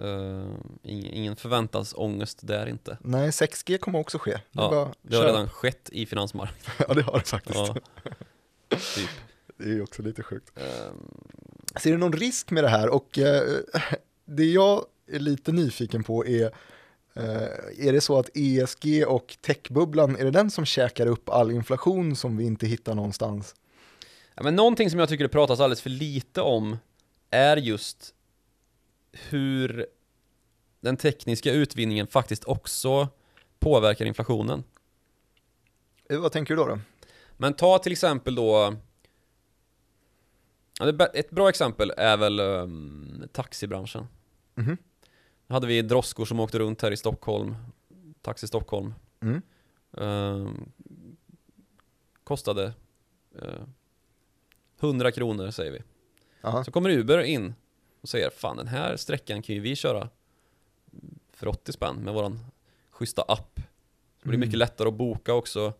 Uh, 0.00 0.54
ingen, 0.82 1.14
ingen 1.14 1.36
förväntansångest 1.36 2.38
där 2.42 2.66
inte. 2.66 2.98
Nej, 3.00 3.30
6G 3.30 3.78
kommer 3.78 3.98
också 3.98 4.18
ske. 4.18 4.30
Det, 4.30 4.40
Ja, 4.52 4.70
bara, 4.70 4.92
Det 5.02 5.16
har 5.16 5.22
kör. 5.22 5.28
redan 5.32 5.48
skett 5.48 5.88
i 5.92 6.06
finansmarknaden. 6.06 6.72
ja, 6.88 6.94
det 6.94 7.02
har 7.02 7.18
det 7.18 7.24
faktiskt. 7.28 7.56
Ja. 7.56 7.74
typ. 8.94 9.10
Det 9.56 9.70
är 9.70 9.82
också 9.82 10.02
lite 10.02 10.22
sjukt. 10.22 10.58
Ehm, 10.58 10.96
Ser 11.80 11.92
du 11.92 11.98
någon 11.98 12.12
risk 12.12 12.50
med 12.50 12.64
det 12.64 12.68
här? 12.68 12.88
Och 12.88 13.18
eh, 13.18 13.42
det 14.24 14.44
jag 14.44 14.84
är 15.12 15.18
lite 15.18 15.52
nyfiken 15.52 16.04
på 16.04 16.26
är, 16.26 16.44
eh, 17.14 17.86
är 17.86 17.92
det 17.92 18.00
så 18.00 18.18
att 18.18 18.30
ESG 18.34 19.04
och 19.06 19.36
techbubblan, 19.40 20.16
är 20.16 20.24
det 20.24 20.30
den 20.30 20.50
som 20.50 20.64
käkar 20.64 21.06
upp 21.06 21.28
all 21.28 21.50
inflation 21.50 22.16
som 22.16 22.36
vi 22.36 22.44
inte 22.44 22.66
hittar 22.66 22.94
någonstans? 22.94 23.54
Ja, 24.34 24.42
men 24.42 24.56
någonting 24.56 24.90
som 24.90 24.98
jag 25.00 25.08
tycker 25.08 25.24
det 25.24 25.28
pratas 25.28 25.60
alldeles 25.60 25.82
för 25.82 25.90
lite 25.90 26.40
om 26.40 26.76
är 27.30 27.56
just 27.56 28.14
hur 29.12 29.86
den 30.80 30.96
tekniska 30.96 31.52
utvinningen 31.52 32.06
faktiskt 32.06 32.44
också 32.44 33.08
påverkar 33.58 34.04
inflationen. 34.04 34.64
Eh, 36.10 36.20
Vad 36.20 36.32
tänker 36.32 36.56
du 36.56 36.62
då? 36.62 36.68
då? 36.68 36.78
Men 37.36 37.54
ta 37.54 37.78
till 37.78 37.92
exempel 37.92 38.34
då 38.34 38.74
Ett 41.14 41.30
bra 41.30 41.48
exempel 41.48 41.92
är 41.96 42.16
väl 42.16 42.40
um, 42.40 43.28
taxibranschen. 43.32 44.06
Mhm. 44.54 44.76
Då 45.46 45.54
hade 45.54 45.66
vi 45.66 45.82
droskor 45.82 46.24
som 46.24 46.40
åkte 46.40 46.58
runt 46.58 46.82
här 46.82 46.90
i 46.90 46.96
Stockholm, 46.96 47.56
Taxi 48.22 48.46
Stockholm. 48.46 48.94
Mm. 49.20 49.42
Ehm, 49.96 50.72
kostade 52.24 52.72
eh, 53.42 53.62
100 54.80 55.12
kronor 55.12 55.50
säger 55.50 55.72
vi. 55.72 55.82
Aha. 56.42 56.64
Så 56.64 56.72
kommer 56.72 56.90
Uber 56.90 57.18
in 57.22 57.54
och 58.00 58.08
säger 58.08 58.30
fan 58.30 58.56
den 58.56 58.68
här 58.68 58.96
sträckan 58.96 59.42
kan 59.42 59.54
ju 59.54 59.60
vi 59.60 59.76
köra 59.76 60.08
för 61.32 61.48
80 61.48 61.72
spänn 61.72 61.96
med 61.96 62.14
våran 62.14 62.38
schyssta 62.90 63.22
app. 63.22 63.52
Så 63.56 63.62
det 64.22 64.28
blir 64.28 64.36
Mm. 64.36 64.48
mycket 64.48 64.58
lättare 64.58 64.88
att 64.88 64.94
boka 64.94 65.34
också. 65.34 65.72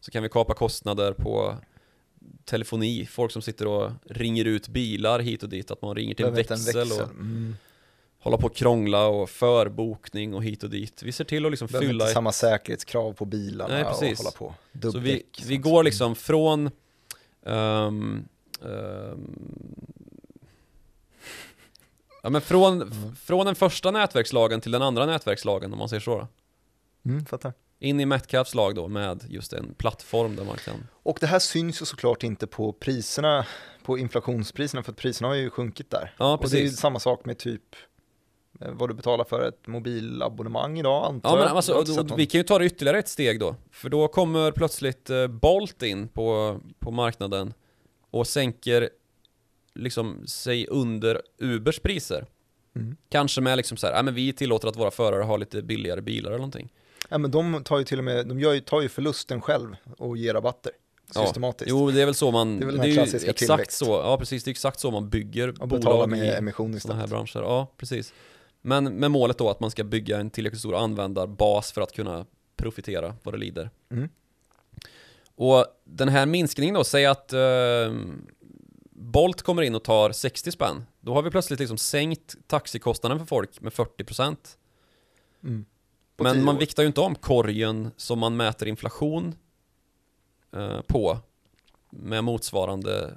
Så 0.00 0.10
kan 0.10 0.22
vi 0.22 0.28
kapa 0.28 0.54
kostnader 0.54 1.12
på 1.12 1.54
telefoni, 2.44 3.06
folk 3.06 3.32
som 3.32 3.42
sitter 3.42 3.66
och 3.66 3.90
ringer 4.04 4.44
ut 4.44 4.68
bilar 4.68 5.20
hit 5.20 5.42
och 5.42 5.48
dit, 5.48 5.70
att 5.70 5.82
man 5.82 5.94
ringer 5.94 6.14
till 6.14 6.24
en 6.26 6.34
växel, 6.34 6.92
en 6.92 6.92
och 7.02 7.10
Mm. 7.10 7.56
hålla 8.18 8.36
på 8.36 8.46
och 8.46 8.56
krångla 8.56 9.06
och 9.06 9.30
förbokning 9.30 10.34
och 10.34 10.44
hit 10.44 10.62
och 10.62 10.70
dit. 10.70 11.02
Vi 11.02 11.12
ser 11.12 11.24
till 11.24 11.44
att 11.46 11.50
liksom 11.52 11.68
fylla 11.68 12.04
inte 12.04 12.06
samma 12.06 12.32
säkerhetskrav 12.32 13.12
på 13.12 13.24
bilarna 13.24 13.74
Nej, 13.74 13.84
och 13.84 13.90
precis. 13.90 14.18
hålla 14.18 14.30
på. 14.30 14.54
Så 14.72 14.78
vi, 14.98 15.10
Dubbdäck, 15.10 15.42
vi 15.46 15.56
går 15.56 15.82
liksom 15.82 16.14
från 16.14 16.70
ehm, 17.46 18.28
ehm, 18.64 19.34
Ja 22.22 22.30
men 22.30 22.40
från, 22.40 22.82
Mm. 22.82 23.16
från 23.16 23.46
den 23.46 23.54
första 23.54 23.90
nätverkslagen 23.90 24.60
till 24.60 24.72
den 24.72 24.82
andra 24.82 25.06
nätverkslagen 25.06 25.72
om 25.72 25.78
man 25.78 25.88
säger 25.88 26.00
så 26.00 26.18
då. 26.18 26.28
Mm, 27.10 27.26
fattar. 27.26 27.52
In 27.80 28.00
i 28.00 28.06
Metcaps 28.06 28.54
lag 28.54 28.74
då 28.74 28.88
med 28.88 29.24
just 29.28 29.52
en 29.52 29.74
plattform 29.74 30.36
där 30.36 30.44
man 30.44 30.56
kan 30.56 30.74
Och 31.02 31.18
det 31.20 31.26
här 31.26 31.38
syns 31.38 31.82
ju 31.82 31.86
såklart 31.86 32.22
inte 32.22 32.46
på 32.46 32.72
priserna, 32.72 33.46
på 33.84 33.98
inflationspriserna, 33.98 34.82
för 34.82 34.92
att 34.92 34.98
priserna 34.98 35.28
har 35.28 35.34
ju 35.34 35.50
sjunkit 35.50 35.90
där. 35.90 36.14
Ja 36.18 36.36
Och 36.36 36.50
det 36.50 36.56
är 36.56 36.60
ju 36.60 36.64
precis. 36.64 36.80
samma 36.80 36.98
sak 37.00 37.24
med 37.24 37.38
typ 37.38 37.62
eh, 38.60 38.70
vad 38.72 38.88
du 38.90 38.94
betalar 38.94 39.24
för 39.24 39.48
ett 39.48 39.66
mobilabonnemang 39.66 40.78
idag, 40.78 41.04
antar 41.04 41.30
Ja 41.30 41.44
men 41.44 41.56
alltså, 41.56 41.86
sett 41.86 42.10
och, 42.10 42.18
vi 42.18 42.26
kan 42.26 42.38
ju 42.38 42.44
ta 42.44 42.58
det 42.58 42.64
ytterligare 42.66 42.98
ett 42.98 43.08
steg 43.08 43.40
då. 43.40 43.56
För 43.70 43.88
då 43.88 44.08
kommer 44.08 44.52
plötsligt 44.52 45.10
eh, 45.10 45.26
Bolt 45.26 45.82
in 45.82 46.08
på, 46.08 46.58
på 46.78 46.90
marknaden 46.90 47.54
och 48.10 48.26
sänker 48.26 48.90
liksom 49.78 50.26
sig 50.26 50.66
under 50.66 51.22
Ubers 51.38 51.78
priser. 51.80 52.26
Mm. 52.76 52.96
Kanske 53.08 53.40
med 53.40 53.56
liksom 53.56 53.76
så 53.76 53.86
här, 53.86 53.94
ja 53.94 54.02
men 54.02 54.14
vi 54.14 54.32
tillåter 54.32 54.68
att 54.68 54.76
våra 54.76 54.90
förare 54.90 55.22
har 55.22 55.38
lite 55.38 55.62
billigare 55.62 56.00
bilar 56.00 56.30
eller 56.30 56.38
någonting. 56.38 56.72
Ja, 57.08 57.18
men 57.18 57.30
de 57.30 57.64
tar 57.64 57.78
ju 57.78 57.84
till 57.84 57.98
och 57.98 58.04
med, 58.04 58.26
de 58.26 58.40
gör 58.40 58.52
ju, 58.52 58.60
tar 58.60 58.80
ju 58.82 58.88
förlusten 58.88 59.40
själv 59.40 59.76
och 59.98 60.16
ger 60.16 60.34
rabatter 60.34 60.72
Ja. 61.14 61.26
systematiskt. 61.26 61.70
Jo, 61.70 61.90
det 61.90 62.02
är 62.02 62.06
väl 62.06 62.14
så 62.14 62.30
man, 62.30 62.58
Det 62.58 62.64
är 62.64 62.66
väl 62.66 62.74
det 62.76 62.82
den 62.82 62.90
här 62.90 63.02
är 63.02 63.06
ju 63.06 63.16
exakt 63.16 63.38
tillväxt. 63.38 63.78
så, 63.78 63.84
ja 63.84 64.16
precis, 64.18 64.44
det 64.44 64.48
är 64.48 64.50
exakt 64.52 64.80
så 64.80 64.90
man 64.90 65.08
bygger 65.10 65.62
och 65.62 65.68
bolag 65.68 66.08
med 66.10 66.18
i 66.26 66.28
emission 66.28 66.80
sådana 66.80 66.98
här 67.00 67.06
istället. 67.06 67.32
branscher. 67.32 67.46
Ja, 67.48 67.72
precis. 67.76 68.12
Men 68.62 68.84
med 68.84 69.10
målet 69.10 69.38
då 69.38 69.50
att 69.50 69.60
man 69.60 69.70
ska 69.70 69.84
bygga 69.84 70.18
en 70.18 70.30
tillräckligt 70.30 70.60
stor 70.60 70.74
användarbas 70.76 71.72
för 71.72 71.80
att 71.80 71.92
kunna 71.92 72.26
profitera 72.56 73.14
vad 73.22 73.34
det 73.34 73.38
lider. 73.38 73.70
Mm. 73.90 74.08
Och 75.34 75.66
den 75.84 76.08
här 76.08 76.26
minskningen 76.26 76.74
då, 76.74 76.84
säg 76.84 77.06
att 77.06 77.32
eh, 77.32 77.38
Bolt 79.00 79.42
kommer 79.42 79.62
in 79.62 79.74
och 79.74 79.82
tar 79.84 80.12
60 80.12 80.52
spänn. 80.52 80.84
Då 81.00 81.14
har 81.14 81.22
vi 81.22 81.30
plötsligt 81.30 81.60
liksom 81.60 81.78
sänkt 81.78 82.36
taxikostnaden 82.46 83.18
för 83.18 83.26
folk 83.26 83.60
med 83.60 83.72
40%. 83.72 84.36
Mm. 85.44 85.64
Men 86.16 86.44
man 86.44 86.58
viktar 86.58 86.82
ju 86.82 86.86
inte 86.86 87.00
om 87.00 87.14
korgen 87.14 87.90
som 87.96 88.18
man 88.18 88.36
mäter 88.36 88.68
inflation 88.68 89.34
eh, 90.56 90.80
på 90.80 91.18
med 91.90 92.24
motsvarande 92.24 93.14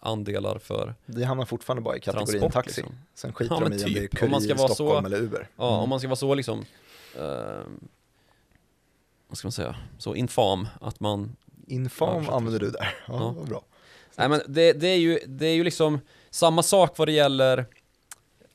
andelar 0.00 0.58
för 0.58 0.94
Det 1.06 1.24
hamnar 1.24 1.44
fortfarande 1.44 1.82
bara 1.82 1.96
i 1.96 2.00
kategorin 2.00 2.50
taxi. 2.50 2.80
Liksom. 2.80 2.96
Sen 3.14 3.32
skiter 3.32 3.54
Ja, 3.54 3.60
de 3.60 3.64
i 3.72 3.84
om 3.84 3.92
det 3.92 3.98
är 4.00 4.08
typ. 4.08 4.22
Om 4.22 4.30
man 4.30 4.40
ska 4.40 4.48
Kurir, 4.48 4.58
vara 4.58 4.68
så- 4.68 4.74
Stockholm 4.74 5.06
eller 5.06 5.16
Uber. 5.22 5.48
Ja, 5.56 5.68
Mm. 5.68 5.80
om 5.82 5.88
man 5.88 5.98
ska 6.00 6.08
vara 6.08 6.16
så 6.16 6.34
liksom, 6.34 6.64
eh, 7.18 7.64
vad 9.28 9.38
ska 9.38 9.46
man 9.46 9.52
säga, 9.52 9.76
så 9.98 10.14
infam 10.14 10.68
att 10.80 11.00
man, 11.00 11.36
Infam 11.66 12.28
använder 12.28 12.58
så. 12.58 12.64
du 12.64 12.70
där. 12.70 12.94
Ja, 13.08 13.34
Ja. 13.38 13.44
bra. 13.44 13.62
Nej 14.16 14.28
men 14.28 14.40
det, 14.48 14.72
det, 14.72 14.88
är 14.88 14.98
ju, 14.98 15.18
det 15.26 15.46
är 15.46 15.54
ju 15.54 15.64
liksom 15.64 16.00
samma 16.30 16.62
sak 16.62 16.98
vad 16.98 17.08
det 17.08 17.12
gäller 17.12 17.66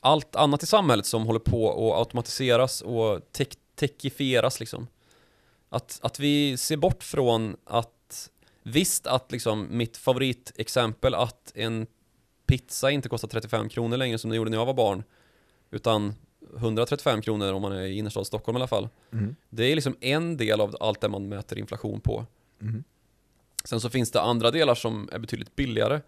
allt 0.00 0.36
annat 0.36 0.62
i 0.62 0.66
samhället 0.66 1.06
som 1.06 1.26
håller 1.26 1.40
på 1.40 1.70
att 1.70 1.98
automatiseras 1.98 2.80
och 2.80 3.32
tech, 3.32 3.48
techifieras 3.74 4.60
liksom. 4.60 4.86
Att, 5.68 5.98
att 6.02 6.18
vi 6.18 6.56
ser 6.56 6.76
bort 6.76 7.02
från 7.02 7.56
att, 7.64 8.30
visst 8.62 9.06
att 9.06 9.32
liksom 9.32 9.68
mitt 9.70 9.96
favoritexempel 9.96 11.14
att 11.14 11.52
en 11.54 11.86
pizza 12.46 12.90
inte 12.90 13.08
kostar 13.08 13.28
35 13.28 13.68
kronor 13.68 13.96
längre 13.96 14.18
som 14.18 14.30
det 14.30 14.36
gjorde 14.36 14.50
när 14.50 14.58
jag 14.58 14.66
var 14.66 14.74
barn, 14.74 15.04
utan 15.70 16.14
135 16.56 17.22
kronor 17.22 17.52
om 17.52 17.62
man 17.62 17.72
är 17.72 17.82
i 17.82 17.98
innerstad 17.98 18.26
Stockholm 18.26 18.56
i 18.56 18.58
alla 18.58 18.66
fall. 18.66 18.88
Mm. 19.12 19.36
Det 19.50 19.64
är 19.64 19.74
liksom 19.74 19.96
en 20.00 20.36
del 20.36 20.60
av 20.60 20.76
allt 20.80 21.00
det 21.00 21.08
man 21.08 21.28
mäter 21.28 21.58
inflation 21.58 22.00
på. 22.00 22.26
Mm. 22.60 22.84
Sen 23.64 23.80
så 23.80 23.90
finns 23.90 24.10
det 24.10 24.20
andra 24.20 24.50
delar 24.50 24.74
som 24.74 25.08
är 25.12 25.18
betydligt 25.18 25.56
billigare. 25.56 26.00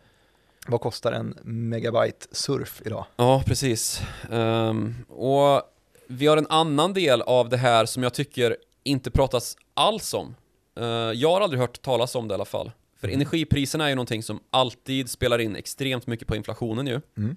Vad 0.66 0.80
kostar 0.80 1.12
en 1.12 1.38
megabyte 1.42 2.26
surf 2.32 2.82
idag? 2.84 3.06
Ja, 3.16 3.42
precis. 3.46 4.02
Ehm, 4.30 4.94
och 5.08 5.62
vi 6.06 6.26
har 6.26 6.36
en 6.36 6.46
annan 6.48 6.92
del 6.92 7.22
av 7.22 7.48
det 7.48 7.56
här 7.56 7.86
som 7.86 8.02
jag 8.02 8.14
tycker 8.14 8.56
inte 8.82 9.10
pratas 9.10 9.56
alls 9.74 10.14
om. 10.14 10.34
Uh, 10.80 10.86
jag 10.86 11.30
har 11.30 11.40
aldrig 11.40 11.60
hört 11.60 11.82
talas 11.82 12.14
om 12.14 12.28
det 12.28 12.32
i 12.32 12.34
alla 12.34 12.44
fall. 12.44 12.70
För 13.00 13.08
mm. 13.08 13.20
energipriserna 13.20 13.84
är 13.84 13.88
ju 13.88 13.94
någonting 13.94 14.22
som 14.22 14.40
alltid 14.50 15.10
spelar 15.10 15.38
in 15.38 15.56
extremt 15.56 16.06
mycket 16.06 16.28
på 16.28 16.36
inflationen 16.36 16.86
ju. 16.86 17.00
Mm. 17.16 17.36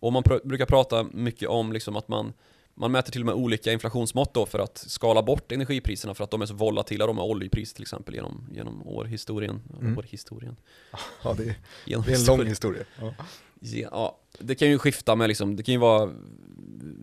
Och 0.00 0.12
man 0.12 0.22
pr 0.22 0.38
brukar 0.44 0.66
prata 0.66 1.02
mycket 1.12 1.48
om 1.48 1.72
liksom 1.72 1.96
att 1.96 2.08
man 2.08 2.32
man 2.78 2.92
mäter 2.92 3.12
till 3.12 3.22
och 3.22 3.26
med 3.26 3.34
olika 3.34 3.72
inflationsmått 3.72 4.34
då 4.34 4.46
för 4.46 4.58
att 4.58 4.78
skala 4.78 5.22
bort 5.22 5.52
energipriserna 5.52 6.14
för 6.14 6.24
att 6.24 6.30
de 6.30 6.42
är 6.42 6.46
så 6.46 6.54
volatila, 6.54 7.06
de 7.06 7.18
är 7.18 7.22
oljepris 7.22 7.72
till 7.72 7.82
exempel 7.82 8.14
genom, 8.14 8.48
genom 8.52 8.86
århistorien. 8.86 9.62
Mm. 9.80 9.98
Århistorien. 9.98 10.56
Ja, 11.22 11.34
det 11.34 11.42
är, 11.42 11.56
det 11.84 12.12
är 12.12 12.14
en 12.14 12.24
lång 12.24 12.46
historia. 12.46 12.84
Ja. 13.00 13.14
ja. 13.60 14.18
det 14.38 14.54
kan 14.54 14.68
ju 14.68 14.78
skifta 14.78 15.16
med 15.16 15.28
liksom, 15.28 15.56
det 15.56 15.62
kan 15.62 15.72
ju 15.72 15.78
vara 15.78 16.10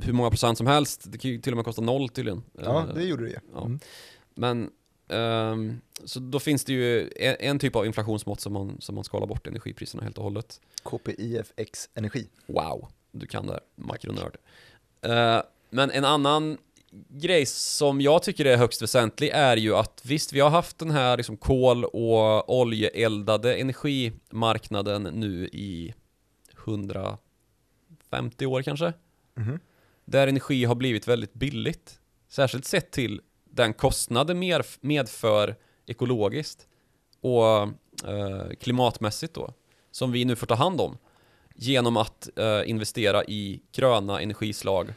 hur 0.01 0.13
många 0.13 0.29
procent 0.29 0.57
som 0.57 0.67
helst, 0.67 1.03
det 1.11 1.17
kan 1.17 1.31
ju 1.31 1.41
till 1.41 1.53
och 1.53 1.57
med 1.57 1.65
kosta 1.65 1.81
noll 1.81 2.09
tydligen. 2.09 2.43
Ja, 2.63 2.87
det 2.95 3.03
gjorde 3.03 3.25
det 3.25 3.39
ja. 3.53 3.65
Mm. 3.65 3.79
Men, 4.35 4.69
um, 5.07 5.81
så 6.05 6.19
då 6.19 6.39
finns 6.39 6.65
det 6.65 6.73
ju 6.73 7.11
en, 7.15 7.35
en, 7.39 7.59
typ 7.59 7.75
av 7.75 7.85
inflationsmått 7.85 8.39
som 8.41 8.53
man, 8.53 8.81
som 8.81 8.95
man 8.95 9.03
skalar 9.03 9.27
bort 9.27 9.47
energipriserna 9.47 10.03
helt 10.03 10.17
och 10.17 10.23
hållet. 10.23 10.61
KPIFX 10.83 11.89
Energi. 11.93 12.27
Wow, 12.45 12.87
du 13.11 13.27
kan 13.27 13.47
det 13.47 13.53
här, 13.53 13.61
makronörd. 13.75 14.37
Uh, 15.05 15.41
men 15.69 15.91
en 15.91 16.05
annan 16.05 16.57
grej 17.09 17.45
som 17.45 18.01
jag 18.01 18.23
tycker 18.23 18.45
är 18.45 18.57
högst 18.57 18.81
väsentlig 18.81 19.29
är 19.29 19.57
ju 19.57 19.75
att 19.75 20.01
visst, 20.03 20.33
vi 20.33 20.39
har 20.39 20.49
haft 20.49 20.77
den 20.77 20.91
här 20.91 21.17
liksom 21.17 21.37
kol 21.37 21.85
och 21.85 22.59
oljeeldade 22.59 23.55
energimarknaden 23.55 25.03
nu 25.03 25.47
i 25.47 25.93
150 26.57 28.45
år 28.45 28.61
kanske. 28.61 28.93
Mm. 29.37 29.59
Där 30.05 30.27
energi 30.27 30.65
har 30.65 30.75
blivit 30.75 31.07
väldigt 31.07 31.33
billigt. 31.33 31.99
Särskilt 32.27 32.65
sett 32.65 32.91
till 32.91 33.21
den 33.43 33.73
kostnad 33.73 34.27
det 34.27 34.63
medför 34.81 35.55
ekologiskt 35.85 36.67
och 37.21 37.61
eh, 38.09 38.49
klimatmässigt 38.61 39.33
då. 39.33 39.53
Som 39.91 40.11
vi 40.11 40.25
nu 40.25 40.35
får 40.35 40.47
ta 40.47 40.55
hand 40.55 40.81
om 40.81 40.97
genom 41.55 41.97
att 41.97 42.29
eh, 42.35 42.69
investera 42.69 43.23
i 43.23 43.61
gröna 43.71 44.21
energislag 44.21 44.93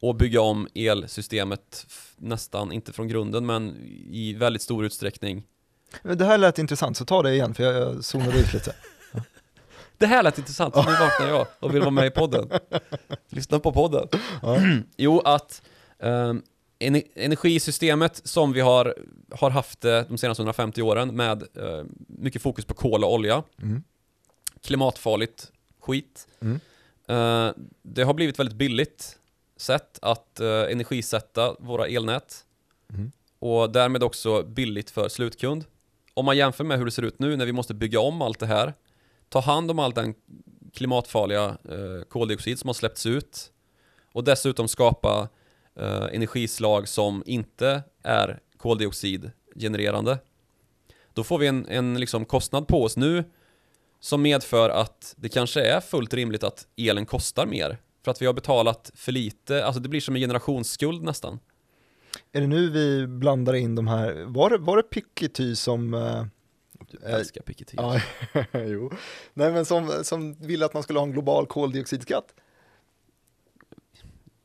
och 0.00 0.14
bygga 0.14 0.40
om 0.40 0.68
elsystemet 0.74 1.86
nästan, 2.16 2.72
inte 2.72 2.92
från 2.92 3.08
grunden, 3.08 3.46
men 3.46 3.76
i 4.10 4.34
väldigt 4.34 4.62
stor 4.62 4.84
utsträckning. 4.84 5.42
Det 6.02 6.24
här 6.24 6.38
lät 6.38 6.58
intressant, 6.58 6.96
så 6.96 7.04
ta 7.04 7.22
det 7.22 7.32
igen 7.32 7.54
för 7.54 7.64
jag 7.64 8.04
zonade 8.04 8.38
ut 8.40 8.52
lite. 8.54 8.74
Det 9.98 10.06
här 10.06 10.22
lät 10.22 10.38
intressant, 10.38 10.74
så 10.74 10.82
nu 10.82 10.90
vaknar 10.90 11.28
jag 11.28 11.46
och 11.60 11.74
vill 11.74 11.80
vara 11.80 11.90
med 11.90 12.06
i 12.06 12.10
podden. 12.10 12.50
Lyssna 13.28 13.58
på 13.58 13.72
podden. 13.72 14.08
Ja. 14.42 14.58
jo, 14.96 15.20
att 15.20 15.62
um, 15.98 16.42
energisystemet 17.14 18.20
som 18.24 18.52
vi 18.52 18.60
har, 18.60 18.94
har 19.30 19.50
haft 19.50 19.80
de 19.80 20.18
senaste 20.18 20.40
150 20.40 20.82
åren 20.82 21.16
med 21.16 21.42
uh, 21.42 21.84
mycket 22.08 22.42
fokus 22.42 22.64
på 22.64 22.74
kol 22.74 23.04
och 23.04 23.12
olja, 23.12 23.42
mm. 23.62 23.82
klimatfarligt 24.62 25.52
skit, 25.80 26.28
mm. 26.40 26.60
uh, 27.10 27.52
det 27.82 28.02
har 28.02 28.14
blivit 28.14 28.38
väldigt 28.38 28.56
billigt 28.56 29.19
sätt 29.60 29.98
att 30.02 30.38
uh, 30.40 30.46
energisätta 30.46 31.56
våra 31.58 31.86
elnät 31.86 32.44
mm. 32.92 33.12
och 33.38 33.72
därmed 33.72 34.02
också 34.02 34.42
billigt 34.42 34.90
för 34.90 35.08
slutkund. 35.08 35.64
Om 36.14 36.24
man 36.24 36.36
jämför 36.36 36.64
med 36.64 36.78
hur 36.78 36.84
det 36.84 36.90
ser 36.90 37.02
ut 37.02 37.18
nu 37.18 37.36
när 37.36 37.46
vi 37.46 37.52
måste 37.52 37.74
bygga 37.74 38.00
om 38.00 38.22
allt 38.22 38.38
det 38.38 38.46
här, 38.46 38.74
ta 39.28 39.40
hand 39.40 39.70
om 39.70 39.78
all 39.78 39.92
den 39.92 40.14
klimatfarliga 40.72 41.58
uh, 41.70 42.02
koldioxid 42.02 42.58
som 42.58 42.68
har 42.68 42.74
släppts 42.74 43.06
ut 43.06 43.52
och 44.12 44.24
dessutom 44.24 44.68
skapa 44.68 45.28
uh, 45.80 46.08
energislag 46.12 46.88
som 46.88 47.22
inte 47.26 47.82
är 48.02 48.40
koldioxidgenererande. 48.56 50.18
Då 51.14 51.24
får 51.24 51.38
vi 51.38 51.46
en, 51.46 51.66
en 51.68 52.00
liksom 52.00 52.24
kostnad 52.24 52.68
på 52.68 52.84
oss 52.84 52.96
nu 52.96 53.24
som 54.00 54.22
medför 54.22 54.70
att 54.70 55.14
det 55.16 55.28
kanske 55.28 55.62
är 55.62 55.80
fullt 55.80 56.14
rimligt 56.14 56.44
att 56.44 56.66
elen 56.76 57.06
kostar 57.06 57.46
mer 57.46 57.78
för 58.04 58.10
att 58.10 58.22
vi 58.22 58.26
har 58.26 58.32
betalat 58.32 58.90
för 58.94 59.12
lite, 59.12 59.64
alltså 59.64 59.80
det 59.80 59.88
blir 59.88 60.00
som 60.00 60.14
en 60.14 60.20
generationsskuld 60.20 61.02
nästan. 61.02 61.38
Är 62.32 62.40
det 62.40 62.46
nu 62.46 62.70
vi 62.70 63.06
blandar 63.06 63.54
in 63.54 63.74
de 63.74 63.88
här, 63.88 64.24
var 64.26 64.50
det, 64.50 64.58
var 64.58 64.76
det 64.76 64.82
Piketty 64.82 65.56
som 65.56 65.94
äh, 65.94 66.24
jag 67.02 67.10
älskar 67.10 67.42
Piketty. 67.42 67.76
Ja, 67.76 68.00
jo. 68.52 68.90
Nej 69.34 69.52
men 69.52 69.64
som, 69.64 70.04
som 70.04 70.34
ville 70.34 70.64
att 70.64 70.74
man 70.74 70.82
skulle 70.82 70.98
ha 70.98 71.06
en 71.06 71.12
global 71.12 71.46
koldioxidskatt. 71.46 72.34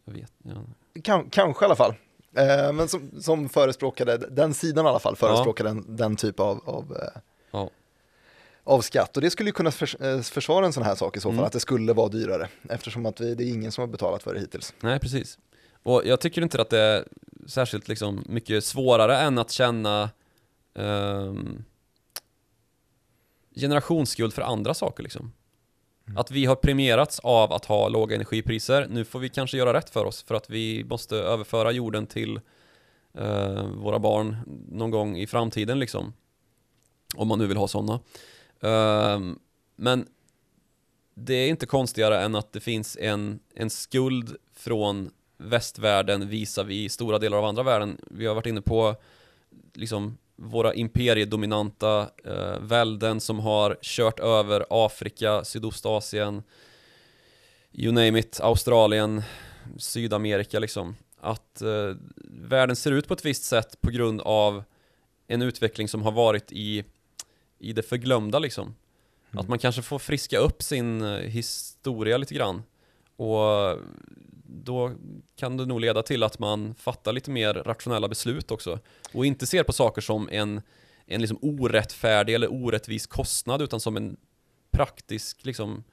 Jag 0.06 0.14
vet, 0.14 0.34
ja. 0.44 0.66
Kan, 1.04 1.30
kanske 1.30 1.66
i 1.66 1.68
alla 1.68 1.76
fall. 1.76 1.94
Eh, 2.36 2.74
men 2.74 2.88
som, 2.88 3.22
som 3.22 3.50
förespråkade, 3.50 4.18
den 4.18 4.54
sidan 4.54 4.86
i 4.86 4.90
alla 4.90 5.00
fall, 5.00 5.16
förespråkade 5.16 5.70
ja. 5.70 5.74
den, 5.74 5.96
den 5.96 6.16
typ 6.16 6.40
av, 6.40 6.62
av 6.66 6.98
eh, 7.02 7.22
av 8.66 8.82
skatt 8.82 9.16
och 9.16 9.22
det 9.22 9.30
skulle 9.30 9.50
ju 9.50 9.54
kunna 9.54 9.72
eh, 10.00 10.22
försvara 10.22 10.66
en 10.66 10.74
sån 10.74 10.84
här 10.84 10.96
sak 10.96 11.18
i 11.18 11.20
så 11.20 11.30
fall, 11.30 11.34
mm. 11.34 11.46
att 11.46 11.52
det 11.52 11.60
skulle 11.60 11.94
vara 11.94 12.10
dyrare 12.10 12.50
eftersom 12.70 13.06
att 13.06 13.22
vi, 13.22 13.36
det 13.36 13.44
är 13.44 13.50
ingen 13.50 13.72
som 13.72 13.82
har 13.82 13.88
betalat 13.88 14.24
för 14.24 14.34
det 14.34 14.40
hittills. 14.40 14.74
Nej, 14.80 15.00
precis. 15.00 15.38
Och 15.84 16.02
jag 16.06 16.20
tycker 16.20 16.42
inte 16.42 16.62
att 16.62 16.70
det 16.70 16.80
är 16.80 17.06
särskilt 17.48 17.88
liksom 17.88 18.24
mycket 18.30 18.64
svårare 18.64 19.18
än 19.18 19.38
att 19.38 19.52
känna 19.52 20.10
um, 20.74 21.64
generationsskuld 23.56 24.34
för 24.34 24.42
andra 24.42 24.74
saker 24.74 25.04
liksom. 25.04 25.32
Mm. 26.08 26.18
Att 26.18 26.32
vi 26.32 26.46
har 26.46 26.56
premierats 26.56 27.20
av 27.20 27.54
att 27.54 27.66
ha 27.66 27.90
låga 27.90 28.16
energipriser. 28.16 28.88
Nu 28.90 29.06
får 29.06 29.20
vi 29.20 29.30
kanske 29.30 29.58
göra 29.58 29.74
rätt 29.74 29.90
för 29.90 30.06
oss 30.06 30.24
för 30.24 30.36
att 30.36 30.50
vi 30.50 30.84
måste 30.84 31.16
överföra 31.16 31.72
jorden 31.72 32.08
till 32.08 32.40
uh, 33.20 33.66
våra 33.66 34.00
barn 34.00 34.38
någon 34.72 34.92
gång 34.92 35.18
i 35.18 35.28
framtiden 35.28 35.80
liksom. 35.80 36.14
Om 37.16 37.28
man 37.28 37.40
nu 37.40 37.48
vill 37.48 37.58
ha 37.58 37.68
sådana. 37.68 38.00
Ehm, 38.62 39.40
men 39.76 40.08
det 41.14 41.34
är 41.34 41.50
inte 41.50 41.66
konstigare 41.66 42.22
än 42.22 42.36
att 42.36 42.54
det 42.54 42.60
finns 42.60 42.98
en, 42.98 43.40
en 43.56 43.70
skuld 43.70 44.36
från 44.54 45.12
västvärlden 45.38 46.30
visavi 46.30 46.90
stora 46.90 47.20
delar 47.20 47.38
av 47.38 47.46
andra 47.46 47.64
världen. 47.64 47.98
Vi 48.12 48.26
har 48.26 48.36
varit 48.36 48.46
inne 48.46 48.62
på 48.62 48.96
liksom 49.74 50.18
våra 50.36 50.74
imperiedominanta 50.74 52.10
eh, 52.24 52.60
välden 52.60 53.20
som 53.22 53.40
har 53.40 53.78
kört 53.82 54.20
över 54.20 54.66
Afrika, 54.70 55.44
Sydostasien, 55.44 56.44
you 57.72 57.92
name 57.92 58.20
it, 58.20 58.40
Australien, 58.42 59.24
Sydamerika 59.78 60.60
liksom. 60.60 60.96
Att 61.20 61.62
eh, 61.62 61.96
världen 62.42 62.76
ser 62.76 62.92
ut 62.92 63.08
på 63.08 63.14
ett 63.14 63.26
visst 63.26 63.44
sätt 63.44 63.82
på 63.82 63.92
grund 63.92 64.22
av 64.22 64.64
en 65.28 65.42
utveckling 65.42 65.88
som 65.88 66.02
har 66.02 66.12
varit 66.12 66.52
i 66.52 66.84
i 67.60 67.74
det 67.74 67.84
förglömda 67.84 68.40
liksom. 68.40 68.64
Mm. 68.64 69.42
Att 69.42 69.48
man 69.48 69.60
kanske 69.60 69.82
får 69.82 70.00
friska 70.00 70.38
upp 70.38 70.64
sin 70.64 71.02
eh, 71.02 71.20
historia 71.20 72.18
lite 72.18 72.34
grann. 72.34 72.64
Och 73.16 73.78
då 74.48 74.92
kan 75.36 75.58
det 75.58 75.66
nog 75.66 75.82
leda 75.82 76.04
till 76.04 76.24
att 76.24 76.40
man 76.40 76.76
fattar 76.76 77.14
lite 77.14 77.32
mer 77.32 77.54
rationella 77.54 78.08
beslut 78.08 78.52
också. 78.52 78.80
Och 79.14 79.26
inte 79.26 79.48
ser 79.48 79.64
på 79.64 79.74
saker 79.74 80.02
som 80.02 80.30
en, 80.32 80.62
en 81.06 81.22
liksom 81.22 81.38
orättfärdig 81.42 82.34
eller 82.34 82.54
orättvis 82.54 83.08
kostnad 83.08 83.62
utan 83.62 83.80
som 83.80 83.98
en 83.98 84.18
praktisk 84.72 85.46
liksom, 85.46 85.84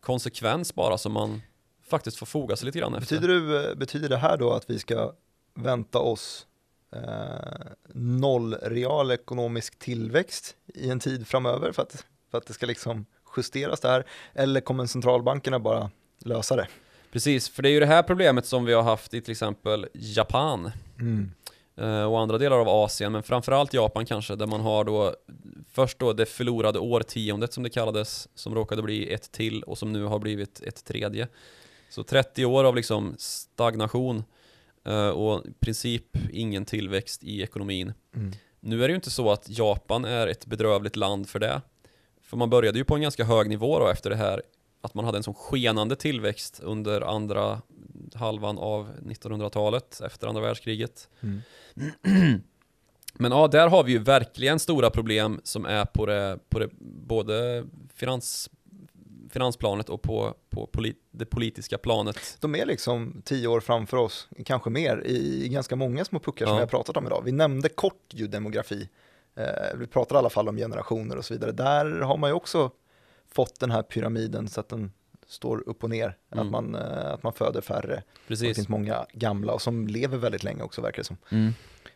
konsekvens 0.00 0.74
bara 0.74 0.98
som 0.98 1.12
man 1.12 1.42
faktiskt 1.86 2.16
får 2.16 2.26
foga 2.26 2.56
sig 2.56 2.66
lite 2.66 2.78
grann 2.78 2.94
efter. 2.94 3.20
Betyder, 3.20 3.34
du, 3.34 3.74
betyder 3.74 4.08
det 4.08 4.16
här 4.16 4.36
då 4.36 4.52
att 4.52 4.70
vi 4.70 4.78
ska 4.78 5.12
vänta 5.54 5.98
oss 5.98 6.46
eh, 6.92 7.72
noll 7.94 8.54
real 8.54 9.10
ekonomisk 9.10 9.78
tillväxt 9.78 10.56
i 10.74 10.90
en 10.90 11.00
tid 11.00 11.26
framöver 11.26 11.72
för 11.72 11.82
att, 11.82 12.04
för 12.30 12.38
att 12.38 12.46
det 12.46 12.52
ska 12.52 12.66
liksom 12.66 13.06
justeras 13.36 13.80
där? 13.80 14.06
Eller 14.34 14.60
kommer 14.60 14.86
centralbankerna 14.86 15.58
bara 15.58 15.90
lösa 16.18 16.56
det? 16.56 16.68
Precis, 17.12 17.48
för 17.48 17.62
det 17.62 17.68
är 17.68 17.72
ju 17.72 17.80
det 17.80 17.86
här 17.86 18.02
problemet 18.02 18.46
som 18.46 18.64
vi 18.64 18.72
har 18.72 18.82
haft 18.82 19.14
i 19.14 19.20
till 19.20 19.32
exempel 19.32 19.86
Japan 19.92 20.70
mm. 20.98 21.30
eh, 21.76 22.04
och 22.04 22.20
andra 22.20 22.38
delar 22.38 22.58
av 22.58 22.68
Asien, 22.68 23.12
men 23.12 23.22
framförallt 23.22 23.74
Japan 23.74 24.06
kanske, 24.06 24.36
där 24.36 24.46
man 24.46 24.60
har 24.60 24.84
då 24.84 25.14
först 25.72 25.98
då 25.98 26.12
det 26.12 26.26
förlorade 26.26 26.78
årtiondet 26.78 27.52
som 27.52 27.62
det 27.62 27.70
kallades, 27.70 28.28
som 28.34 28.54
råkade 28.54 28.82
bli 28.82 29.12
ett 29.12 29.32
till 29.32 29.62
och 29.62 29.78
som 29.78 29.92
nu 29.92 30.04
har 30.04 30.18
blivit 30.18 30.60
ett 30.60 30.84
tredje. 30.84 31.28
Så 31.90 32.02
30 32.02 32.44
år 32.44 32.64
av 32.64 32.76
liksom 32.76 33.14
stagnation 33.18 34.24
och 35.14 35.46
i 35.46 35.52
princip 35.60 36.16
ingen 36.32 36.64
tillväxt 36.64 37.24
i 37.24 37.42
ekonomin. 37.42 37.92
Mm. 38.16 38.32
Nu 38.60 38.84
är 38.84 38.88
det 38.88 38.92
ju 38.92 38.96
inte 38.96 39.10
så 39.10 39.30
att 39.30 39.46
Japan 39.48 40.04
är 40.04 40.26
ett 40.26 40.46
bedrövligt 40.46 40.96
land 40.96 41.28
för 41.28 41.38
det. 41.38 41.60
För 42.22 42.36
man 42.36 42.50
började 42.50 42.78
ju 42.78 42.84
på 42.84 42.94
en 42.94 43.02
ganska 43.02 43.24
hög 43.24 43.48
nivå 43.48 43.78
då 43.78 43.88
efter 43.88 44.10
det 44.10 44.16
här 44.16 44.42
att 44.80 44.94
man 44.94 45.04
hade 45.04 45.18
en 45.18 45.22
sån 45.22 45.34
skenande 45.34 45.96
tillväxt 45.96 46.60
under 46.62 47.00
andra 47.00 47.62
halvan 48.14 48.58
av 48.58 48.90
1900-talet 49.02 50.00
efter 50.00 50.26
andra 50.26 50.42
världskriget. 50.42 51.08
Mm. 51.20 51.40
Men 53.14 53.32
ja, 53.32 53.48
där 53.48 53.68
har 53.68 53.84
vi 53.84 53.92
ju 53.92 53.98
verkligen 53.98 54.58
stora 54.58 54.90
problem 54.90 55.40
som 55.44 55.66
är 55.66 55.84
på 55.84 56.06
det, 56.06 56.38
på 56.48 56.58
det 56.58 56.68
både 57.06 57.66
finans, 57.94 58.50
finansplanet 59.30 59.88
och 59.88 60.02
på, 60.02 60.34
på 60.50 60.66
polit, 60.66 60.96
det 61.10 61.26
politiska 61.26 61.78
planet. 61.78 62.36
De 62.40 62.54
är 62.54 62.66
liksom 62.66 63.22
tio 63.24 63.48
år 63.48 63.60
framför 63.60 63.96
oss, 63.96 64.28
kanske 64.44 64.70
mer, 64.70 65.06
i 65.06 65.48
ganska 65.48 65.76
många 65.76 66.04
små 66.04 66.18
puckar 66.18 66.46
som 66.46 66.54
vi 66.54 66.60
har 66.60 66.66
pratat 66.66 66.96
om 66.96 67.06
idag. 67.06 67.22
Vi 67.24 67.32
nämnde 67.32 67.68
kort 67.68 68.06
ju 68.10 68.26
demografi, 68.26 68.88
eh, 69.36 69.78
vi 69.78 69.86
pratar 69.86 70.16
i 70.16 70.18
alla 70.18 70.30
fall 70.30 70.48
om 70.48 70.56
generationer 70.56 71.16
och 71.16 71.24
så 71.24 71.34
vidare. 71.34 71.52
Där 71.52 72.00
har 72.00 72.16
man 72.16 72.30
ju 72.30 72.34
också 72.34 72.70
fått 73.32 73.60
den 73.60 73.70
här 73.70 73.82
pyramiden 73.82 74.48
så 74.48 74.60
att 74.60 74.68
den 74.68 74.92
står 75.26 75.68
upp 75.68 75.84
och 75.84 75.90
ner, 75.90 76.16
mm. 76.32 76.46
att, 76.46 76.52
man, 76.52 76.74
eh, 76.74 77.12
att 77.12 77.22
man 77.22 77.32
föder 77.32 77.60
färre. 77.60 78.02
Precis. 78.28 78.48
Det 78.48 78.54
finns 78.54 78.68
många 78.68 79.06
gamla 79.12 79.52
och 79.52 79.62
som 79.62 79.86
lever 79.86 80.18
väldigt 80.18 80.42
länge 80.42 80.62
också 80.62 80.82
verkar 80.82 80.98
det 80.98 81.06
som. 81.06 81.16
Mm. 81.30 81.52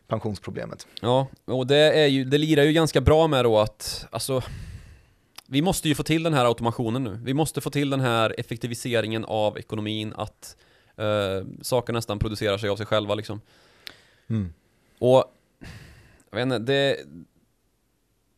Pensionsproblemet. 0.07 0.87
Ja, 1.01 1.29
och 1.45 1.67
det, 1.67 1.77
är 1.77 2.07
ju, 2.07 2.25
det 2.25 2.39
lirar 2.39 2.63
ju 2.63 2.73
ganska 2.73 3.01
bra 3.01 3.27
med 3.27 3.45
då 3.45 3.59
att, 3.59 4.07
alltså 4.11 4.43
vi 5.47 5.63
måste 5.63 5.89
ju 5.89 5.95
få 5.95 6.03
till 6.03 6.23
den 6.23 6.35
här 6.35 6.45
automationen 6.45 7.05
nu. 7.05 7.21
Vi 7.23 7.35
måste 7.35 7.61
få 7.61 7.71
till 7.71 7.91
den 7.91 8.01
här 8.01 8.35
effektiviseringen 8.39 9.25
av 9.25 9.59
ekonomin, 9.59 10.13
att 10.17 10.57
uh, 11.01 11.47
saker 11.63 11.93
nästan 11.93 12.19
producerar 12.19 12.59
sig 12.59 12.69
av 12.69 12.77
sig 12.77 12.87
själva 12.87 13.15
liksom. 13.15 13.41
Mm. 14.27 14.53
Och, 14.99 15.25
jag 16.31 16.37
vet 16.37 16.43
inte, 16.43 16.59
det... 16.59 16.97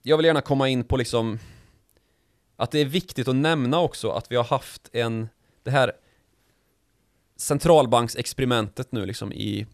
Jag 0.02 0.16
vill 0.16 0.26
gärna 0.26 0.40
komma 0.40 0.68
in 0.68 0.84
på 0.84 0.96
liksom 0.96 1.38
att 2.56 2.70
det 2.70 2.78
är 2.78 2.84
viktigt 2.84 3.28
att 3.28 3.36
nämna 3.36 3.80
också 3.80 4.10
att 4.10 4.32
vi 4.32 4.36
har 4.36 4.44
haft 4.44 4.90
en, 4.92 5.28
det 5.62 5.70
här 5.70 5.92
centralbanksexperimentet 7.36 8.92
nu 8.92 9.06
liksom 9.06 9.32
i 9.32 9.66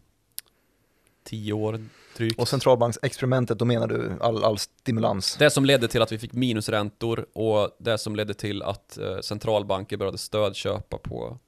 tio 1.23 1.53
år 1.53 1.85
drygt. 2.17 2.39
Och 2.39 2.47
centralbanksexperimentet, 2.47 3.59
då 3.59 3.65
menar 3.65 3.87
du 3.87 4.17
all, 4.21 4.43
all 4.43 4.57
stimulans? 4.57 5.35
Det 5.39 5.49
som 5.49 5.65
ledde 5.65 5.87
till 5.87 6.01
att 6.01 6.11
vi 6.11 6.17
fick 6.17 6.33
minusräntor 6.33 7.25
och 7.33 7.77
det 7.79 7.97
som 7.97 8.15
ledde 8.15 8.33
till 8.33 8.63
att 8.63 8.97
eh, 8.97 9.19
centralbanker 9.19 9.97
började 9.97 10.17
stödköpa 10.17 10.97
på 10.97 11.39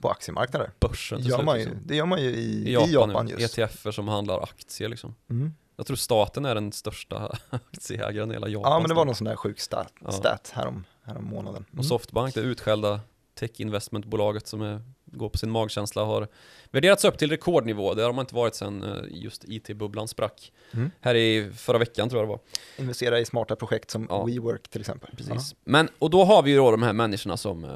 på 0.00 0.10
aktiemarknader. 0.10 0.70
Börsen 0.80 1.20
gör 1.20 1.42
man 1.42 1.58
ju, 1.58 1.64
liksom. 1.64 1.82
Det 1.86 1.96
gör 1.96 2.06
man 2.06 2.22
ju 2.22 2.30
i, 2.30 2.68
i 2.68 2.72
Japan, 2.72 2.88
i 2.88 2.92
Japan 2.92 3.28
just. 3.28 3.58
ETFer 3.58 3.90
som 3.90 4.08
handlar 4.08 4.42
aktier 4.42 4.88
liksom. 4.88 5.14
Mm. 5.30 5.54
Jag 5.76 5.86
tror 5.86 5.96
staten 5.96 6.44
är 6.44 6.54
den 6.54 6.72
största 6.72 7.36
aktieägaren 7.50 8.30
i 8.30 8.34
hela 8.34 8.48
Japan. 8.48 8.72
Ja 8.72 8.78
men 8.78 8.88
det 8.88 8.94
var 8.94 9.04
någon 9.04 9.14
sån 9.14 9.24
där 9.24 9.36
sjuk 9.36 9.60
stat, 9.60 9.92
ja. 10.04 10.12
stat 10.12 10.52
härom, 10.54 10.84
härom 11.02 11.24
månaden. 11.24 11.64
Mm. 11.70 11.78
Och 11.78 11.84
Softbank, 11.84 12.34
det 12.34 12.40
utskällda 12.40 13.00
tech 13.34 13.50
investmentbolaget 13.56 14.46
som 14.46 14.62
är, 14.62 14.82
går 15.10 15.28
på 15.28 15.38
sin 15.38 15.50
magkänsla 15.50 16.04
har 16.04 16.28
värderats 16.70 17.04
upp 17.04 17.18
till 17.18 17.30
rekordnivå. 17.30 17.94
Det 17.94 18.02
har 18.02 18.08
de 18.08 18.20
inte 18.20 18.34
varit 18.34 18.54
sedan 18.54 18.82
eh, 18.82 19.04
just 19.10 19.44
IT-bubblan 19.44 20.08
sprack. 20.08 20.52
Mm. 20.72 20.90
Här 21.00 21.14
i 21.14 21.50
förra 21.56 21.78
veckan 21.78 22.08
tror 22.08 22.20
jag 22.20 22.28
det 22.28 22.30
var. 22.30 22.40
Investera 22.78 23.20
i 23.20 23.24
smarta 23.24 23.56
projekt 23.56 23.90
som 23.90 24.06
ja. 24.10 24.24
WeWork 24.24 24.68
till 24.68 24.80
exempel. 24.80 25.10
Precis. 25.16 25.54
Men, 25.64 25.88
och 25.98 26.10
då 26.10 26.24
har 26.24 26.42
vi 26.42 26.50
ju 26.50 26.56
då 26.56 26.70
de 26.70 26.82
här 26.82 26.92
människorna 26.92 27.36
som 27.36 27.64
eh, 27.64 27.70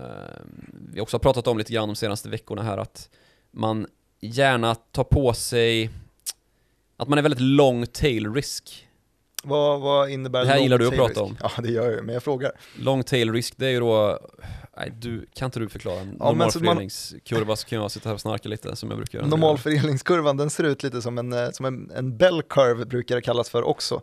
vi 0.93 1.01
också 1.01 1.15
har 1.15 1.21
pratat 1.21 1.47
om 1.47 1.59
lite 1.59 1.73
grann 1.73 1.89
de 1.89 1.97
senaste 1.97 2.29
veckorna 2.29 2.63
här 2.63 2.79
att 2.79 3.11
man 3.51 3.87
gärna 4.21 4.75
tar 4.75 5.05
på 5.05 5.33
sig 5.33 5.91
att 6.97 7.09
man 7.09 7.19
är 7.19 7.23
väldigt 7.23 7.41
long 7.41 7.87
tail 7.87 8.35
risk. 8.35 8.89
Vad, 9.45 9.81
vad 9.81 10.11
innebär 10.11 10.45
Det 10.45 10.51
här 10.51 10.59
gillar 10.59 10.79
du 10.79 10.89
att 10.89 10.95
prata 10.95 11.23
om. 11.23 11.37
Ja, 11.43 11.51
det 11.63 11.71
gör 11.71 11.91
jag, 11.91 12.05
men 12.05 12.15
jag 12.15 12.23
frågar. 12.23 12.53
Long 12.79 13.03
tail 13.03 13.33
risk, 13.33 13.55
det 13.57 13.67
är 13.67 13.71
ju 13.71 13.81
då, 13.81 14.19
nej, 14.77 14.93
du, 14.99 15.27
kan 15.35 15.47
inte 15.47 15.61
du 15.61 15.69
förklara 15.69 16.01
en 16.01 16.17
ja, 16.19 16.25
normalfördelningskurva 16.25 17.47
man... 17.47 17.57
så 17.57 17.67
kan 17.67 17.79
jag 17.79 17.91
sitta 17.91 18.09
här 18.09 18.15
och 18.15 18.21
snarka 18.21 18.49
lite 18.49 18.77
som 18.77 18.91
jag 18.91 18.99
brukar 18.99 19.19
göra. 19.19 19.29
Normalfördelningskurvan, 19.29 20.37
den 20.37 20.51
ser 20.51 20.65
ut 20.65 20.83
lite 20.83 21.03
som 21.03 21.19
en, 21.19 21.33
eh, 21.33 21.51
som 21.51 21.67
en, 21.67 21.91
en 21.97 22.17
bell 22.17 22.43
curve 22.43 22.85
brukar 22.85 23.15
det 23.15 23.23
kallas 23.23 23.51
för 23.51 23.63
också. 23.63 24.03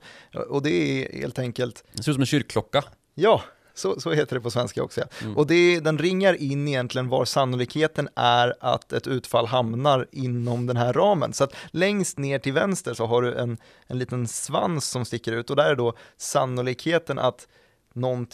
Och 0.50 0.62
det 0.62 0.72
är 0.72 1.20
helt 1.20 1.40
enkelt... 1.40 1.84
Det 1.94 2.04
ser 2.04 2.12
ut 2.12 2.16
som 2.16 2.22
en 2.22 2.26
kyrkklocka. 2.26 2.84
Ja, 3.16 3.42
så, 3.74 4.00
så 4.00 4.12
heter 4.12 4.36
det 4.36 4.42
på 4.42 4.52
svenska 4.52 4.84
också. 4.84 5.02
Ja. 5.02 5.08
Mm. 5.22 5.38
Och 5.38 5.48
det, 5.48 5.80
den 5.80 5.98
ringar 5.98 6.34
in 6.34 6.68
egentligen 6.68 7.10
var 7.10 7.26
sannolikheten 7.26 8.10
är 8.16 8.56
att 8.60 8.94
ett 8.94 9.08
utfall 9.08 9.46
hamnar 9.46 10.08
inom 10.12 10.68
den 10.68 10.78
här 10.78 10.94
ramen. 10.94 11.34
Så 11.34 11.44
att 11.44 11.56
längst 11.72 12.18
ner 12.18 12.40
till 12.40 12.54
vänster 12.54 12.94
så 12.94 13.06
har 13.06 13.22
du 13.22 13.36
en, 13.36 13.58
en 13.88 14.00
liten 14.00 14.28
svans 14.28 14.86
som 14.86 15.06
sticker 15.06 15.32
ut 15.32 15.50
och 15.50 15.56
där 15.56 15.72
är 15.72 15.76
då 15.76 15.94
sannolikheten 16.18 17.20
att 17.20 17.48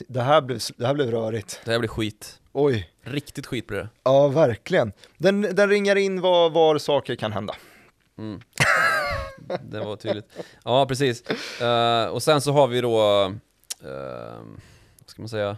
det, 0.08 0.22
här 0.22 0.41
blev, 0.41 0.60
det 0.78 0.88
här 0.88 0.93
blev 0.93 1.12
rörigt. 1.12 1.62
Det 1.66 1.72
här 1.72 1.80
blir 1.80 1.89
skit. 1.89 2.39
Oj. 2.51 2.89
Riktigt 3.01 3.45
skit 3.45 3.68
blir 3.68 3.78
det. 3.78 3.89
Ja, 4.03 4.28
verkligen. 4.28 4.91
Den, 5.18 5.41
den 5.41 5.70
ringar 5.70 5.95
in 5.95 6.22
var, 6.22 6.49
var 6.49 6.78
saker 6.78 7.16
kan 7.16 7.32
hända. 7.32 7.55
Mm. 8.18 8.41
det 9.62 9.80
var 9.80 9.95
tydligt. 9.95 10.26
Ja, 10.64 10.86
precis. 10.86 11.24
Uh, 11.62 12.05
och 12.05 12.24
sen 12.24 12.41
så 12.41 12.51
har 12.51 12.68
vi 12.68 12.82
då 12.82 13.26
uh, 13.86 14.41
ska 15.05 15.22
man 15.22 15.30
säga, 15.30 15.58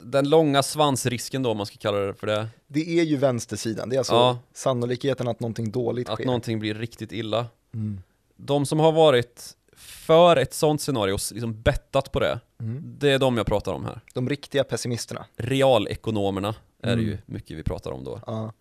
den 0.00 0.28
långa 0.28 0.62
svansrisken 0.62 1.42
då, 1.42 1.50
om 1.50 1.56
man 1.56 1.66
ska 1.66 1.76
kalla 1.76 1.98
det 1.98 2.14
för 2.14 2.26
det. 2.26 2.48
Det 2.66 3.00
är 3.00 3.04
ju 3.04 3.16
vänstersidan, 3.16 3.88
det 3.88 3.96
är 3.96 3.98
alltså 3.98 4.14
ja. 4.14 4.38
sannolikheten 4.52 5.28
att 5.28 5.40
någonting 5.40 5.70
dåligt 5.70 6.06
sker. 6.06 6.14
Att 6.14 6.26
någonting 6.26 6.58
blir 6.58 6.74
riktigt 6.74 7.12
illa. 7.12 7.46
Mm. 7.74 8.02
De 8.36 8.66
som 8.66 8.80
har 8.80 8.92
varit 8.92 9.56
för 9.82 10.36
ett 10.36 10.54
sånt 10.54 10.80
scenario, 10.80 11.18
liksom 11.32 11.62
bettat 11.62 12.12
på 12.12 12.20
det, 12.20 12.40
mm. 12.60 12.96
det 12.98 13.10
är 13.10 13.18
de 13.18 13.36
jag 13.36 13.46
pratar 13.46 13.72
om 13.72 13.84
här. 13.84 14.00
De 14.14 14.28
riktiga 14.28 14.64
pessimisterna. 14.64 15.26
Realekonomerna 15.36 16.54
är 16.82 16.96
det 16.96 17.02
ju 17.02 17.12
mm. 17.12 17.22
mycket 17.26 17.56
vi 17.56 17.62
pratar 17.62 17.90
om 17.90 18.04
då. 18.04 18.20
Ja. 18.26 18.52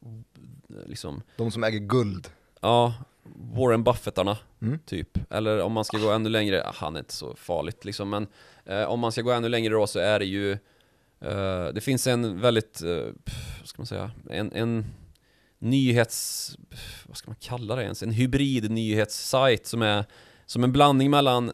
Liksom. 0.86 1.22
De 1.38 1.52
som 1.52 1.64
äger 1.64 1.80
guld. 1.80 2.28
Ja, 2.62 2.94
Warren 3.54 3.84
Buffettarna, 3.84 4.38
mm. 4.62 4.80
typ. 4.86 5.32
Eller 5.34 5.62
om 5.62 5.72
man 5.72 5.86
ska 5.86 5.98
gå 5.98 6.12
ännu 6.12 6.30
längre, 6.30 6.64
han 6.74 6.96
är 6.96 7.00
inte 7.00 7.14
så 7.14 7.36
farligt 7.36 7.86
liksom, 7.86 8.10
men 8.10 8.28
eh, 8.66 8.84
om 8.84 9.00
man 9.00 9.12
ska 9.12 9.22
gå 9.22 9.32
ännu 9.32 9.50
längre 9.50 9.74
då 9.74 9.88
så 9.88 10.00
är 10.00 10.20
det 10.20 10.26
ju 10.26 10.52
eh, 11.22 11.68
Det 11.74 11.84
finns 11.84 12.08
en 12.08 12.42
väldigt, 12.42 12.82
eh, 12.82 13.06
ska 13.64 13.80
man 13.80 13.88
säga, 13.88 14.12
en, 14.30 14.52
en 14.52 14.86
nyhets, 15.60 16.52
vad 17.06 17.18
ska 17.18 17.30
man 17.30 17.38
kalla 17.40 17.76
det 17.76 17.84
ens? 17.84 18.04
En 18.04 18.12
hybrid 18.12 18.72
nyhetssajt 18.72 19.68
som 19.68 19.82
är 19.82 20.06
som 20.52 20.64
en 20.64 20.72
blandning 20.72 21.10
mellan 21.10 21.50
eh, 21.50 21.54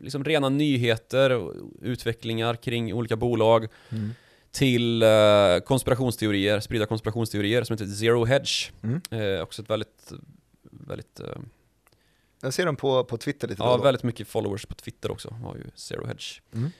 liksom 0.00 0.24
rena 0.24 0.48
nyheter 0.48 1.30
och 1.30 1.54
utvecklingar 1.82 2.54
kring 2.54 2.94
olika 2.94 3.16
bolag 3.16 3.66
mm. 3.88 4.10
till 4.50 5.02
eh, 5.02 5.58
konspirationsteorier, 5.64 6.60
spridda 6.60 6.86
konspirationsteorier 6.86 7.64
som 7.64 7.74
heter 7.74 7.86
Zero 7.86 8.24
Hedge. 8.24 8.70
Mm. 8.82 9.00
Eh, 9.10 9.42
också 9.42 9.62
ett 9.62 9.70
väldigt 9.70 10.12
väldigt... 10.70 11.20
Uh, 11.20 11.26
jag 12.42 12.54
ser 12.54 12.66
dem 12.66 12.76
på, 12.76 13.04
på 13.04 13.16
Twitter 13.16 13.48
lite 13.48 13.62
Ja, 13.62 13.76
då. 13.76 13.82
väldigt 13.82 14.02
mycket 14.02 14.28
followers 14.28 14.66
på 14.66 14.74
Twitter 14.74 15.10
också, 15.10 15.30
har 15.30 15.56
ju 15.56 15.64
Zero 15.74 16.06
Hedge. 16.06 16.40
Mm. 16.54 16.70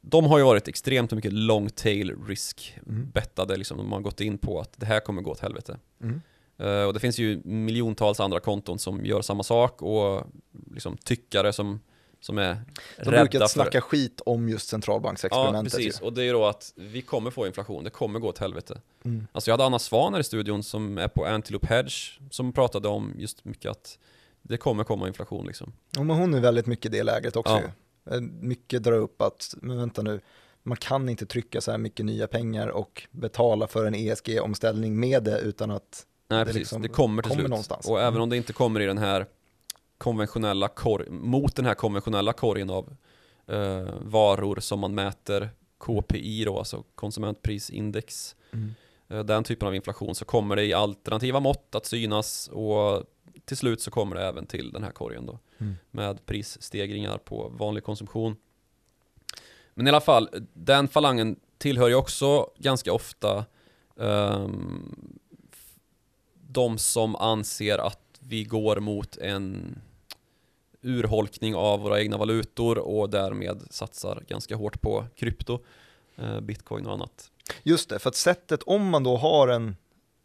De 0.00 0.24
har 0.24 0.38
ju 0.38 0.44
varit 0.44 0.68
extremt 0.68 1.12
mycket 1.12 1.32
long 1.32 1.70
tail 1.70 2.16
risk 2.26 2.78
mm. 2.86 3.10
bettade, 3.10 3.56
liksom. 3.56 3.78
de 3.78 3.92
har 3.92 4.00
gått 4.00 4.20
in 4.20 4.38
på 4.38 4.60
att 4.60 4.72
det 4.76 4.86
här 4.86 5.00
kommer 5.00 5.22
gå 5.22 5.30
åt 5.30 5.40
helvete. 5.40 5.78
Mm. 6.02 6.20
Uh, 6.62 6.84
och 6.84 6.94
det 6.94 7.00
finns 7.00 7.18
ju 7.18 7.40
miljontals 7.44 8.20
andra 8.20 8.40
konton 8.40 8.78
som 8.78 9.04
gör 9.04 9.22
samma 9.22 9.42
sak 9.42 9.82
och 9.82 10.26
liksom 10.74 10.96
tyckare 10.96 11.52
som 11.52 11.80
som 12.20 12.38
är 12.38 12.56
De 12.96 13.10
rädda 13.10 13.24
brukar 13.24 13.46
snacka 13.46 13.80
skit 13.80 14.20
om 14.26 14.48
just 14.48 14.68
centralbanksexperimentet. 14.68 15.72
Ja, 15.72 15.78
precis. 15.78 16.00
Ju. 16.02 16.06
Och 16.06 16.12
det 16.12 16.22
är 16.22 16.24
ju 16.24 16.32
då 16.32 16.46
att 16.46 16.72
vi 16.76 17.02
kommer 17.02 17.30
få 17.30 17.46
inflation, 17.46 17.84
det 17.84 17.90
kommer 17.90 18.18
gå 18.18 18.28
åt 18.28 18.38
helvete. 18.38 18.80
Mm. 19.04 19.26
Alltså 19.32 19.50
jag 19.50 19.52
hade 19.52 19.64
Anna 19.64 19.78
Svan 19.78 20.12
här 20.12 20.20
i 20.20 20.24
studion 20.24 20.62
som 20.62 20.98
är 20.98 21.08
på 21.08 21.26
Antelope 21.26 21.66
Hedge 21.66 22.18
som 22.30 22.52
pratade 22.52 22.88
om 22.88 23.14
just 23.18 23.44
mycket 23.44 23.70
att 23.70 23.98
det 24.42 24.56
kommer 24.56 24.84
komma 24.84 25.08
inflation 25.08 25.46
liksom. 25.46 25.72
Ja, 25.90 26.02
men 26.02 26.16
hon 26.16 26.34
är 26.34 26.40
väldigt 26.40 26.66
mycket 26.66 26.86
i 26.86 26.96
det 26.96 27.02
läget 27.02 27.36
också 27.36 27.52
ja. 27.52 27.60
ju. 27.60 28.14
Eh, 28.14 28.20
mycket 28.20 28.82
drar 28.82 28.98
upp 28.98 29.22
att, 29.22 29.54
men 29.56 29.78
vänta 29.78 30.02
nu, 30.02 30.20
man 30.62 30.76
kan 30.76 31.08
inte 31.08 31.26
trycka 31.26 31.60
så 31.60 31.70
här 31.70 31.78
mycket 31.78 32.06
nya 32.06 32.26
pengar 32.26 32.68
och 32.68 33.02
betala 33.10 33.66
för 33.66 33.84
en 33.84 33.94
ESG-omställning 33.94 35.00
med 35.00 35.22
det 35.22 35.38
utan 35.38 35.70
att 35.70 36.06
Nej, 36.30 36.44
precis. 36.44 36.58
Liksom 36.58 36.82
det 36.82 36.88
kommer 36.88 37.22
till 37.22 37.28
kommer 37.28 37.42
slut. 37.42 37.50
Någonstans. 37.50 37.88
Och 37.88 38.00
även 38.00 38.08
mm. 38.08 38.22
om 38.22 38.28
det 38.28 38.36
inte 38.36 38.52
kommer 38.52 38.80
i 38.80 38.86
den 38.86 38.98
här 38.98 39.26
konventionella 39.98 40.68
korg, 40.68 41.10
mot 41.10 41.56
den 41.56 41.64
här 41.64 41.74
konventionella 41.74 42.32
korgen 42.32 42.70
av 42.70 42.96
eh, 43.46 43.88
varor 44.00 44.60
som 44.60 44.80
man 44.80 44.94
mäter 44.94 45.50
KPI 45.78 46.44
då, 46.44 46.58
alltså 46.58 46.84
konsumentprisindex. 46.94 48.36
Mm. 48.52 48.74
Eh, 49.08 49.24
den 49.24 49.44
typen 49.44 49.68
av 49.68 49.74
inflation 49.74 50.14
så 50.14 50.24
kommer 50.24 50.56
det 50.56 50.64
i 50.64 50.72
alternativa 50.72 51.40
mått 51.40 51.74
att 51.74 51.86
synas 51.86 52.48
och 52.48 53.04
till 53.44 53.56
slut 53.56 53.80
så 53.80 53.90
kommer 53.90 54.16
det 54.16 54.22
även 54.22 54.46
till 54.46 54.72
den 54.72 54.82
här 54.82 54.90
korgen 54.90 55.26
då 55.26 55.38
mm. 55.58 55.76
med 55.90 56.26
prisstegringar 56.26 57.18
på 57.18 57.48
vanlig 57.48 57.84
konsumtion. 57.84 58.36
Men 59.74 59.86
i 59.86 59.90
alla 59.90 60.00
fall, 60.00 60.28
den 60.52 60.88
falangen 60.88 61.36
tillhör 61.58 61.88
ju 61.88 61.94
också 61.94 62.50
ganska 62.58 62.92
ofta 62.92 63.44
um, 63.94 65.18
de 66.52 66.78
som 66.78 67.16
anser 67.16 67.78
att 67.78 68.20
vi 68.20 68.44
går 68.44 68.80
mot 68.80 69.16
en 69.16 69.78
urholkning 70.82 71.54
av 71.54 71.80
våra 71.80 72.00
egna 72.00 72.16
valutor 72.16 72.78
och 72.78 73.10
därmed 73.10 73.62
satsar 73.70 74.22
ganska 74.28 74.56
hårt 74.56 74.80
på 74.80 75.06
krypto, 75.16 75.58
eh, 76.16 76.40
bitcoin 76.40 76.86
och 76.86 76.92
annat. 76.92 77.30
Just 77.62 77.88
det, 77.88 77.98
för 77.98 78.08
att 78.08 78.16
sättet 78.16 78.62
om 78.62 78.88
man 78.88 79.04
då 79.04 79.16
har 79.16 79.48
en 79.48 79.76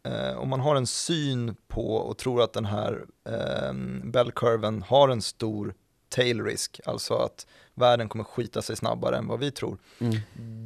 eh, 0.02 0.38
om 0.38 0.48
man 0.48 0.60
har 0.60 0.76
en 0.76 0.86
syn 0.86 1.56
på 1.68 1.96
och 1.96 2.18
tror 2.18 2.42
att 2.42 2.52
den 2.52 2.64
här 2.64 3.04
eh, 3.24 3.72
bellkurven 4.04 4.82
har 4.82 5.08
en 5.08 5.22
stor 5.22 5.74
tail 6.16 6.44
risk, 6.44 6.80
alltså 6.84 7.14
att 7.14 7.46
världen 7.74 8.08
kommer 8.08 8.24
skita 8.24 8.62
sig 8.62 8.76
snabbare 8.76 9.16
än 9.16 9.28
vad 9.28 9.38
vi 9.38 9.50
tror. 9.50 9.78
Mm. 9.98 10.16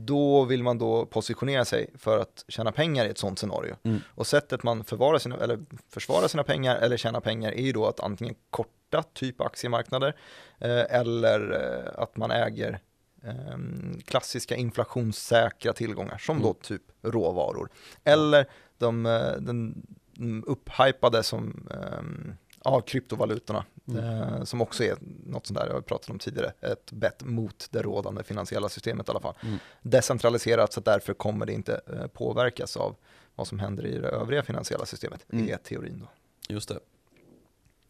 Då 0.06 0.44
vill 0.44 0.62
man 0.62 0.78
då 0.78 1.06
positionera 1.06 1.64
sig 1.64 1.90
för 1.94 2.18
att 2.18 2.44
tjäna 2.48 2.72
pengar 2.72 3.04
i 3.04 3.08
ett 3.08 3.18
sånt 3.18 3.38
scenario. 3.38 3.76
Mm. 3.82 4.00
Och 4.14 4.26
sättet 4.26 4.62
man 4.62 4.84
förvarar 4.84 5.18
sina, 5.18 5.36
eller 5.36 5.58
försvarar 5.88 6.28
sina 6.28 6.44
pengar 6.44 6.76
eller 6.76 6.96
tjäna 6.96 7.20
pengar 7.20 7.52
är 7.52 7.62
ju 7.62 7.72
då 7.72 7.86
att 7.86 8.00
antingen 8.00 8.34
korta 8.50 9.02
typ 9.02 9.40
aktiemarknader 9.40 10.16
eh, 10.58 10.84
eller 11.00 11.40
eh, 11.52 12.02
att 12.02 12.16
man 12.16 12.30
äger 12.30 12.80
eh, 13.22 13.58
klassiska 14.04 14.56
inflationssäkra 14.56 15.72
tillgångar 15.72 16.18
som 16.18 16.36
mm. 16.36 16.48
då 16.48 16.54
typ 16.54 16.82
råvaror. 17.02 17.68
Eller 18.04 18.46
de, 18.78 19.06
eh, 19.06 19.32
den 19.40 19.86
upphypade 20.46 21.22
som 21.22 21.68
um, 21.70 22.36
av 22.62 22.80
kryptovalutorna, 22.80 23.64
mm. 23.90 24.34
eh, 24.34 24.44
som 24.44 24.60
också 24.60 24.84
är 24.84 24.96
något 25.26 25.46
sånt 25.46 25.58
där 25.58 25.66
jag 25.66 25.74
har 25.74 25.80
pratat 25.80 26.10
om 26.10 26.18
tidigare, 26.18 26.52
ett 26.60 26.92
bett 26.92 27.24
mot 27.24 27.68
det 27.70 27.82
rådande 27.82 28.22
finansiella 28.22 28.68
systemet 28.68 29.08
i 29.08 29.10
alla 29.10 29.20
fall. 29.20 29.34
Mm. 29.42 29.58
Decentraliserat 29.82 30.72
så 30.72 30.80
därför 30.80 31.14
kommer 31.14 31.46
det 31.46 31.52
inte 31.52 31.80
eh, 31.86 32.06
påverkas 32.06 32.76
av 32.76 32.96
vad 33.34 33.46
som 33.46 33.58
händer 33.58 33.86
i 33.86 33.98
det 33.98 34.08
övriga 34.08 34.42
finansiella 34.42 34.86
systemet, 34.86 35.26
mm. 35.32 35.48
är 35.48 35.56
teorin 35.56 35.98
då. 36.00 36.08
Just 36.54 36.68
det. 36.68 36.78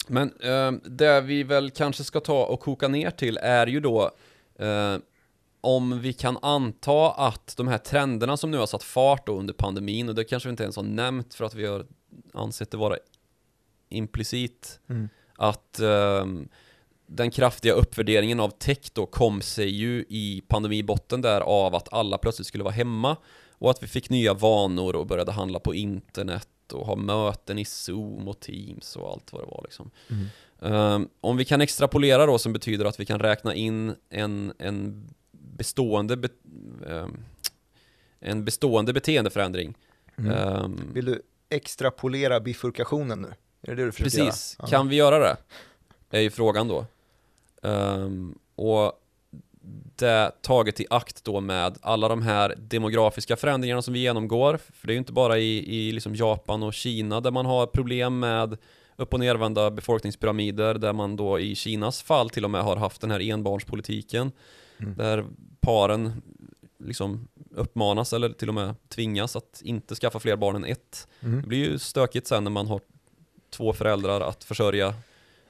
Men 0.06 0.32
eh, 0.40 0.72
det 0.84 1.20
vi 1.20 1.42
väl 1.42 1.70
kanske 1.70 2.04
ska 2.04 2.20
ta 2.20 2.44
och 2.44 2.60
koka 2.60 2.88
ner 2.88 3.10
till 3.10 3.38
är 3.42 3.66
ju 3.66 3.80
då 3.80 4.10
eh, 4.58 4.96
om 5.60 6.00
vi 6.00 6.12
kan 6.12 6.38
anta 6.42 7.10
att 7.10 7.56
de 7.56 7.68
här 7.68 7.78
trenderna 7.78 8.36
som 8.36 8.50
nu 8.50 8.58
har 8.58 8.66
satt 8.66 8.82
fart 8.82 9.28
under 9.28 9.54
pandemin 9.54 10.08
och 10.08 10.14
det 10.14 10.24
kanske 10.24 10.48
vi 10.48 10.50
inte 10.50 10.62
ens 10.62 10.76
har 10.76 10.82
nämnt 10.82 11.34
för 11.34 11.44
att 11.44 11.54
vi 11.54 11.66
har 11.66 11.86
ansett 12.32 12.70
det 12.70 12.76
vara 12.76 12.96
implicit 13.88 14.80
mm. 14.88 15.08
Att 15.40 15.80
um, 15.80 16.48
den 17.06 17.30
kraftiga 17.30 17.72
uppvärderingen 17.72 18.40
av 18.40 18.50
tech 18.50 18.90
då 18.92 19.06
kom 19.06 19.40
sig 19.42 19.68
ju 19.68 20.04
i 20.08 20.42
pandemibotten 20.48 21.22
där 21.22 21.40
av 21.40 21.74
att 21.74 21.92
alla 21.92 22.18
plötsligt 22.18 22.46
skulle 22.46 22.64
vara 22.64 22.74
hemma 22.74 23.16
och 23.50 23.70
att 23.70 23.82
vi 23.82 23.86
fick 23.86 24.10
nya 24.10 24.34
vanor 24.34 24.96
och 24.96 25.06
började 25.06 25.32
handla 25.32 25.58
på 25.58 25.74
internet 25.74 26.48
och 26.72 26.86
ha 26.86 26.96
möten 26.96 27.58
i 27.58 27.64
Zoom 27.64 28.28
och 28.28 28.40
Teams 28.40 28.96
och 28.96 29.12
allt 29.12 29.32
vad 29.32 29.42
det 29.42 29.46
var 29.46 29.60
liksom. 29.64 29.90
Mm. 30.08 30.26
Um, 30.74 31.08
om 31.20 31.36
vi 31.36 31.44
kan 31.44 31.60
extrapolera 31.60 32.26
då 32.26 32.38
som 32.38 32.52
betyder 32.52 32.84
att 32.84 33.00
vi 33.00 33.06
kan 33.06 33.18
räkna 33.18 33.54
in 33.54 33.94
en, 34.10 34.52
en 34.58 35.08
bestående 35.32 36.16
be, 36.16 36.28
um, 36.86 37.24
en 38.20 38.44
bestående 38.44 38.92
beteendeförändring. 38.92 39.74
Mm. 40.18 40.54
Um, 40.64 40.90
Vill 40.92 41.04
du 41.04 41.22
extrapolera 41.48 42.40
bifurkationen 42.40 43.22
nu? 43.22 43.32
Är 43.62 43.74
det 43.74 43.74
det 43.74 43.84
du 43.84 43.92
försöker 43.92 44.24
Precis, 44.24 44.56
göra? 44.58 44.68
kan 44.68 44.88
vi 44.88 44.96
göra 44.96 45.18
det? 45.18 45.36
Är 46.10 46.20
ju 46.20 46.30
frågan 46.30 46.68
då. 46.68 46.86
Um, 47.62 48.38
och 48.54 48.92
det 49.96 50.30
taget 50.42 50.80
i 50.80 50.86
akt 50.90 51.24
då 51.24 51.40
med 51.40 51.78
alla 51.82 52.08
de 52.08 52.22
här 52.22 52.54
demografiska 52.58 53.36
förändringarna 53.36 53.82
som 53.82 53.94
vi 53.94 54.00
genomgår. 54.00 54.56
För 54.72 54.86
det 54.86 54.92
är 54.92 54.94
ju 54.94 54.98
inte 54.98 55.12
bara 55.12 55.38
i, 55.38 55.76
i 55.76 55.92
liksom 55.92 56.14
Japan 56.14 56.62
och 56.62 56.74
Kina 56.74 57.20
där 57.20 57.30
man 57.30 57.46
har 57.46 57.66
problem 57.66 58.18
med 58.18 58.58
upp 58.96 59.14
och 59.14 59.20
nervända 59.20 59.70
befolkningspyramider 59.70 60.74
där 60.74 60.92
man 60.92 61.16
då 61.16 61.38
i 61.38 61.54
Kinas 61.54 62.02
fall 62.02 62.30
till 62.30 62.44
och 62.44 62.50
med 62.50 62.62
har 62.62 62.76
haft 62.76 63.00
den 63.00 63.10
här 63.10 63.20
enbarnspolitiken. 63.30 64.32
Mm. 64.78 64.94
Där 64.96 65.24
paren 65.60 66.22
liksom 66.78 67.28
uppmanas 67.50 68.12
eller 68.12 68.28
till 68.28 68.48
och 68.48 68.54
med 68.54 68.74
tvingas 68.88 69.36
att 69.36 69.62
inte 69.64 69.94
skaffa 69.94 70.18
fler 70.18 70.36
barn 70.36 70.56
än 70.56 70.64
ett. 70.64 71.08
Mm. 71.20 71.40
Det 71.40 71.48
blir 71.48 71.58
ju 71.58 71.78
stökigt 71.78 72.26
sen 72.26 72.44
när 72.44 72.50
man 72.50 72.66
har 72.66 72.80
två 73.50 73.72
föräldrar 73.72 74.20
att 74.20 74.44
försörja 74.44 74.94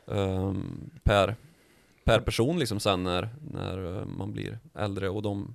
um, 0.04 0.90
per, 1.02 1.36
per 2.04 2.20
person 2.20 2.58
liksom 2.58 2.80
sen 2.80 3.02
när, 3.02 3.28
när 3.52 3.98
eh, 3.98 4.06
man 4.06 4.32
blir 4.32 4.58
äldre 4.74 5.08
och 5.08 5.22
de 5.22 5.54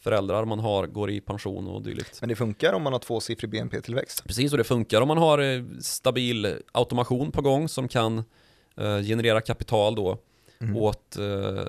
föräldrar 0.00 0.44
man 0.44 0.58
har 0.58 0.86
går 0.86 1.10
i 1.10 1.20
pension 1.20 1.66
och 1.66 1.82
dylikt. 1.82 2.20
Men 2.20 2.28
det 2.28 2.36
funkar 2.36 2.72
om 2.72 2.82
man 2.82 2.92
har 2.92 3.00
tvåsiffrig 3.00 3.50
BNP-tillväxt? 3.50 4.24
Precis, 4.24 4.52
och 4.52 4.58
det 4.58 4.64
funkar 4.64 5.00
om 5.00 5.08
man 5.08 5.18
har 5.18 5.38
eh, 5.38 5.62
stabil 5.80 6.56
automation 6.72 7.32
på 7.32 7.42
gång 7.42 7.68
som 7.68 7.88
kan 7.88 8.18
uh, 8.80 9.02
generera 9.02 9.40
kapital 9.40 9.94
då 9.94 10.18
mm. 10.60 10.76
åt 10.76 11.16
uh, 11.18 11.60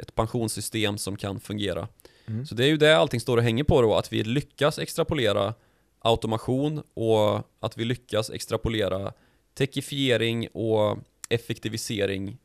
ett 0.00 0.14
pensionssystem 0.14 0.98
som 0.98 1.16
kan 1.16 1.40
fungera. 1.40 1.88
Mm. 2.26 2.46
Så 2.46 2.54
det 2.54 2.64
är 2.64 2.68
ju 2.68 2.76
det 2.76 2.98
allting 2.98 3.20
står 3.20 3.36
och 3.36 3.42
hänger 3.42 3.64
på 3.64 3.82
då, 3.82 3.94
att 3.94 4.12
vi 4.12 4.24
lyckas 4.24 4.78
extrapolera 4.78 5.54
automation 6.00 6.82
och 6.94 7.48
att 7.60 7.78
vi 7.78 7.84
lyckas 7.84 8.30
extrapolera 8.30 9.12
techifiering 9.58 10.48
och 10.48 10.98
effektivisering 11.28 12.38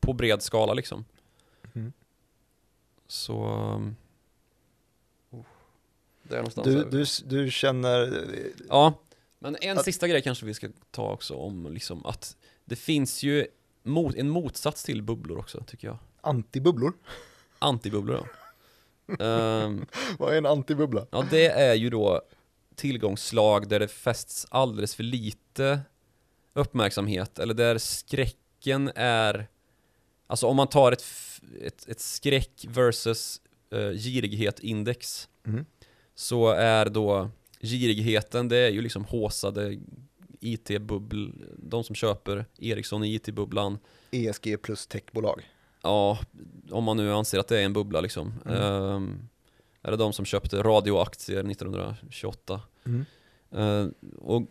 på 0.00 0.12
bred 0.12 0.42
skala 0.42 0.74
liksom. 0.74 1.04
Mm. 1.74 1.92
Så... 3.06 3.34
Oh, 5.30 5.44
det 6.22 6.34
är 6.34 6.38
någonstans 6.38 6.66
du, 6.66 6.84
du, 6.84 7.04
du 7.44 7.50
känner... 7.50 8.24
Ja, 8.68 8.94
men 9.38 9.56
en 9.60 9.78
att... 9.78 9.84
sista 9.84 10.08
grej 10.08 10.22
kanske 10.22 10.46
vi 10.46 10.54
ska 10.54 10.68
ta 10.90 11.12
också 11.12 11.34
om 11.34 11.72
liksom 11.72 12.06
att 12.06 12.36
det 12.64 12.76
finns 12.76 13.22
ju 13.22 13.46
mot, 13.82 14.14
en 14.16 14.30
motsats 14.30 14.84
till 14.84 15.02
bubblor 15.02 15.38
också 15.38 15.64
tycker 15.66 15.88
jag. 15.88 15.98
Antibubblor? 16.20 16.92
Antibubblor 17.58 18.28
ja. 19.18 19.64
um, 19.64 19.86
Vad 20.18 20.32
är 20.32 20.38
en 20.38 20.46
antibubbla? 20.46 21.06
Ja, 21.10 21.24
det 21.30 21.46
är 21.46 21.74
ju 21.74 21.90
då 21.90 22.22
tillgångsslag 22.74 23.68
där 23.68 23.80
det 23.80 23.88
fästs 23.88 24.46
alldeles 24.50 24.94
för 24.94 25.02
lite 25.02 25.80
uppmärksamhet 26.58 27.38
eller 27.38 27.54
där 27.54 27.78
skräcken 27.78 28.90
är 28.94 29.48
Alltså 30.30 30.46
om 30.46 30.56
man 30.56 30.68
tar 30.68 30.92
ett, 30.92 31.04
ett, 31.60 31.88
ett 31.88 32.00
skräck 32.00 32.66
versus 32.68 33.40
uh, 33.74 33.92
girighet-index 33.92 35.28
mm. 35.46 35.64
Så 36.14 36.50
är 36.50 36.86
då 36.86 37.30
girigheten, 37.60 38.48
det 38.48 38.56
är 38.56 38.70
ju 38.70 38.82
liksom 38.82 39.04
håsade 39.04 39.78
IT-bubbl, 40.40 41.30
de 41.56 41.84
som 41.84 41.94
köper 41.94 42.44
Ericsson 42.58 43.04
i 43.04 43.14
IT-bubblan 43.14 43.78
ESG 44.10 44.62
plus 44.62 44.86
techbolag 44.86 45.50
Ja, 45.82 46.18
om 46.70 46.84
man 46.84 46.96
nu 46.96 47.12
anser 47.12 47.38
att 47.38 47.48
det 47.48 47.58
är 47.60 47.64
en 47.64 47.72
bubbla 47.72 48.00
liksom 48.00 48.34
mm. 48.46 48.62
um, 48.62 49.28
Är 49.82 49.90
det 49.90 49.96
de 49.96 50.12
som 50.12 50.24
köpte 50.24 50.62
radioaktier 50.62 51.50
1928 51.50 52.60
mm. 52.84 53.04
uh, 53.54 53.88
Och 54.18 54.42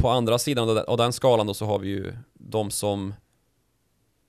på 0.00 0.08
andra 0.08 0.38
sidan 0.38 0.78
av 0.86 0.96
den 0.96 1.12
skalan 1.12 1.46
då 1.46 1.54
så 1.54 1.66
har 1.66 1.78
vi 1.78 1.88
ju 1.88 2.12
de 2.34 2.70
som 2.70 3.14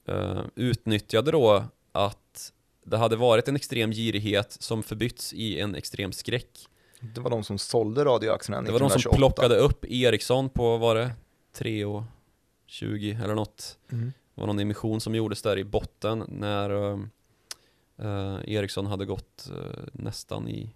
uh, 0.10 0.42
utnyttjade 0.56 1.32
då 1.32 1.64
att 1.92 2.54
det 2.84 2.98
hade 2.98 3.16
varit 3.16 3.48
en 3.48 3.56
extrem 3.56 3.92
girighet 3.92 4.58
som 4.60 4.84
förbytts 4.84 5.34
i 5.34 5.60
en 5.60 5.76
extrem 5.76 6.12
skräck. 6.12 6.68
Det 7.00 7.22
var 7.22 7.30
de 7.30 7.44
som 7.44 7.58
sålde 7.58 8.06
radioaktierna 8.06 8.62
Det 8.62 8.72
var 8.72 8.80
de 8.80 8.90
som 8.90 9.12
plockade 9.12 9.56
upp 9.56 9.86
Ericsson 9.86 10.50
på, 10.50 10.78
var 10.78 10.96
det, 10.96 11.12
3 11.54 11.86
och 11.86 12.04
20 12.66 13.20
eller 13.24 13.36
något. 13.36 13.78
Mm. 13.92 14.14
Det 14.36 14.42
var 14.42 14.48
någon 14.48 14.60
emission 14.60 15.02
som 15.02 15.16
gjordes 15.16 15.42
där 15.42 15.58
i 15.58 15.64
botten 15.64 16.24
när 16.28 16.72
uh, 16.72 18.40
Ericsson 18.46 18.86
hade 18.86 19.06
gått 19.06 19.50
uh, 19.52 19.58
nästan 19.92 20.48
i, 20.48 20.74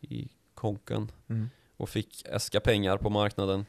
i 0.00 0.28
konken 0.54 1.12
mm. 1.28 1.50
och 1.76 1.88
fick 1.88 2.24
äska 2.26 2.60
pengar 2.60 2.96
på 2.96 3.10
marknaden. 3.10 3.66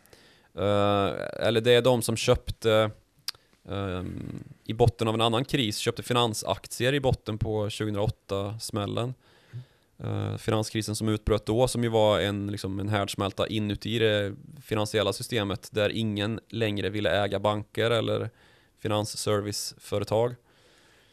Uh, 0.58 1.14
eller 1.39 1.62
det 1.62 1.72
är 1.72 1.82
de 1.82 2.02
som 2.02 2.16
köpte 2.16 2.91
um, 3.64 4.43
i 4.64 4.74
botten 4.74 5.08
av 5.08 5.14
en 5.14 5.22
annan 5.22 5.45
kris, 5.45 5.78
köpte 5.78 6.04
finansaktier 6.04 6.93
i 6.93 6.99
botten 6.99 7.38
på 7.38 7.68
2008-smällen. 7.68 9.14
Uh, 10.04 10.38
finanskrisen 10.38 10.95
som 10.95 11.10
utbröt 11.10 11.45
då, 11.45 11.68
som 11.68 11.84
ju 11.84 11.89
var 11.89 12.20
en, 12.20 12.47
liksom, 12.47 12.80
en 12.80 12.89
härdsmälta 12.89 13.47
inuti 13.47 13.99
det 13.99 14.36
finansiella 14.62 15.14
systemet 15.14 15.70
där 15.72 15.89
ingen 15.89 16.39
längre 16.49 16.89
ville 16.89 17.24
äga 17.24 17.39
banker 17.39 17.91
eller 17.91 18.30
finansserviceföretag. 18.80 20.36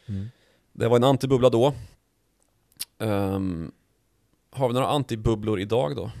Mm. 0.05 0.29
Det 0.73 0.87
var 0.87 0.95
en 0.95 1.03
antibubbla 1.03 1.49
då. 1.49 1.73
Um, 2.97 3.71
har 4.51 4.67
vi 4.67 4.73
några 4.73 4.87
antibubblor 4.87 5.59
idag 5.59 5.95
då? 5.95 6.11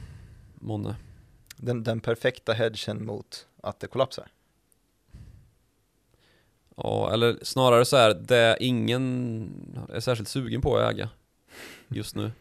Månne? 0.55 0.95
Den, 1.59 1.83
den 1.83 1.99
perfekta 1.99 2.53
hedgen 2.53 3.05
mot 3.05 3.47
att 3.61 3.79
det 3.79 3.87
kollapsar. 3.87 4.31
Ja, 6.75 7.13
eller 7.13 7.37
snarare 7.41 7.85
så 7.85 7.97
här, 7.97 8.13
det 8.13 8.57
ingen 8.59 9.85
är 9.93 9.99
särskilt 9.99 10.29
sugen 10.29 10.61
på 10.61 10.77
att 10.77 10.93
äga 10.93 11.09
just 11.87 12.15
nu. 12.15 12.31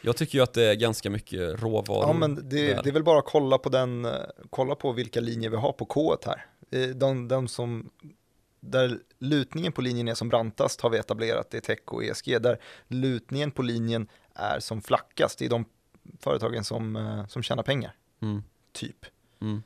Jag 0.00 0.16
tycker 0.16 0.38
ju 0.38 0.42
att 0.42 0.52
det 0.52 0.64
är 0.64 0.74
ganska 0.74 1.10
mycket 1.10 1.62
råvaror. 1.62 2.06
Ja, 2.06 2.12
men 2.12 2.34
det, 2.34 2.82
det 2.82 2.88
är 2.88 2.92
väl 2.92 3.02
bara 3.02 3.18
att 3.18 3.24
kolla 3.24 3.58
på 3.58 3.68
den, 3.68 4.06
kolla 4.50 4.74
på 4.74 4.92
vilka 4.92 5.20
linjer 5.20 5.50
vi 5.50 5.56
har 5.56 5.72
på 5.72 5.84
K 5.84 6.16
här. 6.26 6.46
Eh, 6.70 6.88
de, 6.88 7.28
de 7.28 7.48
som, 7.48 7.90
där 8.60 8.98
lutningen 9.18 9.72
på 9.72 9.82
linjen 9.82 10.08
är 10.08 10.14
som 10.14 10.28
brantast 10.28 10.80
har 10.80 10.90
vi 10.90 10.98
etablerat, 10.98 11.50
det 11.50 11.56
är 11.56 11.60
tech 11.60 11.78
och 11.86 12.04
ESG. 12.04 12.42
Där 12.42 12.60
lutningen 12.88 13.50
på 13.50 13.62
linjen 13.62 14.08
är 14.34 14.60
som 14.60 14.82
flackast, 14.82 15.38
det 15.38 15.44
är 15.44 15.50
de 15.50 15.64
företagen 16.20 16.64
som, 16.64 16.96
eh, 16.96 17.26
som 17.26 17.42
tjänar 17.42 17.62
pengar. 17.62 17.94
Mm. 18.20 18.42
Typ. 18.72 19.06
Mm. 19.40 19.62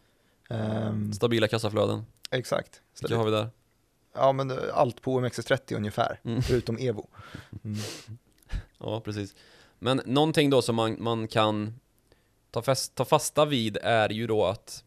Um, 0.48 1.12
Stabila 1.12 1.48
kassaflöden. 1.48 2.06
Exakt. 2.30 2.82
Vilka 3.00 3.16
har 3.16 3.24
vi 3.24 3.30
där? 3.30 3.50
Ja, 4.14 4.32
men 4.32 4.52
allt 4.72 5.02
på 5.02 5.20
OMXS30 5.20 5.76
ungefär, 5.76 6.20
mm. 6.22 6.42
förutom 6.48 6.78
Evo. 6.78 7.08
Mm. 7.64 7.78
Ja, 8.78 9.00
precis. 9.00 9.34
Men 9.78 10.00
någonting 10.04 10.50
då 10.50 10.62
som 10.62 10.76
man, 10.76 10.96
man 11.02 11.28
kan 11.28 11.80
ta, 12.50 12.62
fast, 12.62 12.94
ta 12.94 13.04
fasta 13.04 13.44
vid 13.44 13.78
är 13.82 14.08
ju 14.08 14.26
då 14.26 14.44
att 14.44 14.84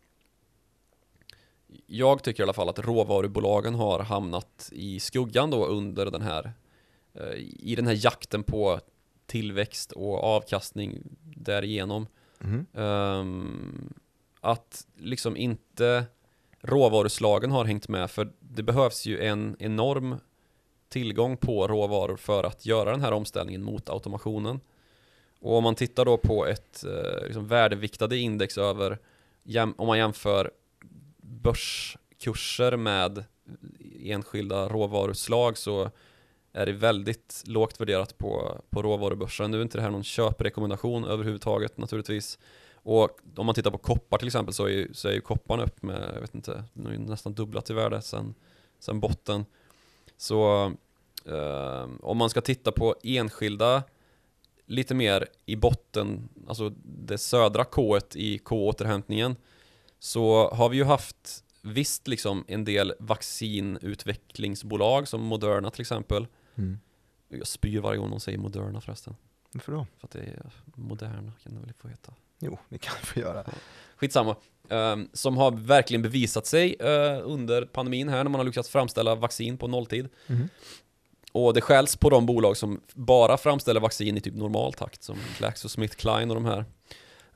jag 1.86 2.24
tycker 2.24 2.44
i 2.44 2.44
alla 2.44 2.54
fall 2.54 2.70
att 2.70 2.80
råvarubolagen 2.80 3.76
har 3.76 4.00
hamnat 4.00 4.70
i 4.72 5.00
skuggan 5.00 5.50
då 5.50 5.66
under 5.66 6.06
den 6.06 6.22
här 6.22 6.54
eh, 7.14 7.34
i 7.60 7.74
den 7.76 7.88
här 7.88 8.06
jakten 8.06 8.44
på 8.44 8.80
tillväxt 9.26 9.92
och 9.92 10.24
avkastning 10.24 11.04
därigenom. 11.36 12.08
Mm. 12.44 12.66
Um, 12.74 13.94
att 14.42 14.88
liksom 14.96 15.38
inte 15.38 16.06
råvaruslagen 16.62 17.52
har 17.52 17.66
hängt 17.66 17.88
med 17.88 18.12
för 18.12 18.32
det 18.40 18.64
behövs 18.64 19.06
ju 19.06 19.24
en 19.24 19.56
enorm 19.60 20.16
tillgång 20.90 21.38
på 21.38 21.68
råvaror 21.68 22.18
för 22.18 22.44
att 22.44 22.66
göra 22.66 22.92
den 22.92 23.02
här 23.02 23.12
omställningen 23.12 23.64
mot 23.64 23.90
automationen. 23.90 24.60
Och 25.40 25.58
om 25.58 25.64
man 25.64 25.76
tittar 25.76 26.06
då 26.06 26.18
på 26.18 26.46
ett 26.46 26.84
eh, 26.84 27.26
liksom 27.26 27.48
värdeviktade 27.48 28.18
index 28.18 28.58
över, 28.58 29.00
om 29.78 29.88
man 29.88 29.98
jämför 29.98 30.52
börskurser 31.22 32.78
med 32.78 33.24
enskilda 34.04 34.70
råvaruslag 34.70 35.58
så 35.58 35.92
är 36.54 36.66
det 36.66 36.72
väldigt 36.72 37.44
lågt 37.46 37.82
värderat 37.82 38.18
på, 38.18 38.62
på 38.70 38.82
råvarubörsen. 38.82 39.52
Nu 39.52 39.58
är 39.58 39.62
inte 39.62 39.78
det 39.78 39.82
här 39.82 39.92
någon 39.92 40.04
köprekommendation 40.04 41.06
överhuvudtaget 41.06 41.78
naturligtvis. 41.78 42.40
Och 42.76 43.10
om 43.36 43.46
man 43.46 43.56
tittar 43.56 43.72
på 43.72 43.78
koppar 43.78 44.18
till 44.18 44.28
exempel 44.28 44.54
så 44.54 44.66
är 44.66 44.70
ju, 44.70 44.94
så 44.94 45.08
är 45.08 45.14
ju 45.14 45.22
kopparn 45.22 45.60
upp 45.60 45.84
med, 45.84 46.12
jag 46.14 46.22
vet 46.22 46.36
inte, 46.36 46.64
nästan 46.74 47.34
dubblat 47.34 47.70
i 47.70 47.74
värde 47.74 48.02
sen, 48.02 48.36
sen 48.80 49.00
botten. 49.00 49.46
Så 50.18 50.66
eh, 51.26 51.88
om 52.02 52.18
man 52.18 52.30
ska 52.30 52.42
titta 52.42 52.72
på 52.72 52.96
enskilda 53.04 53.84
lite 54.66 54.96
mer 54.96 55.28
i 55.46 55.56
botten, 55.56 56.30
alltså 56.48 56.70
det 56.84 57.18
södra 57.18 57.66
K 57.66 58.00
i 58.14 58.38
K-återhämtningen, 58.38 59.36
så 60.00 60.50
har 60.50 60.70
vi 60.70 60.78
ju 60.78 60.84
haft 60.84 61.44
visst 61.62 62.08
liksom 62.08 62.46
en 62.48 62.66
del 62.66 62.94
vaccinutvecklingsbolag 63.00 65.08
som 65.08 65.22
Moderna 65.22 65.72
till 65.72 65.82
exempel. 65.82 66.28
Mm. 66.56 66.80
Jag 67.30 67.48
spyr 67.48 67.80
varje 67.80 68.00
gång 68.00 68.10
de 68.10 68.20
säger 68.20 68.38
Moderna 68.38 68.82
förresten. 68.82 69.16
Varför 69.52 69.72
då? 69.72 69.88
För 70.00 70.08
att 70.08 70.12
det 70.12 70.20
är 70.20 70.52
Moderna 70.66 71.32
kan 71.44 71.54
det 71.54 71.60
väl 71.60 71.74
få 71.78 71.88
heta. 71.88 72.14
Jo, 72.40 72.58
det 72.70 72.78
kan 72.78 72.94
vi 73.02 73.06
få 73.06 73.20
göra. 73.20 73.46
Skitsamma. 73.96 74.36
Um, 74.70 75.10
som 75.14 75.38
har 75.38 75.52
verkligen 75.52 76.02
bevisat 76.02 76.46
sig 76.46 76.76
uh, 76.82 77.22
under 77.24 77.66
pandemin 77.66 78.10
här 78.10 78.24
när 78.24 78.32
man 78.32 78.40
har 78.40 78.46
lyckats 78.46 78.70
framställa 78.70 79.16
vaccin 79.16 79.58
på 79.58 79.68
nolltid. 79.68 80.10
Mm. 80.28 80.50
Och 81.32 81.54
det 81.54 81.62
skälls 81.62 81.96
på 81.96 82.10
de 82.10 82.26
bolag 82.26 82.58
som 82.58 82.82
bara 82.94 83.38
framställer 83.38 83.80
vaccin 83.80 84.18
i 84.18 84.22
typ 84.22 84.36
normal 84.36 84.74
takt 84.74 85.04
som 85.04 85.18
GlaxoSmithKline 85.38 86.32
och 86.32 86.36
de 86.36 86.46
här. 86.46 86.66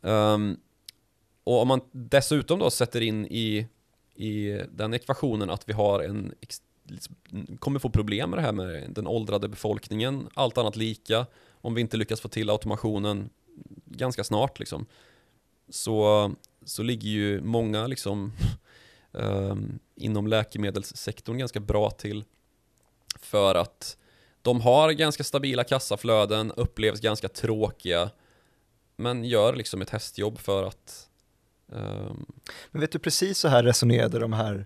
Um, 0.02 0.60
och 1.44 1.62
om 1.62 1.68
man 1.68 1.82
dessutom 1.92 2.60
då 2.60 2.70
sätter 2.70 3.02
in 3.02 3.26
i, 3.26 3.68
i 4.16 4.62
den 4.72 4.94
ekvationen 4.94 5.50
att 5.50 5.70
vi 5.70 5.74
har 5.74 6.04
en 6.04 6.34
Liksom, 6.88 7.16
kommer 7.60 7.80
få 7.80 7.90
problem 7.90 8.30
med 8.30 8.40
det 8.40 8.44
här 8.44 8.52
med 8.52 8.90
den 8.90 9.08
åldrade 9.08 9.48
befolkningen, 9.48 10.30
allt 10.34 10.58
annat 10.58 10.76
lika, 10.76 11.26
om 11.62 11.74
vi 11.74 11.82
inte 11.82 11.98
lyckas 11.98 12.22
få 12.22 12.28
till 12.28 12.50
automationen 12.50 13.30
ganska 13.86 14.24
snart 14.24 14.60
liksom, 14.60 14.86
så, 15.70 16.32
så 16.66 16.84
ligger 16.84 17.10
ju 17.10 17.42
många 17.42 17.88
liksom 17.88 18.34
um, 19.12 19.80
inom 19.96 20.28
läkemedelssektorn 20.28 21.38
ganska 21.38 21.60
bra 21.60 21.90
till 21.90 22.24
för 23.20 23.56
att 23.56 23.98
de 24.42 24.62
har 24.62 24.92
ganska 24.92 25.24
stabila 25.24 25.64
kassaflöden, 25.64 26.52
upplevs 26.52 27.00
ganska 27.00 27.30
tråkiga, 27.30 28.10
men 28.96 29.24
gör 29.24 29.56
liksom 29.56 29.82
ett 29.82 29.90
hästjobb 29.90 30.40
för 30.40 30.64
att 30.64 31.10
um... 31.68 32.26
Men 32.72 32.82
vet 32.82 32.92
du, 32.92 33.00
precis 33.00 33.40
så 33.40 33.48
här 33.48 33.64
resonerade 33.64 34.20
de 34.20 34.34
här 34.34 34.66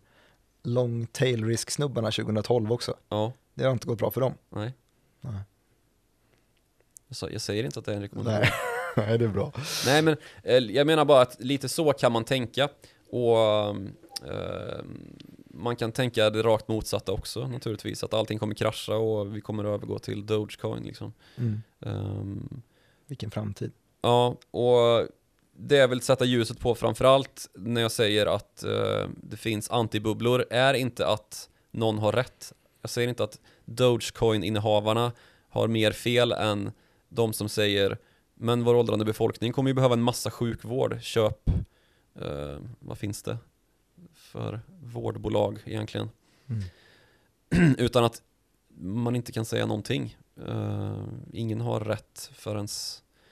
long 0.64 1.06
tail 1.06 1.46
risk 1.46 1.72
snubbarna 1.72 2.12
2012 2.12 2.72
också. 2.72 2.96
Ja. 3.10 3.34
Det 3.54 3.64
har 3.64 3.72
inte 3.72 3.88
gått 3.88 4.00
bra 4.00 4.12
för 4.12 4.22
dem. 4.22 4.34
Nej. 4.50 4.74
Nej. 5.22 5.42
Jag, 7.22 7.34
jag 7.34 7.42
säger 7.42 7.64
inte 7.64 7.80
att 7.80 7.86
det 7.86 7.92
är 7.92 7.96
en 7.96 8.02
rekommendation. 8.02 8.42
Nej. 8.42 8.52
Nej, 9.08 9.18
det 9.18 9.26
är 9.26 9.30
bra. 9.30 9.52
Nej, 9.86 10.02
men 10.02 10.18
eh, 10.44 10.58
jag 10.58 10.88
menar 10.88 11.06
bara 11.06 11.22
att 11.22 11.40
lite 11.40 11.70
så 11.70 11.94
kan 11.94 12.12
man 12.12 12.24
tänka. 12.24 12.70
Och 13.10 13.38
eh, 14.28 14.80
man 15.54 15.76
kan 15.76 15.92
tänka 15.92 16.30
det 16.30 16.42
rakt 16.42 16.68
motsatta 16.68 17.12
också 17.12 17.48
naturligtvis. 17.48 18.04
Att 18.04 18.14
allting 18.14 18.40
kommer 18.40 18.56
krascha 18.56 18.96
och 18.96 19.36
vi 19.36 19.42
kommer 19.42 19.64
övergå 19.64 20.00
till 20.00 20.26
Dogecoin 20.26 20.84
liksom. 20.84 21.14
Mm. 21.36 21.62
Um, 21.80 22.62
Vilken 23.08 23.32
framtid. 23.32 23.72
Ja, 24.02 24.36
och 24.52 25.08
det 25.64 25.76
jag 25.76 25.88
vill 25.88 26.02
sätta 26.02 26.26
ljuset 26.26 26.60
på 26.60 26.76
framförallt 26.76 27.50
när 27.54 27.82
jag 27.82 27.92
säger 27.92 28.26
att 28.26 28.64
uh, 28.68 29.10
det 29.24 29.38
finns 29.38 29.70
antibubblor 29.70 30.46
är 30.50 30.74
inte 30.74 31.08
att 31.08 31.50
någon 31.72 32.00
har 32.00 32.12
rätt. 32.12 32.54
Jag 32.82 32.90
säger 32.90 33.08
inte 33.08 33.24
att 33.24 33.40
Dogecoin-innehavarna 33.66 35.12
har 35.50 35.68
mer 35.68 35.92
fel 35.92 36.32
än 36.32 36.72
de 37.10 37.34
som 37.34 37.50
säger 37.50 37.98
men 38.36 38.64
vår 38.64 38.76
åldrande 38.76 39.06
befolkning 39.06 39.54
kommer 39.54 39.70
ju 39.70 39.74
behöva 39.74 39.94
en 39.94 40.02
massa 40.02 40.32
sjukvård. 40.32 41.02
Köp, 41.02 41.50
uh, 42.22 42.60
vad 42.80 42.98
finns 42.98 43.24
det 43.24 43.38
för 44.16 44.62
vårdbolag 44.82 45.60
egentligen? 45.66 46.10
Mm. 46.48 47.76
Utan 47.78 48.04
att 48.04 48.22
man 48.78 49.16
inte 49.16 49.32
kan 49.32 49.46
säga 49.46 49.66
någonting. 49.66 50.18
Uh, 50.48 51.04
ingen 51.34 51.62
har 51.62 51.80
rätt 51.80 52.32
förrän 52.34 52.68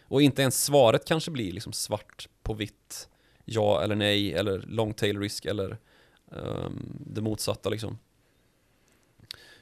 och 0.10 0.22
inte 0.22 0.41
ens 0.41 0.64
svaret 0.64 1.05
kanske 1.05 1.32
blir 1.32 1.51
liksom 1.51 1.74
svart 1.74 2.30
på 2.43 2.53
vitt. 2.53 3.10
Ja 3.45 3.84
eller 3.84 3.95
nej 3.95 4.34
eller 4.34 4.60
long 4.68 4.93
tail 4.93 5.20
risk 5.20 5.45
eller 5.45 5.78
um, 6.32 6.97
det 7.05 7.22
motsatta 7.22 7.70
liksom. 7.70 7.97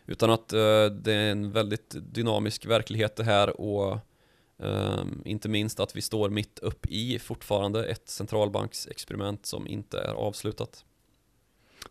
Utan 0.05 0.29
att 0.29 0.53
uh, 0.53 0.85
det 0.85 1.13
är 1.13 1.31
en 1.31 1.51
väldigt 1.51 1.95
dynamisk 2.13 2.65
verklighet 2.65 3.15
det 3.15 3.23
här 3.23 3.61
och 3.61 3.97
um, 4.57 5.21
inte 5.25 5.49
minst 5.49 5.79
att 5.79 5.95
vi 5.95 6.01
står 6.01 6.29
mitt 6.29 6.59
upp 6.59 6.85
i 6.85 7.19
fortfarande 7.19 7.85
ett 7.85 8.09
centralbanksexperiment 8.09 9.45
som 9.45 9.67
inte 9.67 9.99
är 9.99 10.13
avslutat. 10.13 10.85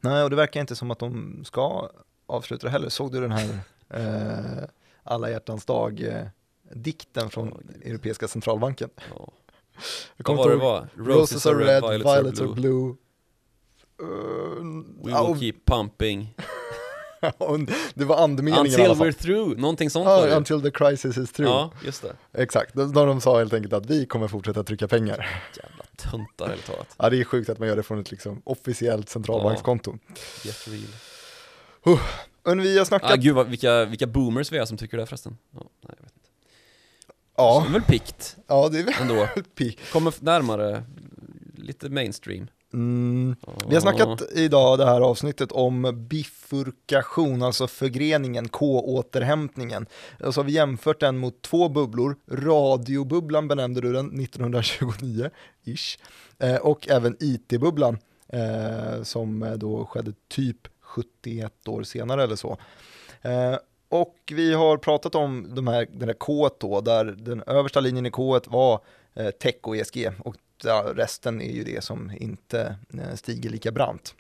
Nej, 0.01 0.23
och 0.23 0.31
det 0.31 0.37
verkar 0.37 0.61
inte 0.61 0.77
som 0.77 0.91
att 0.91 0.99
de 0.99 1.41
ska 1.45 1.91
avsluta 2.27 2.67
det 2.67 2.71
heller. 2.71 2.89
Såg 2.89 3.13
du 3.13 3.21
den 3.21 3.33
här 3.33 3.59
eh, 3.91 4.69
alla 5.03 5.31
hjärtans 5.31 5.65
dag 5.65 6.01
eh, 6.03 6.27
dikten 6.73 7.31
från 7.31 7.53
oh, 7.53 7.59
Europeiska 7.85 8.29
centralbanken. 8.29 8.91
Oh. 9.15 9.29
Vad 10.17 10.37
var 10.37 10.51
det 10.51 10.57
var? 10.57 10.89
Roses, 10.97 11.47
are 11.47 11.55
red, 11.55 11.83
violets, 11.83 12.05
violets 12.05 12.41
are 12.41 12.55
blue. 12.55 12.97
Uh, 14.03 14.07
We 15.03 15.13
will 15.13 15.15
oh. 15.15 15.39
keep 15.39 15.55
pumping. 15.65 16.35
det 17.95 18.05
var 18.05 18.25
andemeningen 18.25 18.67
Until 18.67 18.81
i 18.81 18.85
alla 18.85 18.95
fall. 18.95 19.07
we're 19.07 19.13
through, 19.13 19.61
någonting 19.61 19.91
sånt 19.91 20.09
ah, 20.09 20.37
Until 20.37 20.63
the 20.63 20.71
crisis 20.71 21.19
is 21.19 21.33
through. 21.33 21.53
Ja, 21.53 21.73
just 21.85 22.03
det. 22.03 22.43
Exakt, 22.43 22.75
när 22.75 23.07
de 23.07 23.21
sa 23.21 23.39
helt 23.39 23.53
enkelt 23.53 23.73
att 23.73 23.87
vi 23.87 24.07
kommer 24.07 24.29
fortsätta 24.29 24.65
trycka 24.65 24.89
pengar. 24.89 25.43
Jävla 25.57 25.85
töntar 25.97 26.49
helt 26.49 26.67
talat. 26.67 26.95
Ja, 26.99 27.11
det 27.11 27.21
är 27.21 27.25
sjukt 27.25 27.51
att 27.51 27.59
man 27.59 27.69
gör 27.69 27.77
det 27.77 27.83
från 27.83 28.01
ett 28.01 28.11
liksom 28.11 28.43
officiellt 28.45 29.09
centralbankskonto. 29.09 29.99
Ja, 30.45 30.53
uh, 31.87 32.01
men 32.43 32.63
vi 32.63 32.79
har 32.79 32.85
snackat... 32.85 33.11
Ah, 33.11 33.17
gud, 33.17 33.35
vad, 33.35 33.47
vilka, 33.47 33.85
vilka 33.85 34.07
boomers 34.07 34.53
vi 34.53 34.59
är 34.59 34.65
som 34.65 34.77
tycker 34.77 34.97
det 34.97 35.07
förresten. 35.07 35.39
Oh, 35.53 35.63
nej, 35.81 35.95
jag 35.99 36.05
vet 36.05 36.16
Ja. 37.37 37.61
Det 37.65 37.69
är 37.71 37.73
väl 37.73 37.83
pikt. 37.83 38.37
Ja, 38.47 38.69
det 38.69 38.79
är 38.79 38.85
väl 38.85 38.95
ändå. 39.01 39.29
pikt. 39.55 39.93
Kommer 39.93 40.15
närmare, 40.21 40.83
lite 41.57 41.89
mainstream. 41.89 42.49
Mm. 42.73 43.37
Vi 43.69 43.75
har 43.75 43.81
snackat 43.81 44.23
idag 44.33 44.79
det 44.79 44.87
här 44.87 45.01
avsnittet 45.01 45.53
om 45.53 46.07
bifurkation, 46.09 47.43
alltså 47.43 47.67
förgreningen, 47.67 48.49
K-återhämtningen. 48.49 49.87
Och 50.25 50.35
så 50.35 50.41
har 50.41 50.45
vi 50.45 50.53
jämfört 50.53 51.01
den 51.01 51.19
mot 51.19 51.43
två 51.43 51.69
bubblor, 51.69 52.17
radiobubblan 52.31 53.49
benämnde 53.49 53.81
du 53.81 53.93
den 53.93 54.13
1929-ish, 54.13 55.99
eh, 56.39 56.57
och 56.57 56.89
även 56.89 57.17
IT-bubblan 57.21 57.99
eh, 58.29 59.03
som 59.03 59.55
då 59.57 59.87
skedde 59.87 60.13
typ 60.29 60.69
71 60.81 61.69
år 61.69 61.83
senare 61.83 62.23
eller 62.23 62.37
så. 62.37 62.59
Och 64.01 64.33
vi 64.33 64.55
har 64.55 64.77
pratat 64.77 65.15
om 65.15 65.55
de 65.55 65.67
här, 65.67 65.87
den 65.93 66.09
här 66.09 66.15
K 66.15 66.51
då, 66.59 66.81
där 66.81 67.05
den 67.05 67.43
översta 67.47 67.81
linjen 67.81 68.07
i 68.07 68.11
K 68.11 68.41
var 68.47 68.81
eh, 69.15 69.31
tech 69.31 69.57
och 69.63 69.77
ESG 69.77 70.11
och 70.25 70.37
resten 70.95 71.41
är 71.41 71.53
ju 71.53 71.65
det 71.65 71.85
som 71.85 72.13
inte 72.21 72.77
eh, 72.95 73.15
stiger 73.15 73.51
lika 73.51 73.73
brant. 73.73 74.15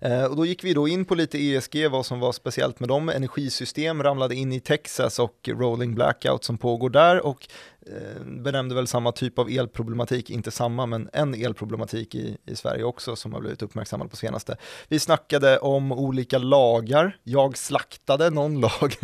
Eh, 0.00 0.24
och 0.24 0.36
då 0.36 0.46
gick 0.46 0.64
vi 0.64 0.74
då 0.74 0.88
in 0.88 1.04
på 1.04 1.14
lite 1.14 1.38
ESG, 1.38 1.88
vad 1.90 2.06
som 2.06 2.20
var 2.20 2.32
speciellt 2.32 2.80
med 2.80 2.88
dem. 2.88 3.08
Energisystem 3.08 4.02
ramlade 4.02 4.34
in 4.34 4.52
i 4.52 4.60
Texas 4.60 5.18
och 5.18 5.48
rolling 5.52 5.94
blackout 5.94 6.44
som 6.44 6.58
pågår 6.58 6.90
där 6.90 7.26
och 7.26 7.48
eh, 7.86 8.24
benämnde 8.24 8.74
väl 8.74 8.86
samma 8.86 9.12
typ 9.12 9.38
av 9.38 9.50
elproblematik, 9.50 10.30
inte 10.30 10.50
samma 10.50 10.86
men 10.86 11.08
en 11.12 11.34
elproblematik 11.34 12.14
i, 12.14 12.36
i 12.46 12.56
Sverige 12.56 12.84
också 12.84 13.16
som 13.16 13.32
har 13.32 13.40
blivit 13.40 13.62
uppmärksammad 13.62 14.10
på 14.10 14.16
senaste. 14.16 14.56
Vi 14.88 14.98
snackade 14.98 15.58
om 15.58 15.92
olika 15.92 16.38
lagar, 16.38 17.18
jag 17.22 17.58
slaktade 17.58 18.30
någon 18.30 18.60
lag, 18.60 18.96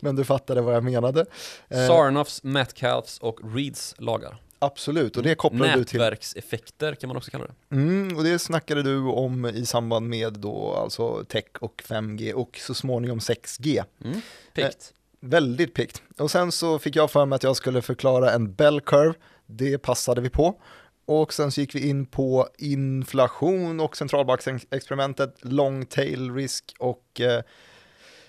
men 0.00 0.16
du 0.16 0.24
fattade 0.24 0.60
vad 0.60 0.74
jag 0.74 0.84
menade. 0.84 1.26
Eh, 1.68 1.86
Sarnoffs, 1.86 2.42
Metcalfs 2.42 3.18
och 3.18 3.54
Reeds 3.54 3.94
lagar. 3.98 4.40
Absolut, 4.62 5.16
och 5.16 5.22
det 5.22 5.34
kopplade 5.34 5.74
du 5.74 5.84
till... 5.84 6.00
Nätverkseffekter 6.00 6.94
kan 6.94 7.08
man 7.08 7.16
också 7.16 7.30
kalla 7.30 7.46
det. 7.46 7.76
Mm, 7.76 8.16
och 8.16 8.24
det 8.24 8.38
snackade 8.38 8.82
du 8.82 8.98
om 8.98 9.46
i 9.46 9.66
samband 9.66 10.08
med 10.08 10.32
då 10.32 10.74
alltså 10.74 11.24
tech 11.24 11.44
och 11.60 11.82
5G 11.86 12.32
och 12.32 12.58
så 12.60 12.74
småningom 12.74 13.18
6G. 13.18 13.84
Mm, 14.04 14.20
pikt. 14.54 14.92
Eh, 14.92 15.28
väldigt 15.28 15.74
pikt. 15.74 16.02
Och 16.18 16.30
sen 16.30 16.52
så 16.52 16.78
fick 16.78 16.96
jag 16.96 17.10
för 17.10 17.26
mig 17.26 17.36
att 17.36 17.42
jag 17.42 17.56
skulle 17.56 17.82
förklara 17.82 18.32
en 18.32 18.54
bell 18.54 18.80
curve, 18.80 19.14
det 19.46 19.78
passade 19.78 20.20
vi 20.20 20.30
på. 20.30 20.60
Och 21.04 21.32
sen 21.32 21.52
så 21.52 21.60
gick 21.60 21.74
vi 21.74 21.88
in 21.88 22.06
på 22.06 22.48
inflation 22.58 23.80
och 23.80 23.96
centralbanksexperimentet, 23.96 25.36
long 25.40 25.86
tail 25.86 26.34
risk 26.34 26.74
och 26.78 27.20
eh, 27.20 27.42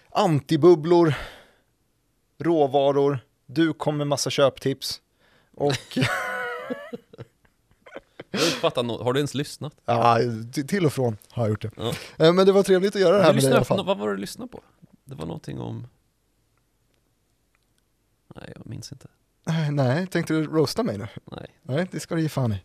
antibubblor, 0.10 1.14
råvaror, 2.40 3.20
du 3.46 3.74
kom 3.74 3.98
med 3.98 4.08
massa 4.08 4.30
köptips. 4.30 5.02
Och... 5.56 5.98
har 8.32 9.14
du 9.14 9.20
ens 9.20 9.34
lyssnat? 9.34 9.74
Ja, 9.86 10.20
till 10.68 10.86
och 10.86 10.94
från 10.94 11.18
har 11.30 11.44
jag 11.44 11.50
gjort 11.50 11.62
det. 11.62 11.72
Ja. 11.78 11.94
Eh, 12.26 12.34
men 12.34 12.46
det 12.46 12.52
var 12.52 12.64
trevligt 12.64 12.96
att 12.96 13.02
göra 13.02 13.18
det 13.18 13.24
här 13.24 13.34
med 13.34 13.44
dig 13.44 13.52
i 13.52 13.56
alla 13.56 13.66
fall. 13.66 13.86
Vad 13.86 13.98
var 13.98 14.08
det 14.08 14.14
du 14.14 14.22
lyssnade 14.22 14.52
på? 14.52 14.62
Det 15.04 15.16
var 15.16 15.26
någonting 15.26 15.60
om... 15.60 15.88
Nej, 18.36 18.54
jag 18.56 18.68
minns 18.68 18.92
inte. 18.92 19.08
Eh, 19.48 19.72
nej, 19.72 20.08
tänkte 20.08 20.34
du 20.34 20.44
roasta 20.44 20.84
mig 20.84 20.98
nu? 20.98 21.08
Nej. 21.32 21.48
Nej, 21.62 21.88
det 21.92 22.00
ska 22.00 22.16
du 22.16 22.22
ge 22.22 22.30
fan 22.30 22.54
i. 22.54 22.62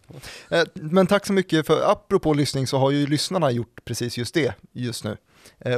Eh, 0.50 0.64
men 0.74 1.06
tack 1.06 1.26
så 1.26 1.32
mycket 1.32 1.66
för, 1.66 1.90
apropå 1.90 2.34
lyssning 2.34 2.66
så 2.66 2.78
har 2.78 2.90
ju 2.90 3.06
lyssnarna 3.06 3.50
gjort 3.50 3.84
precis 3.84 4.18
just 4.18 4.34
det 4.34 4.54
just 4.72 5.04
nu. 5.04 5.16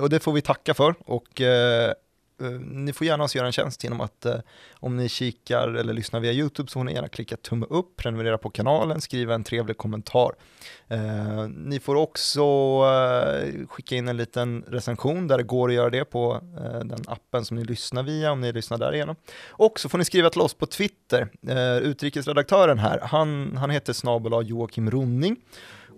Och 0.00 0.10
det 0.10 0.20
får 0.20 0.32
vi 0.32 0.42
tacka 0.42 0.74
för 0.74 0.94
och 1.00 1.40
Eh, 2.40 2.50
ni 2.60 2.92
får 2.92 3.06
gärna 3.06 3.24
oss 3.24 3.36
göra 3.36 3.46
en 3.46 3.52
tjänst 3.52 3.84
genom 3.84 4.00
att 4.00 4.26
eh, 4.26 4.36
om 4.74 4.96
ni 4.96 5.08
kikar 5.08 5.68
eller 5.68 5.92
lyssnar 5.92 6.20
via 6.20 6.32
YouTube 6.32 6.68
så 6.68 6.72
får 6.72 6.84
ni 6.84 6.92
gärna 6.92 7.08
klicka 7.08 7.36
tumme 7.36 7.66
upp, 7.70 7.96
prenumerera 7.96 8.38
på 8.38 8.50
kanalen, 8.50 9.00
skriva 9.00 9.34
en 9.34 9.44
trevlig 9.44 9.76
kommentar. 9.76 10.32
Eh, 10.88 11.48
ni 11.48 11.80
får 11.80 11.94
också 11.94 12.42
eh, 12.42 13.66
skicka 13.68 13.96
in 13.96 14.08
en 14.08 14.16
liten 14.16 14.64
recension 14.68 15.28
där 15.28 15.38
det 15.38 15.44
går 15.44 15.68
att 15.68 15.74
göra 15.74 15.90
det 15.90 16.04
på 16.04 16.40
eh, 16.56 16.80
den 16.80 17.04
appen 17.06 17.44
som 17.44 17.56
ni 17.56 17.64
lyssnar 17.64 18.02
via 18.02 18.32
om 18.32 18.40
ni 18.40 18.52
lyssnar 18.52 18.78
därigenom. 18.78 19.16
Och 19.48 19.80
så 19.80 19.88
får 19.88 19.98
ni 19.98 20.04
skriva 20.04 20.30
till 20.30 20.40
oss 20.40 20.54
på 20.54 20.66
Twitter. 20.66 21.28
Eh, 21.48 21.76
utrikesredaktören 21.76 22.78
här, 22.78 23.00
han, 23.02 23.56
han 23.56 23.70
heter 23.70 23.92
snabel 23.92 24.48
Joakim 24.48 24.90
Ronning 24.90 25.36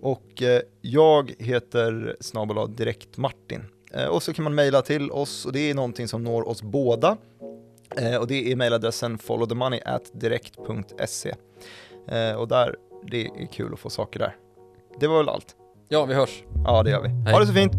och 0.01 0.41
eh, 0.41 0.61
jag 0.81 1.33
heter 1.39 2.17
snabel 2.19 2.75
Direkt 2.75 3.17
Martin. 3.17 3.65
Eh, 3.93 4.05
och 4.05 4.23
så 4.23 4.33
kan 4.33 4.43
man 4.43 4.55
mejla 4.55 4.81
till 4.81 5.11
oss 5.11 5.45
och 5.45 5.53
det 5.53 5.69
är 5.69 5.73
någonting 5.73 6.07
som 6.07 6.23
når 6.23 6.47
oss 6.47 6.61
båda. 6.61 7.17
Eh, 7.97 8.15
och 8.15 8.27
det 8.27 8.51
är 8.51 8.55
mejladressen 8.55 9.17
followthemoney@direkt.se. 9.17 11.35
Eh, 12.07 12.33
och 12.35 12.47
där, 12.47 12.75
det 13.11 13.25
är 13.25 13.51
kul 13.51 13.73
att 13.73 13.79
få 13.79 13.89
saker 13.89 14.19
där. 14.19 14.35
Det 14.99 15.07
var 15.07 15.17
väl 15.17 15.29
allt. 15.29 15.55
Ja, 15.89 16.05
vi 16.05 16.13
hörs. 16.13 16.43
Ja, 16.65 16.83
det 16.83 16.89
gör 16.89 17.01
vi. 17.01 17.09
Hej. 17.09 17.33
Ha 17.33 17.39
det 17.39 17.47
så 17.47 17.53
fint. 17.53 17.73